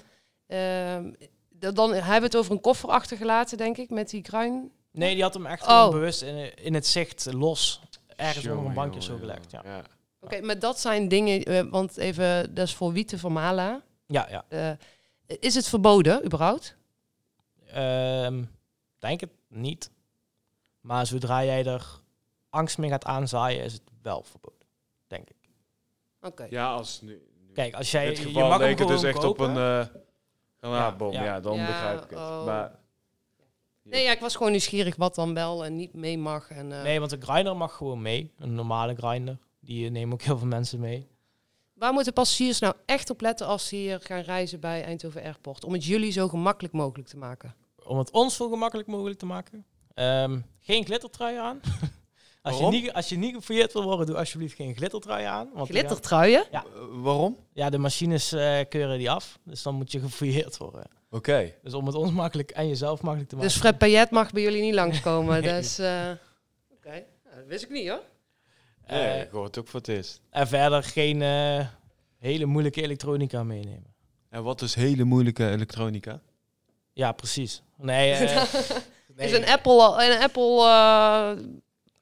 ehm, 0.47 1.11
d- 1.59 1.75
dan 1.75 1.93
hebben 1.93 2.19
we 2.19 2.25
het 2.25 2.35
over 2.35 2.51
een 2.51 2.61
koffer 2.61 2.89
achtergelaten, 2.89 3.57
denk 3.57 3.77
ik, 3.77 3.89
met 3.89 4.09
die 4.09 4.21
kruin. 4.21 4.71
Nee, 4.91 5.13
die 5.13 5.23
had 5.23 5.33
hem 5.33 5.45
echt 5.45 5.61
Oh. 5.63 5.67
gewoon 5.69 5.91
bewust 5.91 6.21
in, 6.21 6.55
in 6.57 6.73
het 6.73 6.87
zicht 6.87 7.33
los 7.33 7.81
ergens 8.15 8.37
onder 8.37 8.51
Jongen, 8.51 8.67
een 8.69 8.73
bankje 8.75 8.99
jongen, 8.99 9.17
zo 9.19 9.25
gelegd. 9.25 9.51
Ja. 9.51 9.61
Ja. 9.65 9.81
Oké, 10.19 10.41
maar 10.41 10.59
dat 10.59 10.79
zijn 10.79 11.07
dingen, 11.07 11.43
eh, 11.43 11.61
want 11.69 11.97
even, 11.97 12.53
dat 12.53 12.67
is 12.67 12.73
voor 12.75 12.91
Wieten 12.91 13.19
van 13.19 13.31
Mala. 13.33 13.81
ja. 14.05 14.27
ja. 14.29 14.45
Eh, 14.47 14.71
is 15.39 15.55
het 15.55 15.67
verboden, 15.67 16.25
überhaupt? 16.25 16.75
Ehm, 17.67 18.43
denk 18.99 19.19
het 19.19 19.29
niet. 19.47 19.89
Maar 20.81 21.05
zodra 21.05 21.43
jij 21.43 21.65
er 21.65 21.85
angst 22.49 22.77
mee 22.77 22.89
gaat 22.89 23.05
aanzaaien, 23.05 23.63
is 23.63 23.73
het 23.73 23.81
wel 24.01 24.23
verboden. 24.23 24.67
Denk 25.07 25.29
ik. 25.29 25.35
Oké. 26.21 26.47
Ja, 26.49 26.73
als 26.73 27.01
nu- 27.01 27.21
Kijk, 27.53 27.73
als 27.73 27.93
in 27.93 27.99
jij 27.99 28.09
dit 28.09 28.17
je 28.17 28.23
geval 28.23 28.47
mag 28.47 28.57
hem 28.57 28.67
leek 28.67 28.79
het 28.79 28.87
dus 28.87 29.03
echt 29.03 29.23
op 29.23 29.37
kopen. 29.37 29.55
een 29.55 29.79
eh 29.87 29.87
granaatbom. 30.59 31.11
Ja, 31.11 31.19
Ja, 31.23 31.25
ja. 31.33 31.39
dan 31.39 31.55
Ja, 31.55 31.65
begrijp 31.65 32.03
ik 32.03 32.09
het. 32.09 32.19
oh. 32.19 32.45
Maar 32.45 32.81
Nee, 33.83 34.03
ja, 34.03 34.11
ik 34.11 34.19
was 34.19 34.35
gewoon 34.35 34.51
nieuwsgierig 34.51 34.95
wat 34.95 35.15
dan 35.15 35.33
wel 35.33 35.65
en 35.65 35.75
niet 35.75 35.93
mee 35.93 36.17
mag. 36.17 36.49
En, 36.49 36.71
eh, 36.71 36.83
Nee, 36.83 36.99
want 36.99 37.11
een 37.11 37.21
grinder 37.21 37.55
mag 37.57 37.75
gewoon 37.75 38.01
mee. 38.01 38.31
Een 38.37 38.53
normale 38.55 38.95
grinder. 38.95 39.37
Die 39.59 39.89
nemen 39.89 40.13
ook 40.13 40.21
heel 40.21 40.37
veel 40.37 40.47
mensen 40.47 40.79
mee. 40.79 41.07
Waar 41.73 41.93
moeten 41.93 42.13
passagiers 42.13 42.59
nou 42.59 42.73
echt 42.85 43.09
op 43.09 43.21
letten 43.21 43.47
als 43.47 43.67
ze 43.67 43.75
hier 43.75 43.99
gaan 44.01 44.21
reizen 44.21 44.59
bij 44.59 44.83
Eindhoven 44.83 45.23
Airport? 45.23 45.63
Om 45.63 45.73
het 45.73 45.85
jullie 45.85 46.11
zo 46.11 46.27
gemakkelijk 46.27 46.73
mogelijk 46.73 47.07
te 47.09 47.17
maken. 47.17 47.55
Om 47.83 47.97
het 47.97 48.11
ons 48.11 48.35
zo 48.35 48.49
gemakkelijk 48.49 48.87
mogelijk 48.87 49.19
te 49.19 49.25
maken. 49.25 49.65
Ehm, 49.93 50.39
geen 50.59 50.85
glittertrui 50.85 51.37
aan. 51.37 51.59
als, 52.43 52.59
je 52.59 52.65
niet, 52.65 52.93
als 52.93 53.09
je 53.09 53.17
niet 53.17 53.35
gefouilleerd 53.35 53.73
wil 53.73 53.83
worden, 53.83 54.05
doe 54.05 54.17
alsjeblieft 54.17 54.55
geen 54.55 54.75
glittertrui 54.75 55.25
aan. 55.25 55.49
Want 55.53 55.69
Glittertruien? 55.69 56.43
Ja. 56.51 56.63
eh, 56.63 56.81
waarom? 56.91 57.37
ja, 57.53 57.69
de 57.69 57.77
machines 57.77 58.31
eh, 58.31 58.59
keuren 58.69 58.97
die 58.97 59.11
af. 59.11 59.39
Dus 59.43 59.61
dan 59.63 59.75
moet 59.75 59.91
je 59.91 59.99
gefouilleerd 59.99 60.57
worden. 60.57 60.83
Oké. 61.09 61.53
Dus 61.63 61.73
om 61.73 61.85
het 61.85 61.95
ons 61.95 62.11
makkelijk 62.11 62.51
en 62.51 62.67
jezelf 62.67 63.01
makkelijk 63.01 63.29
te 63.29 63.35
maken. 63.35 63.49
Dus 63.51 63.59
Fred 63.59 63.77
Payet 63.77 64.09
mag 64.09 64.31
bij 64.31 64.41
jullie 64.43 64.61
niet 64.61 64.73
langskomen. 64.73 65.41
Nee. 65.41 65.53
Dus, 65.61 65.79
eh, 65.79 66.09
Oké, 66.73 66.89
Nou, 66.89 67.35
dat 67.35 67.45
wist 67.47 67.63
ik 67.63 67.69
niet 67.69 67.89
hoor. 67.89 68.01
Eh, 68.85 68.97
Nee, 68.97 69.21
ik 69.21 69.29
hoor 69.31 69.43
het 69.43 69.57
ook 69.59 69.67
voor 69.67 69.79
het 69.79 69.89
eerst. 69.89 70.21
en 70.29 70.47
verder 70.47 70.83
geen 70.83 71.21
eh, 71.21 71.67
hele 72.17 72.45
moeilijke 72.45 72.81
elektronica 72.81 73.43
meenemen. 73.43 73.93
En 74.29 74.43
wat 74.43 74.61
is 74.61 74.75
hele 74.75 75.03
moeilijke 75.03 75.49
elektronica? 75.49 76.19
Ja, 76.93 77.11
precies. 77.11 77.61
Nee, 77.77 78.11
eh, 78.13 78.43
nee. 79.15 79.27
Is 79.27 79.37
een 79.37 79.45
Apple, 79.45 80.05
een 80.11 80.21
Apple 80.21 80.65
eh, 80.67 81.31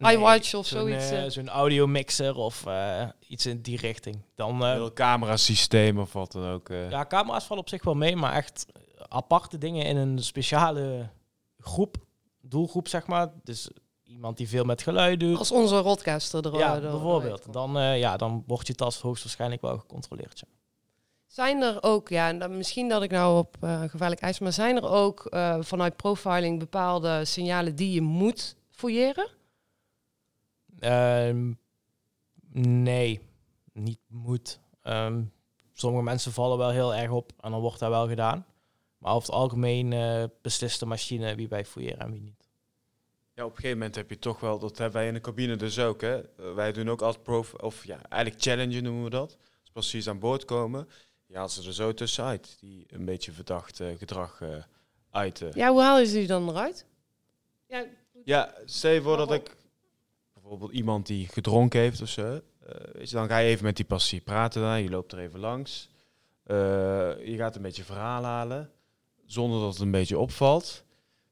Nee, 0.02 0.18
iWatch 0.18 0.54
of 0.54 0.66
zo'n, 0.68 0.80
zoiets. 0.80 1.12
eh. 1.12 1.24
zo'n 1.28 1.50
audiomixer 1.50 2.36
of 2.36 2.66
eh, 2.66 3.04
iets 3.28 3.46
in 3.46 3.62
die 3.62 3.78
richting. 3.78 4.22
Dan, 4.36 4.64
eh, 4.66 4.72
Heel 4.72 4.94
camerasysteem 4.94 6.00
of 6.00 6.14
wat 6.14 6.32
dan 6.32 6.46
ook. 6.52 6.70
eh. 6.70 6.90
ja, 6.90 7.06
camera's 7.06 7.44
vallen 7.46 7.64
op 7.64 7.70
zich 7.70 7.84
wel 7.84 7.96
mee, 7.96 8.16
maar 8.16 8.34
echt 8.34 8.66
aparte 9.08 9.58
dingen 9.58 9.86
in 9.86 9.98
een 9.98 10.24
speciale 10.24 11.10
groep, 11.60 11.96
doelgroep 12.42 12.88
zeg 12.88 13.08
maar. 13.08 13.32
Dus 13.44 13.70
iemand 14.04 14.38
die 14.38 14.50
veel 14.50 14.64
met 14.64 14.82
geluid 14.82 15.20
doet. 15.20 15.38
Als 15.38 15.52
onze 15.52 15.78
rodcaster 15.80 16.46
er 16.46 16.58
ja, 16.58 16.80
bijvoorbeeld. 16.80 17.54
Dan, 17.54 17.78
eh, 17.78 18.00
ja, 18.00 18.18
dan 18.18 18.44
wordt 18.48 18.68
je 18.68 18.76
tas 18.76 19.02
hoogstwaarschijnlijk 19.02 19.62
wel 19.62 19.78
gecontroleerd. 19.78 20.40
Ja. 20.40 20.48
Zijn 21.28 21.62
er 21.62 21.78
ook, 21.84 22.10
ja, 22.10 22.28
en 22.28 22.40
dan 22.40 22.58
misschien 22.58 22.90
dat 22.90 23.04
ik 23.04 23.12
nou 23.12 23.38
op 23.38 23.58
eh, 23.62 23.82
gevaarlijk 23.88 24.22
ijs, 24.22 24.40
maar 24.40 24.52
zijn 24.54 24.76
er 24.76 24.90
ook 24.90 25.26
eh, 25.26 25.58
vanuit 25.60 25.96
profiling 25.96 26.60
bepaalde 26.60 27.26
signalen 27.26 27.76
die 27.76 27.92
je 27.94 28.02
moet 28.02 28.56
fouilleren? 28.72 29.28
Ehm, 30.82 31.54
nee, 32.84 33.22
niet 33.74 34.00
moet. 34.08 34.60
Ehm, 34.82 35.24
sommige 35.74 36.04
mensen 36.04 36.32
vallen 36.32 36.58
wel 36.58 36.70
heel 36.70 36.96
erg 36.96 37.12
op 37.12 37.32
en 37.40 37.52
dan 37.52 37.62
wordt 37.62 37.80
dat 37.80 37.90
wel 37.90 38.08
gedaan. 38.08 38.46
Maar 38.98 39.14
over 39.14 39.28
het 39.28 39.38
algemeen 39.38 39.94
eh, 39.94 40.24
beslist 40.42 40.80
de 40.80 40.86
machine 40.86 41.36
wie 41.36 41.48
wij 41.48 41.66
fouilleren 41.66 42.00
en 42.00 42.12
wie 42.12 42.22
niet. 42.22 42.50
Ja, 43.34 43.44
op 43.44 43.50
een 43.50 43.56
gegeven 43.56 43.78
moment 43.78 43.96
heb 43.96 44.10
je 44.10 44.20
toch 44.20 44.40
wel, 44.40 44.60
dat 44.60 44.78
hebben 44.78 45.00
wij 45.00 45.08
in 45.08 45.14
de 45.14 45.22
cabine 45.22 45.56
dus 45.56 45.80
ook. 45.80 46.02
Hè. 46.02 46.22
Eh, 46.22 46.54
wij 46.54 46.72
doen 46.72 46.90
ook 46.90 47.02
als 47.02 47.18
prof, 47.18 47.54
of 47.54 47.86
ja, 47.86 48.02
eigenlijk 48.10 48.44
challenge 48.44 48.82
noemen 48.82 49.04
we 49.04 49.10
dat. 49.10 49.38
Als 49.62 49.72
precies 49.72 50.10
aan 50.10 50.20
boord 50.20 50.46
komen, 50.46 50.90
ja, 51.26 51.48
ze 51.48 51.68
er 51.68 51.74
zo 51.74 51.94
tussenuit. 51.94 52.58
Die 52.60 52.86
een 52.88 53.06
beetje 53.06 53.32
verdacht 53.32 53.80
eh, 53.80 53.98
gedrag 53.98 54.42
eh 54.42 54.64
uiten. 55.12 55.52
Ja, 55.56 55.72
hoe 55.72 55.82
haal 55.82 56.00
je 56.00 56.12
die 56.12 56.28
dan 56.28 56.50
eruit? 56.50 56.86
Ja, 57.68 57.86
Ja, 58.24 58.56
stel 58.66 58.92
je 58.92 59.02
voor 59.02 59.18
dat 59.18 59.32
ik 59.32 59.56
bijvoorbeeld 60.52 60.80
iemand 60.80 61.08
die 61.08 61.28
gedronken 61.28 61.80
heeft 61.80 62.02
of 62.02 62.10
zo. 62.10 62.42
weet 62.94 63.10
je, 63.10 63.16
dan 63.16 63.28
ga 63.28 63.38
je 63.38 63.50
even 63.50 63.66
met 63.66 63.76
die 63.76 63.86
passie 63.86 64.22
praten. 64.22 64.62
Dan, 64.62 64.84
je 64.84 64.90
loopt 64.90 65.12
er 65.12 65.20
even 65.20 65.40
langs. 65.40 65.90
Eh, 66.44 66.56
je 67.26 67.34
gaat 67.38 67.56
een 67.56 67.62
beetje 67.62 67.84
verhaal 67.84 68.24
halen. 68.24 68.72
Zonder 69.26 69.60
dat 69.60 69.74
het 69.74 69.82
een 69.82 69.92
beetje 69.92 70.18
opvalt. 70.18 70.84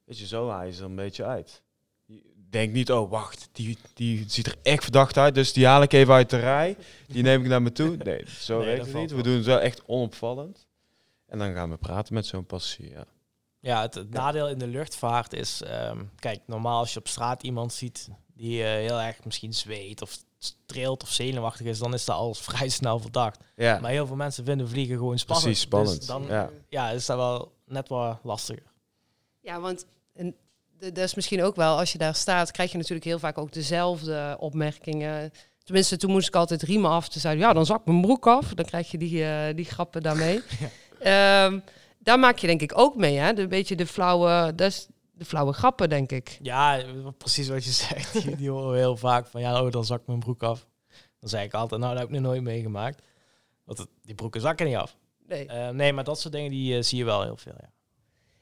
Weet 0.04 0.18
je, 0.18 0.26
zo 0.26 0.48
haal 0.48 0.64
je 0.64 0.72
ze 0.72 0.82
er 0.82 0.88
een 0.88 0.94
beetje 0.94 1.24
uit. 1.24 1.62
Je 2.06 2.22
denkt 2.50 2.74
niet, 2.74 2.92
oh 2.92 3.10
wacht, 3.10 3.48
die, 3.52 3.78
die 3.94 4.24
ziet 4.26 4.46
er 4.46 4.56
echt 4.62 4.82
verdacht 4.82 5.18
uit. 5.18 5.34
Dus 5.34 5.52
die 5.52 5.66
haal 5.66 5.82
ik 5.82 5.92
even 5.92 6.14
uit 6.14 6.30
de 6.30 6.38
rij. 6.38 6.76
Die 7.06 7.22
neem 7.22 7.42
ik 7.42 7.48
naar 7.48 7.62
me 7.62 7.72
toe. 7.72 7.96
Nee, 7.96 8.24
zo 8.28 8.58
Nee, 8.58 8.66
werkt 8.66 8.86
het 8.86 8.94
niet. 8.94 9.12
We 9.12 9.22
doen 9.22 9.36
het 9.36 9.44
wel 9.44 9.60
echt 9.60 9.82
onopvallend. 9.86 10.66
En 11.26 11.38
dan 11.38 11.52
gaan 11.52 11.70
we 11.70 11.76
praten 11.76 12.14
met 12.14 12.26
zo'n 12.26 12.46
passie. 12.46 12.90
Ja. 12.90 13.06
Ja, 13.62 13.82
het, 13.82 13.94
het 13.94 14.10
nadeel 14.10 14.48
in 14.48 14.58
de 14.58 14.66
luchtvaart 14.66 15.32
is, 15.32 15.62
ehm, 15.62 16.04
kijk, 16.18 16.40
normaal 16.46 16.78
als 16.78 16.92
je 16.92 16.98
op 16.98 17.08
straat 17.08 17.42
iemand 17.42 17.72
ziet 17.72 18.08
die 18.40 18.62
eh, 18.62 18.68
heel 18.68 19.00
erg 19.00 19.24
misschien 19.24 19.54
zweet 19.54 20.02
of 20.02 20.18
streelt 20.38 21.02
of 21.02 21.08
zenuwachtig 21.08 21.66
is, 21.66 21.78
dan 21.78 21.94
is 21.94 22.04
dat 22.04 22.16
alles 22.16 22.38
vrij 22.48 22.68
snel 22.68 22.98
verdacht. 22.98 23.38
ja. 23.56 23.78
Maar 23.80 23.90
heel 23.90 24.06
veel 24.06 24.16
mensen 24.16 24.44
vinden 24.44 24.68
vliegen 24.68 24.96
gewoon 24.96 25.18
spannend. 25.18 25.46
Precies, 25.46 25.64
spannend. 25.64 25.96
Dus 25.96 26.06
dan 26.06 26.24
Ja. 26.28 26.50
ja. 26.68 26.90
is 26.90 27.06
dat 27.06 27.16
wel 27.16 27.52
net 27.66 27.88
wat 27.88 28.18
lastiger. 28.22 28.62
ja 29.40 29.60
want 29.60 29.86
en, 30.14 30.36
dat 30.78 30.98
is 30.98 31.14
misschien 31.14 31.42
ook 31.42 31.56
wel, 31.56 31.78
als 31.78 31.92
je 31.92 31.98
daar 31.98 32.14
staat, 32.14 32.50
krijg 32.50 32.70
je 32.70 32.76
natuurlijk 32.76 33.04
heel 33.04 33.18
vaak 33.18 33.38
ook 33.38 33.52
dezelfde 33.52 34.36
opmerkingen. 34.38 35.32
Tenminste, 35.64 35.96
toen 35.96 36.10
moest 36.10 36.28
ik 36.28 36.34
altijd 36.34 36.62
riemen 36.62 36.90
af. 36.90 37.08
Toen 37.08 37.20
zeiden 37.20 37.44
ja, 37.44 37.52
dan 37.52 37.66
zak 37.66 37.84
mijn 37.84 38.00
broek 38.00 38.26
af. 38.26 38.54
Dan 38.54 38.64
krijg 38.64 38.90
je 38.90 38.98
die, 38.98 39.24
eh, 39.24 39.54
die 39.54 39.64
grappen 39.64 40.02
daarmee. 40.02 40.42
Ehm, 41.00 41.58
daar 41.98 42.18
maak 42.18 42.38
je 42.38 42.46
denk 42.46 42.62
ik 42.62 42.78
ook 42.78 42.96
mee, 42.96 43.16
hè? 43.16 43.32
De 43.32 43.46
beetje 43.46 43.76
de 43.76 43.86
flauwe, 43.86 44.54
dat 44.54 44.68
is 44.68 44.86
de 45.20 45.26
flauwe 45.26 45.52
grappen, 45.52 45.88
denk 45.88 46.12
ik. 46.12 46.38
Ja, 46.42 46.82
precies 47.18 47.48
wat 47.48 47.64
je 47.64 47.70
zegt. 47.88 48.22
Die, 48.22 48.36
die 48.36 48.50
horen 48.50 48.70
we 48.72 48.76
heel 48.78 48.96
vaak 48.96 49.26
van, 49.26 49.40
ja, 49.40 49.62
oh, 49.62 49.70
dan 49.70 49.84
zak 49.84 50.06
mijn 50.06 50.18
broek 50.18 50.42
af. 50.42 50.66
Dan 51.18 51.28
zeg 51.28 51.44
ik 51.44 51.54
altijd, 51.54 51.80
nou, 51.80 51.92
dat 51.92 52.02
heb 52.02 52.10
ik 52.12 52.20
nog 52.20 52.30
nooit 52.30 52.42
meegemaakt. 52.42 53.02
Want 53.64 53.78
het- 53.78 53.88
die 54.02 54.14
broeken 54.14 54.40
zakken 54.40 54.66
niet 54.66 54.76
af. 54.76 54.96
Nee. 55.26 55.46
Eh, 55.46 55.68
nee, 55.68 55.92
maar 55.92 56.04
dat 56.04 56.20
soort 56.20 56.34
dingen 56.34 56.50
die 56.50 56.76
eh, 56.76 56.82
zie 56.82 56.98
je 56.98 57.04
wel 57.04 57.22
heel 57.22 57.36
veel, 57.36 57.54
ja. 57.60 57.70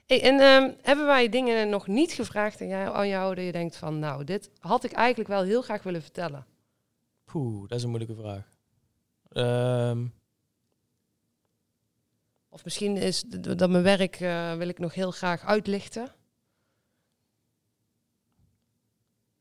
Hey, 0.06 0.22
en 0.22 0.40
ehm, 0.40 0.72
hebben 0.82 1.06
wij 1.06 1.28
dingen 1.28 1.68
nog 1.68 1.86
niet 1.86 2.12
gevraagd 2.12 2.60
aan 2.60 2.68
jou, 2.68 2.96
aan 2.96 3.08
jou 3.08 3.34
dat 3.34 3.44
je 3.44 3.52
denkt 3.52 3.76
van, 3.76 3.98
nou, 3.98 4.24
dit 4.24 4.50
had 4.58 4.84
ik 4.84 4.92
eigenlijk 4.92 5.28
wel 5.28 5.42
heel 5.42 5.62
graag 5.62 5.82
willen 5.82 6.02
vertellen. 6.02 6.46
Poeh, 7.24 7.68
dat 7.68 7.78
is 7.78 7.84
een 7.84 7.90
moeilijke 7.90 8.14
vraag. 8.22 8.44
Ehm, 9.28 10.06
Of 12.50 12.64
misschien 12.64 12.96
is 12.96 13.22
dat 13.56 13.70
mijn 13.70 13.82
werk 13.82 14.20
eh, 14.20 14.54
wil 14.54 14.68
ik 14.68 14.78
nog 14.78 14.94
heel 14.94 15.10
graag 15.10 15.44
uitlichten. 15.44 16.12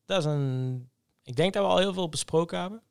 Dat 0.07 0.19
is 0.19 0.25
een... 0.25 0.89
Ik 1.23 1.35
denk 1.35 1.53
dat 1.53 1.63
we 1.63 1.69
al 1.69 1.77
heel 1.77 1.93
veel 1.93 2.09
besproken 2.09 2.59
hebben. 2.59 2.81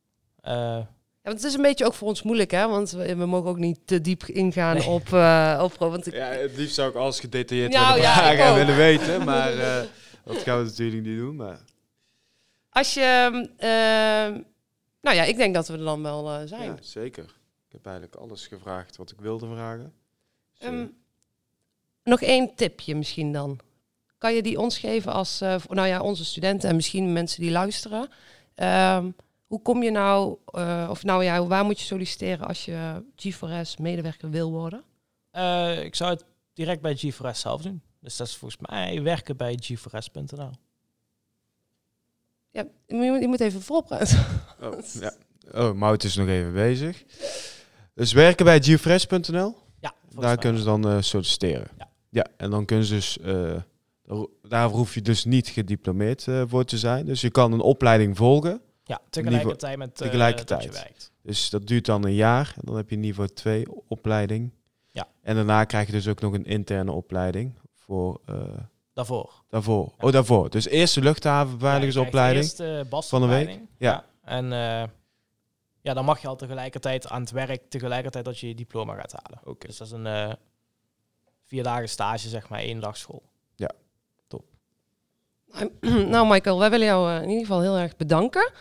Eh, 0.41 0.53
Ja, 0.53 1.33
want 1.33 1.37
het 1.37 1.45
is 1.45 1.55
een 1.55 1.63
beetje 1.63 1.85
ook 1.85 1.95
voor 1.95 2.09
ons 2.09 2.23
moeilijk, 2.23 2.51
hè? 2.51 2.69
Want 2.69 2.91
we, 2.91 3.17
we 3.17 3.27
mogen 3.27 3.51
ook 3.51 3.59
niet 3.59 3.79
te 3.85 4.01
diep 4.01 4.23
ingaan 4.25 4.77
Nee. 4.77 4.87
op, 4.89 5.13
eh 5.13 5.61
op. 5.63 5.75
Want 5.75 6.07
ik, 6.07 6.13
Ja, 6.15 6.27
het 6.27 6.57
liefst 6.57 6.75
zou 6.75 6.89
ik 6.91 6.95
alles 6.97 7.21
gedetailleerd 7.21 7.73
Nou, 7.73 7.87
willen 7.87 8.01
ja, 8.03 8.15
ik 8.15 8.19
vragen 8.37 8.45
en 8.45 8.55
willen 8.55 8.77
weten. 8.77 9.25
Maar 9.25 9.53
eh, 9.59 9.83
dat 10.25 10.37
gaan 10.37 10.59
we 10.59 10.65
natuurlijk 10.65 11.03
niet 11.07 11.17
doen. 11.19 11.37
Maar 11.37 11.61
Als 12.71 12.95
je... 12.95 13.01
ehm, 13.57 14.43
nou 15.01 15.17
ja, 15.17 15.23
ik 15.23 15.37
denk 15.37 15.55
dat 15.55 15.67
we 15.69 15.73
er 15.73 15.85
dan 15.85 16.03
wel 16.03 16.47
zijn. 16.47 16.63
ja, 16.63 16.77
zeker. 16.81 17.25
Ik 17.67 17.73
heb 17.73 17.87
eigenlijk 17.87 18.17
alles 18.17 18.47
gevraagd 18.47 18.97
wat 18.97 19.11
ik 19.11 19.21
wilde 19.21 19.47
vragen. 19.47 19.93
Dus, 20.53 20.69
eh, 20.69 20.75
Ehm, 20.75 20.87
nog 22.05 22.21
één 22.23 22.55
tipje 22.55 22.95
misschien 22.95 23.33
dan. 23.33 23.59
Kan 24.19 24.35
je 24.35 24.43
die 24.43 24.61
ons 24.61 24.79
geven 24.79 25.13
als, 25.13 25.41
eh, 25.41 25.57
nou 25.69 25.89
ja, 25.89 26.01
onze 26.01 26.25
studenten 26.25 26.69
en 26.69 26.77
misschien 26.77 27.13
mensen 27.13 27.41
die 27.41 27.51
luisteren? 27.51 28.09
Ehm, 28.55 29.11
hoe 29.47 29.63
kom 29.63 29.83
je 29.83 29.91
nou, 29.91 30.37
eh, 30.47 30.87
of 30.91 31.03
nou 31.05 31.25
ja, 31.25 31.47
waar 31.47 31.65
moet 31.65 31.79
je 31.81 31.85
solliciteren 31.87 32.47
als 32.47 32.65
je 32.65 33.03
G4S 33.17 33.77
medewerker 33.77 34.31
wil 34.31 34.51
worden? 34.51 34.83
eh, 35.31 35.85
ik 35.85 35.95
zou 35.95 36.11
het 36.11 36.25
direct 36.55 36.81
bij 36.81 36.97
G4S 36.97 37.41
zelf 37.41 37.63
doen. 37.63 37.83
Dus 38.01 38.17
dat 38.17 38.27
is 38.27 38.37
volgens 38.37 38.61
mij 38.71 39.03
werken 39.03 39.37
bij 39.37 39.59
g4s.nl. 39.63 40.51
Ja, 42.51 42.67
je 42.87 43.27
moet, 43.27 43.41
even 43.41 43.63
voorpraten. 43.63 44.19
oh, 44.63 44.79
ja. 45.01 45.13
oh, 45.53 45.73
Mout 45.73 46.05
is 46.05 46.17
nog 46.17 46.29
even 46.29 46.53
bezig. 46.53 47.05
Dus 47.95 48.13
werken 48.13 48.45
bij 48.45 48.63
geofresh.nl. 48.63 49.57
Ja, 49.81 49.95
volgens 50.01 50.15
Daar 50.15 50.25
mij. 50.25 50.37
kunnen 50.37 50.61
ze 50.61 50.67
dan 50.67 50.89
eh, 50.89 50.97
solliciteren. 51.01 51.69
Ja. 51.79 51.89
ja, 52.11 52.27
en 52.37 52.51
dan 52.51 52.65
kunnen 52.65 52.87
ze 52.87 52.95
dus... 52.95 53.19
daar- 54.43 54.69
hoef 54.69 54.95
je 54.95 55.03
dus 55.03 55.25
niet 55.25 55.49
gediplomeerd 55.49 56.29
eh, 56.29 56.43
voor 56.47 56.65
te 56.65 56.79
zijn. 56.79 57.07
Dus 57.07 57.21
je 57.21 57.31
kan 57.31 57.53
een 57.53 57.61
opleiding 57.61 58.17
volgen. 58.17 58.61
Ja, 58.85 59.01
tegelijkertijd 59.11 59.79
met 59.79 59.89
eh, 59.89 59.95
tegelijkertijd. 60.07 60.63
dat 60.63 60.75
je 60.75 60.81
werkt. 60.81 61.13
Dus 61.23 61.51
dat 61.51 61.67
duurt 61.67 61.87
dan 61.87 62.05
een 62.05 62.15
jaar. 62.15 62.53
En 62.57 62.63
dan 62.65 62.77
heb 62.77 62.91
je 62.91 62.97
niveau 62.97 63.29
2 63.29 63.67
opleiding. 63.89 64.53
Ja. 64.91 65.09
En 65.23 65.35
daarna 65.35 65.65
krijg 65.65 65.87
je 65.87 65.93
dus 65.93 66.09
ook 66.09 66.21
nog 66.21 66.33
een 66.33 66.45
interne 66.45 66.93
opleiding 66.93 67.59
voor 67.75 68.21
eh, 68.27 68.37
Daarvoor. 68.93 69.33
daarvoor. 69.49 69.93
Oh, 70.01 70.13
daarvoor. 70.13 70.51
Dus 70.51 70.67
eerst 70.69 70.95
de 70.95 71.01
luchthavenbeveiligingsopleiding. 71.01 72.53
Ja, 72.57 72.65
eerst, 72.65 73.09
van 73.09 73.21
de 73.21 73.27
week. 73.27 73.61
Ja. 73.79 74.05
En 74.23 74.47
ja, 75.81 75.95
dan 75.95 76.05
mag 76.05 76.21
je 76.21 76.29
al 76.29 76.37
tegelijkertijd 76.37 77.09
aan 77.09 77.21
het 77.21 77.31
werk, 77.31 77.71
tegelijkertijd 77.71 78.25
dat 78.25 78.39
je 78.39 78.49
je 78.49 78.55
diploma 78.55 78.95
gaat 78.95 79.13
halen. 79.23 79.41
Oké. 79.45 79.67
Dus 79.67 79.77
dat 79.77 79.87
is 79.87 79.93
een 79.93 80.37
vier 81.45 81.63
dagen 81.63 81.89
stage, 81.89 82.29
zeg 82.29 82.49
maar, 82.49 82.59
één 82.61 82.81
dag 82.81 82.97
school. 82.97 83.23
nou, 86.11 86.29
Michael, 86.29 86.59
wij 86.59 86.71
willen 86.71 86.87
jou 86.87 87.11
eh, 87.11 87.23
in 87.23 87.29
ieder 87.29 87.47
geval 87.47 87.61
heel 87.61 87.77
erg 87.77 87.97
bedanken. 87.97 88.53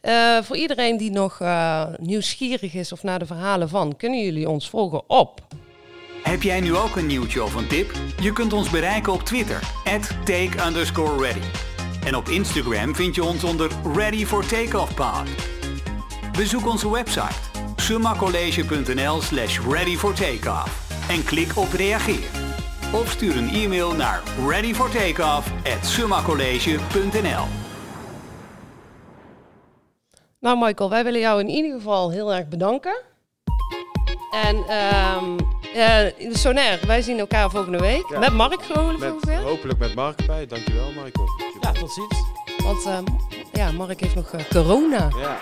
Eh, 0.00 0.38
voor 0.42 0.56
iedereen 0.56 0.96
die 0.96 1.10
nog 1.10 1.40
eh, 1.40 1.84
nieuwsgierig 1.96 2.74
is 2.74 2.92
of 2.92 3.02
naar 3.02 3.18
de 3.18 3.26
verhalen 3.26 3.68
van, 3.68 3.96
kunnen 3.96 4.22
jullie 4.22 4.48
ons 4.48 4.68
volgen 4.68 5.02
op 5.06 5.40
Heb 6.22 6.42
jij 6.42 6.60
nu 6.60 6.76
ook 6.76 6.96
een 6.96 7.06
nieuwtje 7.06 7.42
of 7.42 7.54
een 7.54 7.66
tip? 7.66 7.92
Je 8.20 8.32
kunt 8.32 8.52
ons 8.52 8.70
bereiken 8.70 9.12
op 9.12 9.22
Twitter, 9.22 9.60
take. 10.24 11.38
En 12.04 12.16
op 12.16 12.28
Instagram 12.28 12.94
vind 12.94 13.14
je 13.14 13.24
ons 13.24 13.44
onder 13.44 13.70
Ready 13.94 14.24
for 14.24 14.46
Takeoff. 14.46 14.92
Bezoek 16.32 16.66
onze 16.66 16.90
website 16.90 17.54
summacollege.nl 17.76 19.20
slash 19.20 19.58
ready 19.58 19.96
for 19.96 20.14
takeoff 20.14 21.08
en 21.08 21.24
klik 21.24 21.56
op 21.56 21.72
reageer. 21.72 22.43
Of 22.94 23.10
stuur 23.10 23.36
een 23.36 23.48
e-mail 23.48 23.92
naar 23.92 24.22
readyfortakeoff 24.48 25.52
at 25.64 25.86
summacollege.nl 25.86 27.44
Nou, 30.40 30.58
Michael, 30.58 30.90
wij 30.90 31.04
willen 31.04 31.20
jou 31.20 31.40
in 31.40 31.48
ieder 31.48 31.72
geval 31.72 32.10
heel 32.10 32.34
erg 32.34 32.48
bedanken. 32.48 33.02
En 34.30 34.64
ehm 34.68 35.36
eh, 35.74 36.18
in 36.18 36.28
de 36.28 36.38
Sonair, 36.38 36.80
wij 36.86 37.02
zien 37.02 37.18
elkaar 37.18 37.50
volgende 37.50 37.78
week. 37.78 38.04
Ja. 38.08 38.18
Met 38.18 38.32
Mark 38.32 38.62
gewoon 38.62 38.98
Met, 38.98 39.42
hopelijk 39.42 39.78
met 39.78 39.94
Mark 39.94 40.20
erbij. 40.20 40.46
Dankjewel, 40.46 40.86
Michael. 40.86 41.28
Ja, 41.60 41.72
tot 41.72 41.92
ziens. 41.92 42.24
Want 42.64 42.84
ehm, 42.86 43.04
ja, 43.52 43.70
Mark 43.72 44.00
heeft 44.00 44.14
nog 44.14 44.32
eh, 44.32 44.44
corona. 44.50 45.08
Ja. 45.20 45.38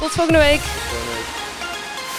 Tot 0.00 0.10
volgende 0.10 0.38
week. 0.38 0.60
Volgende 0.60 1.14
week. 1.14 1.21